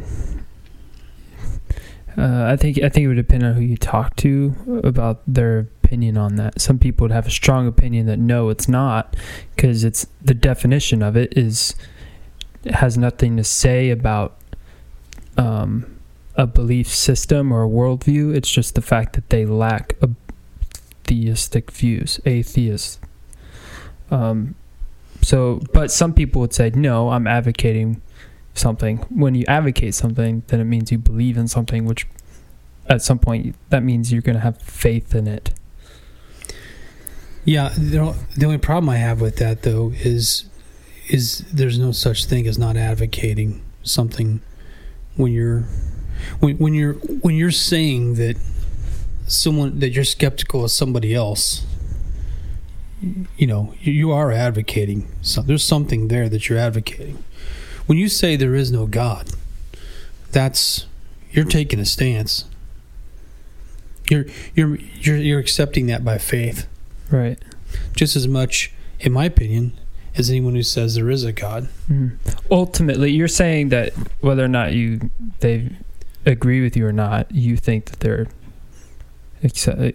Uh, 2.17 2.47
I 2.47 2.57
think 2.57 2.79
I 2.79 2.89
think 2.89 3.05
it 3.05 3.09
would 3.09 3.17
depend 3.17 3.45
on 3.45 3.55
who 3.55 3.61
you 3.61 3.77
talk 3.77 4.17
to 4.17 4.81
about 4.85 5.23
their 5.27 5.69
opinion 5.83 6.17
on 6.17 6.37
that. 6.37 6.61
Some 6.61 6.79
people 6.79 7.05
would 7.05 7.13
have 7.13 7.27
a 7.27 7.31
strong 7.31 7.67
opinion 7.67 8.07
that 8.07 8.19
no, 8.19 8.49
it's 8.51 8.69
not, 8.69 9.17
because 9.55 9.85
it's 9.85 10.07
the 10.23 10.35
definition 10.35 11.03
of 11.03 11.17
it 11.17 11.37
is 11.37 11.75
has 12.67 12.97
nothing 12.97 13.37
to 13.37 13.45
say 13.45 13.91
about 13.91 14.39
um, 15.37 15.99
a 16.37 16.47
belief 16.47 16.89
system 16.89 17.53
or 17.53 17.65
a 17.65 17.69
worldview. 17.69 18.35
It's 18.35 18.51
just 18.51 18.75
the 18.75 18.83
fact 18.83 19.15
that 19.15 19.31
they 19.31 19.45
lack 19.45 19.95
a 20.03 20.11
theistic 21.05 21.71
views, 21.71 22.21
atheist. 22.25 23.01
Um, 24.11 24.55
so, 25.23 25.61
but 25.73 25.91
some 25.91 26.13
people 26.13 26.41
would 26.41 26.53
say, 26.53 26.71
no, 26.75 27.11
I'm 27.11 27.27
advocating 27.27 28.03
something. 28.55 28.99
When 29.09 29.35
you 29.35 29.45
advocate 29.49 29.95
something, 29.95 30.43
then 30.49 30.61
it 30.61 30.65
means 30.65 30.93
you 30.93 30.99
believe 30.99 31.37
in 31.37 31.49
something, 31.49 31.85
which 31.85 32.07
at 32.89 33.03
some 33.03 33.19
point 33.19 33.55
that 33.71 33.83
means 33.83 34.13
you're 34.13 34.23
going 34.23 34.37
to 34.37 34.43
have 34.43 34.59
faith 34.61 35.15
in 35.15 35.27
it. 35.27 35.53
yeah 37.45 37.71
the 37.77 38.45
only 38.45 38.59
problem 38.59 38.89
i 38.89 38.97
have 38.97 39.21
with 39.21 39.37
that 39.37 39.63
though 39.63 39.93
is 39.97 40.45
is 41.09 41.39
there's 41.53 41.79
no 41.79 41.93
such 41.93 42.25
thing 42.27 42.47
as 42.47 42.59
not 42.59 42.77
advocating 42.77 43.63
something 43.83 44.41
when 45.17 45.33
you're 45.33 45.65
when, 46.41 46.57
when 46.57 46.75
you're 46.75 46.95
when 46.95 47.35
you're 47.35 47.51
saying 47.51 48.15
that 48.15 48.37
someone 49.27 49.79
that 49.81 49.91
you're 49.91 50.05
skeptical 50.05 50.65
of 50.65 50.71
somebody 50.71 51.15
else 51.15 51.65
you 53.37 53.47
know, 53.47 53.75
you, 53.81 53.93
you 53.93 54.13
are 54.13 54.33
advocating. 54.33 55.07
So 55.23 55.43
there's 55.43 55.65
something 55.65 56.09
there 56.09 56.29
that 56.29 56.49
you're 56.49 56.59
advocating. 56.59 57.23
When 57.87 57.99
you 57.99 58.09
say 58.09 58.37
there 58.37 58.55
is 58.55 58.73
no 58.73 58.87
God, 58.87 59.31
that's 60.33 60.87
you're 61.31 61.45
taking 61.45 61.79
a 61.81 61.85
stance. 61.85 62.47
You're 64.09 64.27
you're 64.55 64.77
you're 65.01 65.17
you're 65.17 65.39
accepting 65.41 65.87
that 65.87 66.05
by 66.05 66.19
faith, 66.19 66.67
Right. 67.11 67.39
just 67.95 68.17
as 68.17 68.27
much, 68.29 68.73
in 69.01 69.13
my 69.13 69.27
opinion, 69.27 69.73
as 70.17 70.31
anyone 70.31 70.55
who 70.55 70.63
says 70.63 70.95
there 70.95 71.11
is 71.11 71.25
a 71.25 71.33
God. 71.33 71.69
Mhm. 71.91 72.19
Ultimately, 72.51 73.11
you're 73.11 73.29
saying 73.29 73.71
that 73.71 73.93
whether 74.21 74.45
or 74.45 74.49
not 74.49 74.73
you 74.73 75.11
they 75.41 75.71
agree 76.27 76.63
with 76.63 76.77
you 76.77 76.87
or 76.87 76.93
not, 76.93 77.33
you 77.35 77.57
think 77.57 77.87
that 77.87 78.01
they're, 78.01 78.27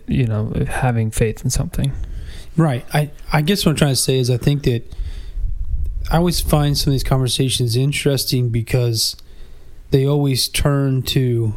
you 0.08 0.28
know, 0.28 0.54
having 0.68 1.10
faith 1.10 1.44
in 1.44 1.50
something. 1.50 1.92
Right. 2.56 2.86
I, 2.94 3.12
I 3.32 3.42
guess 3.42 3.66
what 3.66 3.72
I'm 3.72 3.78
trying 3.78 3.94
to 3.94 3.96
say 3.96 4.20
is 4.20 4.30
I 4.30 4.38
think 4.38 4.64
that 4.64 4.84
I 6.12 6.18
always 6.18 6.42
find 6.42 6.78
some 6.78 6.92
of 6.92 6.94
these 6.94 7.04
conversations 7.04 7.76
interesting 7.76 8.50
because 8.50 9.16
they 9.92 10.06
always 10.06 10.48
turn 10.48 11.02
to, 11.04 11.56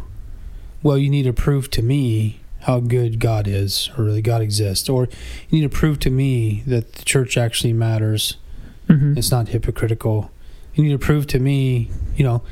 well, 0.83 0.97
you 0.97 1.11
need 1.11 1.25
to 1.25 1.33
prove 1.33 1.71
to 1.71 1.83
me 1.83 2.41
how 2.61 2.81
good 2.81 3.19
God 3.19 3.49
is 3.49 3.91
or 3.99 4.05
that 4.13 4.23
God 4.23 4.41
exists, 4.41 4.89
or 4.89 5.09
you 5.51 5.61
need 5.61 5.71
to 5.71 5.77
prove 5.77 5.99
to 6.01 6.11
me 6.11 6.63
that 6.67 6.93
the 6.93 7.05
church 7.05 7.37
actually 7.37 7.73
matters. 7.73 8.37
Mm-hmm. 8.93 9.19
It's 9.19 9.31
not 9.31 9.49
hypocritical. 9.49 10.31
You 10.75 10.85
need 10.85 10.91
to 10.91 10.99
prove 10.99 11.27
to 11.29 11.39
me, 11.39 11.91
you 12.17 12.25
know. 12.25 12.43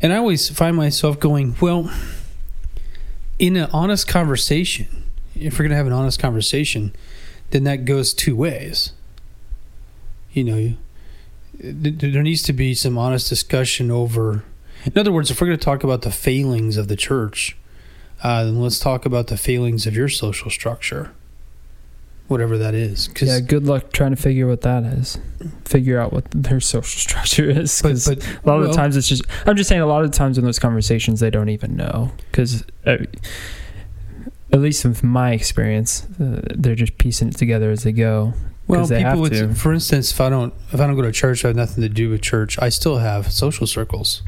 And 0.00 0.12
I 0.12 0.16
always 0.16 0.48
find 0.48 0.76
myself 0.76 1.18
going, 1.18 1.56
well, 1.60 1.90
in 3.38 3.56
an 3.56 3.68
honest 3.72 4.06
conversation, 4.06 5.04
if 5.34 5.54
we're 5.54 5.64
going 5.64 5.70
to 5.70 5.76
have 5.76 5.86
an 5.86 5.92
honest 5.92 6.18
conversation, 6.20 6.94
then 7.50 7.64
that 7.64 7.84
goes 7.84 8.12
two 8.12 8.36
ways. 8.36 8.92
You 10.32 10.44
know, 10.44 10.74
th- 11.60 11.98
th- 11.98 12.12
there 12.12 12.22
needs 12.22 12.42
to 12.44 12.52
be 12.52 12.74
some 12.74 12.98
honest 12.98 13.28
discussion 13.28 13.90
over. 13.90 14.44
In 14.84 14.96
other 14.96 15.12
words, 15.12 15.30
if 15.30 15.40
we're 15.40 15.48
going 15.48 15.58
to 15.58 15.64
talk 15.64 15.82
about 15.82 16.02
the 16.02 16.10
failings 16.10 16.76
of 16.76 16.88
the 16.88 16.96
church, 16.96 17.56
uh, 18.22 18.44
then 18.44 18.60
let's 18.60 18.78
talk 18.78 19.06
about 19.06 19.28
the 19.28 19.36
failings 19.36 19.86
of 19.86 19.96
your 19.96 20.08
social 20.08 20.50
structure, 20.50 21.12
whatever 22.28 22.56
that 22.58 22.74
is. 22.74 23.08
'Cause- 23.08 23.28
Yeah. 23.28 23.40
Good 23.40 23.66
luck 23.66 23.92
trying 23.92 24.10
to 24.14 24.16
figure 24.22 24.46
what 24.46 24.60
that 24.62 24.84
is. 24.84 25.18
Figure 25.64 25.98
out 26.00 26.12
what 26.12 26.24
their 26.30 26.60
social 26.60 26.98
structure 27.00 27.50
is. 27.50 27.82
but, 27.82 27.88
'cause 27.90 28.06
but 28.06 28.18
a 28.44 28.46
lot 28.48 28.60
of 28.60 28.68
the 28.68 28.72
times 28.74 28.96
it's 28.96 29.08
just. 29.08 29.22
I'm 29.46 29.56
just 29.56 29.68
saying. 29.68 29.80
A 29.82 29.86
lot 29.86 30.04
of 30.04 30.10
the 30.10 30.16
times 30.16 30.38
in 30.38 30.44
those 30.44 30.58
conversations, 30.58 31.20
they 31.20 31.30
don't 31.30 31.48
even 31.48 31.76
know 31.76 32.12
because. 32.30 32.64
Uh, 32.86 32.98
at 34.50 34.60
least 34.62 34.82
with 34.86 35.04
my 35.04 35.32
experience, 35.32 36.06
uh, 36.18 36.40
they're 36.56 36.74
just 36.74 36.96
piecing 36.96 37.28
it 37.28 37.36
together 37.36 37.70
as 37.70 37.82
they 37.82 37.92
go. 37.92 38.32
Well, 38.66 38.88
people 38.88 39.02
have 39.02 39.18
would, 39.18 39.32
to. 39.32 39.54
for 39.54 39.74
instance, 39.74 40.10
if 40.10 40.22
I 40.22 40.30
don't 40.30 40.54
if 40.72 40.80
I 40.80 40.86
don't 40.86 40.96
go 40.96 41.02
to 41.02 41.12
church, 41.12 41.44
I 41.44 41.48
have 41.48 41.56
nothing 41.56 41.82
to 41.82 41.88
do 41.90 42.08
with 42.08 42.22
church. 42.22 42.58
I 42.58 42.70
still 42.70 42.96
have 42.96 43.30
social 43.30 43.66
circles. 43.66 44.22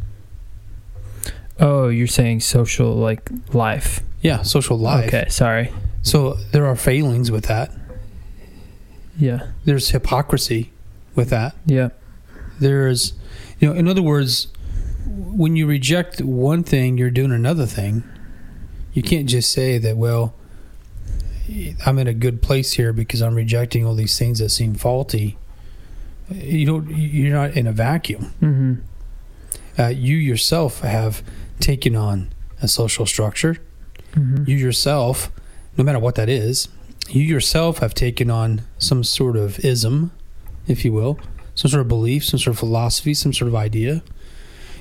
Oh, 1.58 1.88
you're 1.88 2.06
saying 2.06 2.40
social 2.40 2.94
like 2.94 3.30
life. 3.54 4.00
Yeah, 4.20 4.42
social 4.42 4.78
life. 4.78 5.06
Okay, 5.08 5.26
sorry. 5.30 5.72
So 6.02 6.34
there 6.52 6.66
are 6.66 6.76
failings 6.76 7.30
with 7.30 7.44
that. 7.46 7.70
Yeah. 9.20 9.46
There's 9.64 9.90
hypocrisy 9.90 10.72
with 11.14 11.30
that. 11.30 11.54
Yeah. 11.66 11.90
There's, 12.58 13.12
you 13.58 13.68
know, 13.68 13.74
in 13.74 13.86
other 13.86 14.02
words, 14.02 14.48
when 15.06 15.56
you 15.56 15.66
reject 15.66 16.20
one 16.20 16.64
thing, 16.64 16.98
you're 16.98 17.10
doing 17.10 17.32
another 17.32 17.66
thing. 17.66 18.02
You 18.92 19.02
can't 19.02 19.28
just 19.28 19.52
say 19.52 19.78
that. 19.78 19.96
Well, 19.96 20.34
I'm 21.86 21.98
in 21.98 22.06
a 22.06 22.14
good 22.14 22.42
place 22.42 22.72
here 22.72 22.92
because 22.92 23.20
I'm 23.20 23.34
rejecting 23.34 23.84
all 23.86 23.94
these 23.94 24.18
things 24.18 24.38
that 24.38 24.50
seem 24.50 24.74
faulty. 24.74 25.36
You 26.30 26.66
don't. 26.66 26.88
You're 26.90 27.34
not 27.34 27.56
in 27.56 27.66
a 27.66 27.72
vacuum. 27.72 28.32
Mm-hmm. 28.40 29.80
uh, 29.80 29.88
you 29.88 30.16
yourself 30.16 30.80
have 30.80 31.22
taken 31.58 31.96
on 31.96 32.32
a 32.62 32.68
social 32.68 33.06
structure. 33.06 33.56
mm-hmm. 34.12 34.44
You 34.48 34.56
yourself, 34.56 35.30
no 35.76 35.84
matter 35.84 35.98
what 35.98 36.14
that 36.16 36.28
is, 36.28 36.68
you 37.14 37.22
yourself 37.22 37.78
have 37.78 37.94
taken 37.94 38.30
on 38.30 38.62
some 38.78 39.02
sort 39.04 39.36
of 39.36 39.58
ism, 39.64 40.12
if 40.66 40.84
you 40.84 40.92
will, 40.92 41.18
some 41.54 41.70
sort 41.70 41.80
of 41.82 41.88
belief, 41.88 42.24
some 42.24 42.38
sort 42.38 42.54
of 42.54 42.58
philosophy, 42.58 43.14
some 43.14 43.32
sort 43.32 43.48
of 43.48 43.54
idea. 43.54 44.02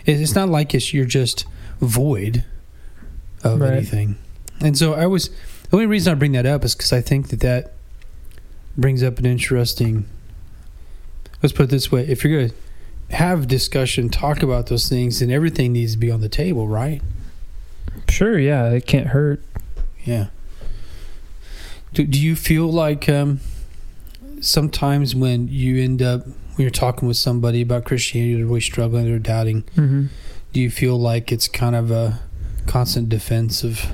It's 0.06 0.36
not 0.36 0.50
like 0.50 0.74
it's, 0.74 0.94
you're 0.94 1.06
just 1.06 1.46
void 1.82 2.44
of 3.44 3.60
Right. 3.62 3.74
anything. 3.74 4.18
And 4.62 4.78
so 4.78 4.94
I 4.94 5.06
was, 5.08 5.30
the 5.70 5.76
only 5.78 5.86
reason 5.86 6.12
I 6.12 6.16
bring 6.16 6.32
that 6.34 6.46
up 6.46 6.64
is 6.66 6.76
because 6.76 6.92
I 6.94 7.02
think 7.02 7.30
that 7.30 7.40
that 7.42 7.74
brings 8.78 9.04
up 9.04 9.20
an 9.20 9.26
interesting, 9.26 10.06
let's 11.42 11.54
put 11.54 11.64
it 11.64 11.70
this 11.70 11.92
way 11.92 12.08
if 12.08 12.24
you're 12.24 12.38
going 12.38 12.50
to 12.50 13.16
have 13.16 13.48
discussion, 13.48 14.10
talk 14.10 14.44
about 14.44 14.68
those 14.68 14.88
things, 14.90 15.20
then 15.20 15.32
everything 15.32 15.74
needs 15.74 15.94
to 15.94 15.98
be 15.98 16.12
on 16.12 16.22
the 16.22 16.30
table, 16.30 16.68
right? 16.68 17.02
Sure. 18.08 18.38
Yeah. 18.38 18.70
It 18.72 18.86
can't 18.86 19.08
hurt. 19.08 19.42
Yeah. 20.06 20.28
Do, 21.94 22.06
do 22.06 22.20
you 22.22 22.36
feel 22.36 22.72
like 22.72 23.10
um, 23.10 23.40
sometimes 24.42 25.16
when 25.16 25.48
you 25.48 25.82
end 25.84 26.02
up, 26.02 26.26
when 26.26 26.36
you're 26.60 26.70
talking 26.70 27.08
with 27.08 27.18
somebody 27.18 27.62
about 27.62 27.86
Christianity, 27.86 28.36
they're 28.36 28.46
really 28.46 28.62
struggling, 28.62 29.06
they're 29.06 29.20
doubting, 29.20 29.64
Mm-hmm. 29.76 30.06
do 30.54 30.60
you 30.60 30.70
feel 30.70 31.00
like 31.00 31.32
it's 31.32 31.48
kind 31.48 31.76
of 31.76 31.90
a 31.92 32.20
constant 32.68 33.10
defense 33.10 33.64
of 33.64 33.86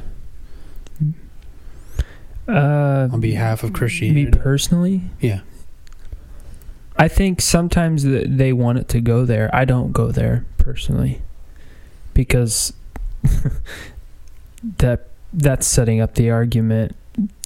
Uh, 2.47 3.07
on 3.11 3.19
behalf 3.21 3.63
of 3.63 3.73
Christianity? 3.73 4.25
me 4.25 4.31
personally, 4.31 5.01
Yeah. 5.19 5.41
I 6.97 7.07
think 7.09 7.41
sometimes 7.41 8.03
they 8.03 8.53
want 8.53 8.77
it 8.77 8.87
to 8.89 9.01
go 9.01 9.25
there. 9.25 9.49
I 9.53 9.65
don't 9.65 9.91
go 9.91 10.11
there 10.11 10.45
personally 10.57 11.21
because 12.13 12.71
that 14.77 15.07
that's 15.33 15.67
setting 15.67 15.99
up 15.99 16.15
the 16.15 16.29
argument. 16.29 16.95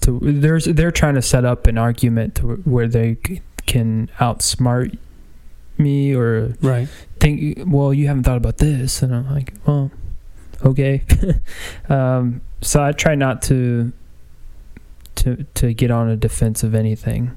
To 0.02 0.18
there's 0.22 0.64
they're 0.64 0.90
trying 0.90 1.14
to 1.14 1.22
set 1.22 1.44
up 1.44 1.66
an 1.66 1.78
argument 1.78 2.34
to 2.36 2.56
where 2.64 2.88
they 2.88 3.16
can 3.66 4.10
outsmart 4.18 4.96
me 5.78 6.14
or 6.14 6.54
Right. 6.60 6.88
think 7.20 7.58
well 7.66 7.94
you 7.94 8.06
haven't 8.08 8.24
thought 8.24 8.36
about 8.36 8.58
this. 8.58 9.02
And 9.02 9.14
i'm 9.14 9.30
like 9.30 9.54
well 9.66 9.90
okay. 10.64 11.02
Um, 11.88 12.40
so 12.60 12.82
i 12.82 12.92
try 12.92 13.14
not 13.14 13.42
to 13.42 13.92
to 15.16 15.44
to 15.54 15.72
get 15.74 15.90
on 15.90 16.08
a 16.08 16.16
defense 16.16 16.62
of 16.62 16.74
anything. 16.74 17.30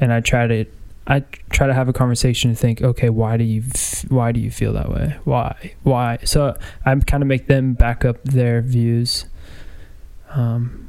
And 0.00 0.12
i 0.12 0.20
try 0.20 0.46
to 0.46 0.64
i 1.06 1.20
try 1.50 1.66
to 1.66 1.74
have 1.74 1.88
a 1.88 1.92
conversation 1.92 2.50
and 2.50 2.58
think 2.58 2.80
okay 2.82 3.10
why 3.10 3.36
do 3.36 3.44
you 3.44 3.62
f- 3.74 4.04
why 4.10 4.30
do 4.32 4.40
you 4.40 4.50
feel 4.50 4.72
that 4.74 4.90
way? 4.90 5.16
Why 5.24 5.72
why? 5.82 6.18
So 6.24 6.56
i 6.86 6.94
kind 6.94 7.22
of 7.22 7.26
make 7.26 7.46
them 7.48 7.74
back 7.74 8.04
up 8.04 8.22
their 8.24 8.62
views. 8.62 9.26
Um, 10.30 10.83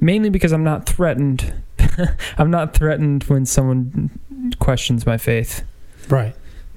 mainly 0.00 0.28
because 0.30 0.52
i'm 0.52 0.64
not 0.64 0.86
threatened 0.86 1.54
i'm 2.38 2.50
not 2.50 2.74
threatened 2.74 3.24
when 3.24 3.44
someone 3.46 4.10
questions 4.58 5.06
my 5.06 5.16
faith 5.18 5.62
Right. 6.08 6.34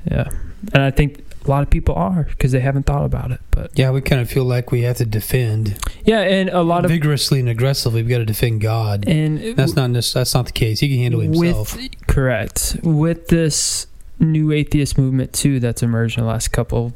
yeah, 0.09 0.27
and 0.73 0.81
I 0.81 0.89
think 0.89 1.23
a 1.45 1.49
lot 1.49 1.61
of 1.61 1.69
people 1.69 1.93
are 1.93 2.23
because 2.23 2.51
they 2.51 2.59
haven't 2.61 2.87
thought 2.87 3.05
about 3.05 3.31
it. 3.31 3.39
But 3.51 3.71
Yeah, 3.77 3.91
we 3.91 4.01
kind 4.01 4.19
of 4.21 4.29
feel 4.29 4.43
like 4.43 4.71
we 4.71 4.81
have 4.81 4.97
to 4.97 5.05
defend 5.05 5.77
yeah, 6.03 6.21
and 6.21 6.49
a 6.49 6.63
lot 6.63 6.83
of 6.83 6.89
vigorously 6.89 7.39
and 7.39 7.47
aggressively. 7.47 8.01
We've 8.01 8.09
got 8.09 8.17
to 8.17 8.25
defend 8.25 8.61
God. 8.61 9.07
and 9.07 9.55
That's 9.55 9.75
not 9.75 9.93
that's 9.93 10.33
not 10.33 10.47
the 10.47 10.51
case. 10.51 10.79
He 10.79 10.89
can 10.89 10.97
handle 10.97 11.19
himself. 11.21 11.75
with 11.75 12.07
correct 12.07 12.77
with 12.81 13.27
this 13.27 13.85
new 14.19 14.51
atheist 14.51 14.97
movement 14.97 15.31
too 15.31 15.59
that's 15.59 15.83
emerged 15.83 16.17
in 16.17 16.23
the 16.23 16.29
last 16.29 16.47
couple, 16.47 16.93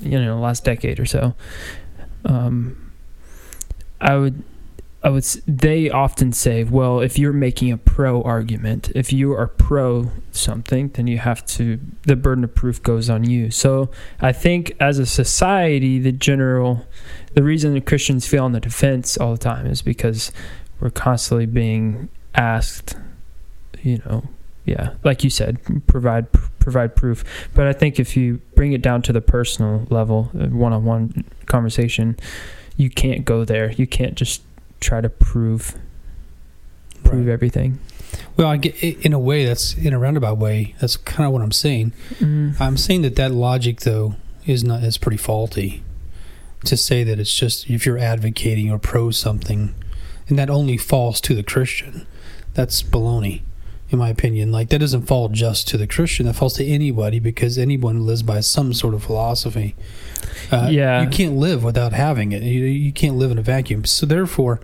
you 0.00 0.18
know, 0.22 0.38
last 0.38 0.64
decade 0.64 1.00
or 1.00 1.06
so. 1.06 1.34
Um, 2.24 2.92
I 4.00 4.16
would. 4.16 4.44
I 5.04 5.10
would. 5.10 5.24
They 5.46 5.90
often 5.90 6.32
say, 6.32 6.64
"Well, 6.64 7.00
if 7.00 7.18
you're 7.18 7.34
making 7.34 7.70
a 7.70 7.76
pro 7.76 8.22
argument, 8.22 8.90
if 8.94 9.12
you 9.12 9.32
are 9.34 9.46
pro 9.46 10.10
something, 10.32 10.88
then 10.94 11.06
you 11.06 11.18
have 11.18 11.44
to. 11.46 11.78
The 12.04 12.16
burden 12.16 12.42
of 12.42 12.54
proof 12.54 12.82
goes 12.82 13.10
on 13.10 13.22
you." 13.22 13.50
So 13.50 13.90
I 14.20 14.32
think, 14.32 14.74
as 14.80 14.98
a 14.98 15.04
society, 15.04 15.98
the 15.98 16.10
general, 16.10 16.86
the 17.34 17.42
reason 17.42 17.74
that 17.74 17.84
Christians 17.84 18.26
feel 18.26 18.44
on 18.44 18.52
the 18.52 18.60
defense 18.60 19.18
all 19.18 19.32
the 19.32 19.38
time 19.38 19.66
is 19.66 19.82
because 19.82 20.32
we're 20.80 20.88
constantly 20.88 21.46
being 21.46 22.08
asked, 22.34 22.96
you 23.82 24.00
know, 24.06 24.24
yeah, 24.64 24.94
like 25.04 25.22
you 25.22 25.28
said, 25.28 25.58
provide 25.86 26.32
provide 26.60 26.96
proof. 26.96 27.24
But 27.54 27.66
I 27.66 27.74
think 27.74 28.00
if 28.00 28.16
you 28.16 28.40
bring 28.54 28.72
it 28.72 28.80
down 28.80 29.02
to 29.02 29.12
the 29.12 29.20
personal 29.20 29.86
level, 29.90 30.30
one 30.32 30.72
on 30.72 30.86
one 30.86 31.24
conversation, 31.44 32.16
you 32.78 32.88
can't 32.88 33.26
go 33.26 33.44
there. 33.44 33.70
You 33.72 33.86
can't 33.86 34.14
just 34.14 34.40
try 34.84 35.00
to 35.00 35.08
prove 35.08 35.76
prove 37.02 37.26
Right. 37.26 37.32
everything. 37.32 37.78
Well, 38.36 38.48
I 38.48 38.56
get 38.56 38.76
in 38.82 39.12
a 39.12 39.18
way 39.18 39.44
that's 39.44 39.74
in 39.76 39.92
a 39.92 39.98
roundabout 39.98 40.38
way. 40.38 40.74
That's 40.80 40.96
kind 40.96 41.26
of 41.26 41.32
what 41.32 41.42
I'm 41.42 41.52
saying. 41.52 41.92
Mm. 42.20 42.60
I'm 42.60 42.76
saying 42.76 43.02
that 43.02 43.16
that 43.16 43.32
logic 43.32 43.80
though 43.80 44.14
is 44.46 44.62
not 44.64 44.82
is 44.84 44.98
pretty 44.98 45.16
faulty. 45.18 45.82
To 46.64 46.76
say 46.78 47.04
that 47.04 47.18
it's 47.18 47.34
just 47.36 47.68
if 47.68 47.84
you're 47.84 47.98
advocating 47.98 48.70
or 48.70 48.78
pro 48.78 49.10
something, 49.10 49.74
and 50.28 50.38
that 50.38 50.48
only 50.48 50.78
falls 50.78 51.20
to 51.22 51.34
the 51.34 51.42
Christian, 51.42 52.06
that's 52.54 52.82
baloney. 52.82 53.42
in 53.90 53.98
my 53.98 54.08
opinion. 54.08 54.50
Like 54.50 54.70
that 54.70 54.78
doesn't 54.78 55.02
fall 55.06 55.28
just 55.28 55.68
to 55.68 55.76
the 55.76 55.86
Christian; 55.86 56.24
that 56.26 56.34
falls 56.34 56.54
to 56.54 56.64
anybody 56.64 57.18
because 57.20 57.58
anyone 57.58 58.06
lives 58.06 58.22
by 58.22 58.40
some 58.40 58.72
sort 58.72 58.94
of 58.94 59.02
philosophy. 59.04 59.74
Uh, 60.52 60.68
Yeah. 60.70 61.02
you 61.02 61.08
can't 61.08 61.36
live 61.36 61.62
without 61.64 61.92
having 61.92 62.32
it. 62.32 62.42
You, 62.42 62.64
you 62.64 62.92
can't 62.92 63.16
live 63.16 63.30
in 63.30 63.38
a 63.38 63.42
vacuum. 63.42 63.84
So 63.84 64.06
therefore, 64.06 64.60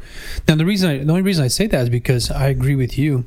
now 0.48 0.54
the 0.56 0.64
reason 0.66 0.90
I, 0.90 0.98
the 0.98 1.10
only 1.10 1.22
reason 1.22 1.44
I 1.44 1.48
say 1.48 1.66
that 1.68 1.82
is 1.82 1.88
because 1.88 2.30
I 2.30 2.48
agree 2.48 2.74
with 2.76 2.98
you. 2.98 3.24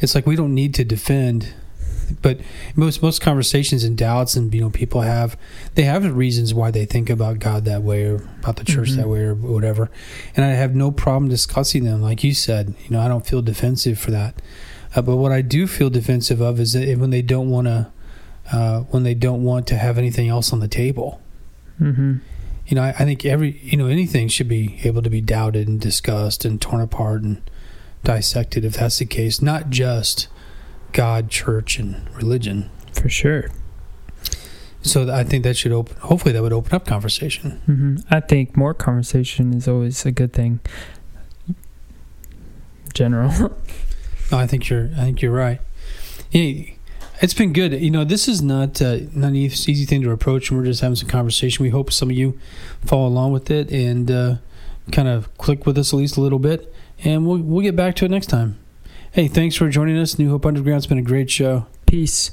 It's 0.00 0.14
like 0.14 0.26
we 0.26 0.36
don't 0.36 0.54
need 0.54 0.74
to 0.74 0.84
defend, 0.84 1.52
but 2.22 2.40
most 2.74 3.02
most 3.02 3.20
conversations 3.20 3.84
and 3.84 3.96
doubts 3.96 4.34
and 4.36 4.52
you 4.54 4.60
know 4.60 4.70
people 4.70 5.02
have 5.02 5.36
they 5.74 5.82
have 5.82 6.04
reasons 6.16 6.54
why 6.54 6.70
they 6.70 6.84
think 6.86 7.10
about 7.10 7.38
God 7.38 7.64
that 7.66 7.82
way 7.82 8.04
or 8.04 8.16
about 8.42 8.56
the 8.56 8.64
church 8.64 8.90
Mhm. 8.92 8.96
that 8.96 9.08
way 9.08 9.20
or 9.20 9.34
whatever, 9.34 9.90
and 10.34 10.44
I 10.44 10.50
have 10.50 10.74
no 10.74 10.90
problem 10.90 11.28
discussing 11.28 11.84
them. 11.84 12.00
Like 12.00 12.24
you 12.24 12.32
said, 12.34 12.74
you 12.84 12.90
know 12.96 13.00
I 13.00 13.08
don't 13.08 13.26
feel 13.26 13.42
defensive 13.42 13.98
for 13.98 14.10
that. 14.12 14.40
Uh, 14.96 15.02
but 15.02 15.16
what 15.16 15.32
I 15.32 15.42
do 15.42 15.66
feel 15.66 15.90
defensive 15.90 16.40
of 16.40 16.58
is 16.58 16.72
that 16.72 16.96
when 16.98 17.10
they 17.10 17.22
don't 17.22 17.50
want 17.50 17.66
to, 17.66 17.88
uh, 18.52 18.80
when 18.90 19.02
they 19.02 19.14
don't 19.14 19.44
want 19.44 19.66
to 19.68 19.76
have 19.76 19.98
anything 19.98 20.28
else 20.28 20.52
on 20.52 20.60
the 20.60 20.68
table. 20.68 21.20
Hmm 21.78 22.16
You 22.66 22.74
know, 22.76 22.82
I, 22.82 22.88
I 22.90 23.04
think 23.04 23.24
every 23.24 23.58
you 23.62 23.76
know 23.76 23.86
anything 23.86 24.28
should 24.28 24.48
be 24.48 24.78
able 24.84 25.02
to 25.02 25.10
be 25.10 25.20
doubted 25.20 25.68
and 25.68 25.80
discussed 25.80 26.44
and 26.44 26.60
torn 26.60 26.80
apart 26.82 27.22
and 27.22 27.40
dissected 28.04 28.64
if 28.64 28.74
that's 28.74 28.98
the 28.98 29.06
case. 29.06 29.40
Not 29.42 29.70
just 29.70 30.28
God, 30.92 31.30
church, 31.30 31.78
and 31.78 32.08
religion. 32.14 32.70
For 32.92 33.08
sure. 33.08 33.50
So 34.82 35.12
I 35.12 35.24
think 35.24 35.44
that 35.44 35.56
should 35.56 35.72
open. 35.72 35.96
Hopefully, 35.98 36.32
that 36.32 36.42
would 36.42 36.52
open 36.52 36.74
up 36.74 36.86
conversation. 36.86 37.60
hmm 37.66 37.96
I 38.10 38.20
think 38.20 38.56
more 38.56 38.74
conversation 38.74 39.52
is 39.54 39.66
always 39.68 40.04
a 40.06 40.12
good 40.12 40.32
thing. 40.32 40.60
General. 42.94 43.56
No, 44.30 44.36
I 44.36 44.46
think 44.46 44.68
you're. 44.68 44.90
I 44.94 45.04
think 45.04 45.22
you're 45.22 45.32
right. 45.32 45.58
Hey, 46.28 46.76
it's 47.20 47.34
been 47.34 47.52
good. 47.52 47.72
You 47.72 47.90
know, 47.90 48.04
this 48.04 48.28
is 48.28 48.42
not 48.42 48.80
uh, 48.80 48.98
not 49.12 49.28
an 49.28 49.36
easy 49.36 49.84
thing 49.84 50.02
to 50.02 50.10
approach, 50.10 50.50
and 50.50 50.58
we're 50.58 50.66
just 50.66 50.80
having 50.80 50.96
some 50.96 51.08
conversation. 51.08 51.62
We 51.62 51.70
hope 51.70 51.92
some 51.92 52.10
of 52.10 52.16
you 52.16 52.38
follow 52.84 53.06
along 53.06 53.32
with 53.32 53.50
it 53.50 53.70
and 53.70 54.10
uh, 54.10 54.34
kind 54.92 55.08
of 55.08 55.36
click 55.38 55.66
with 55.66 55.78
us 55.78 55.92
at 55.92 55.96
least 55.96 56.16
a 56.16 56.20
little 56.20 56.38
bit, 56.38 56.72
and 57.04 57.26
we'll 57.26 57.38
we'll 57.38 57.62
get 57.62 57.76
back 57.76 57.96
to 57.96 58.04
it 58.04 58.10
next 58.10 58.26
time. 58.26 58.58
Hey, 59.12 59.26
thanks 59.26 59.56
for 59.56 59.68
joining 59.68 59.96
us. 59.98 60.18
New 60.18 60.30
Hope 60.30 60.44
Underground's 60.44 60.86
been 60.86 60.98
a 60.98 61.02
great 61.02 61.30
show. 61.30 61.66
Peace. 61.86 62.32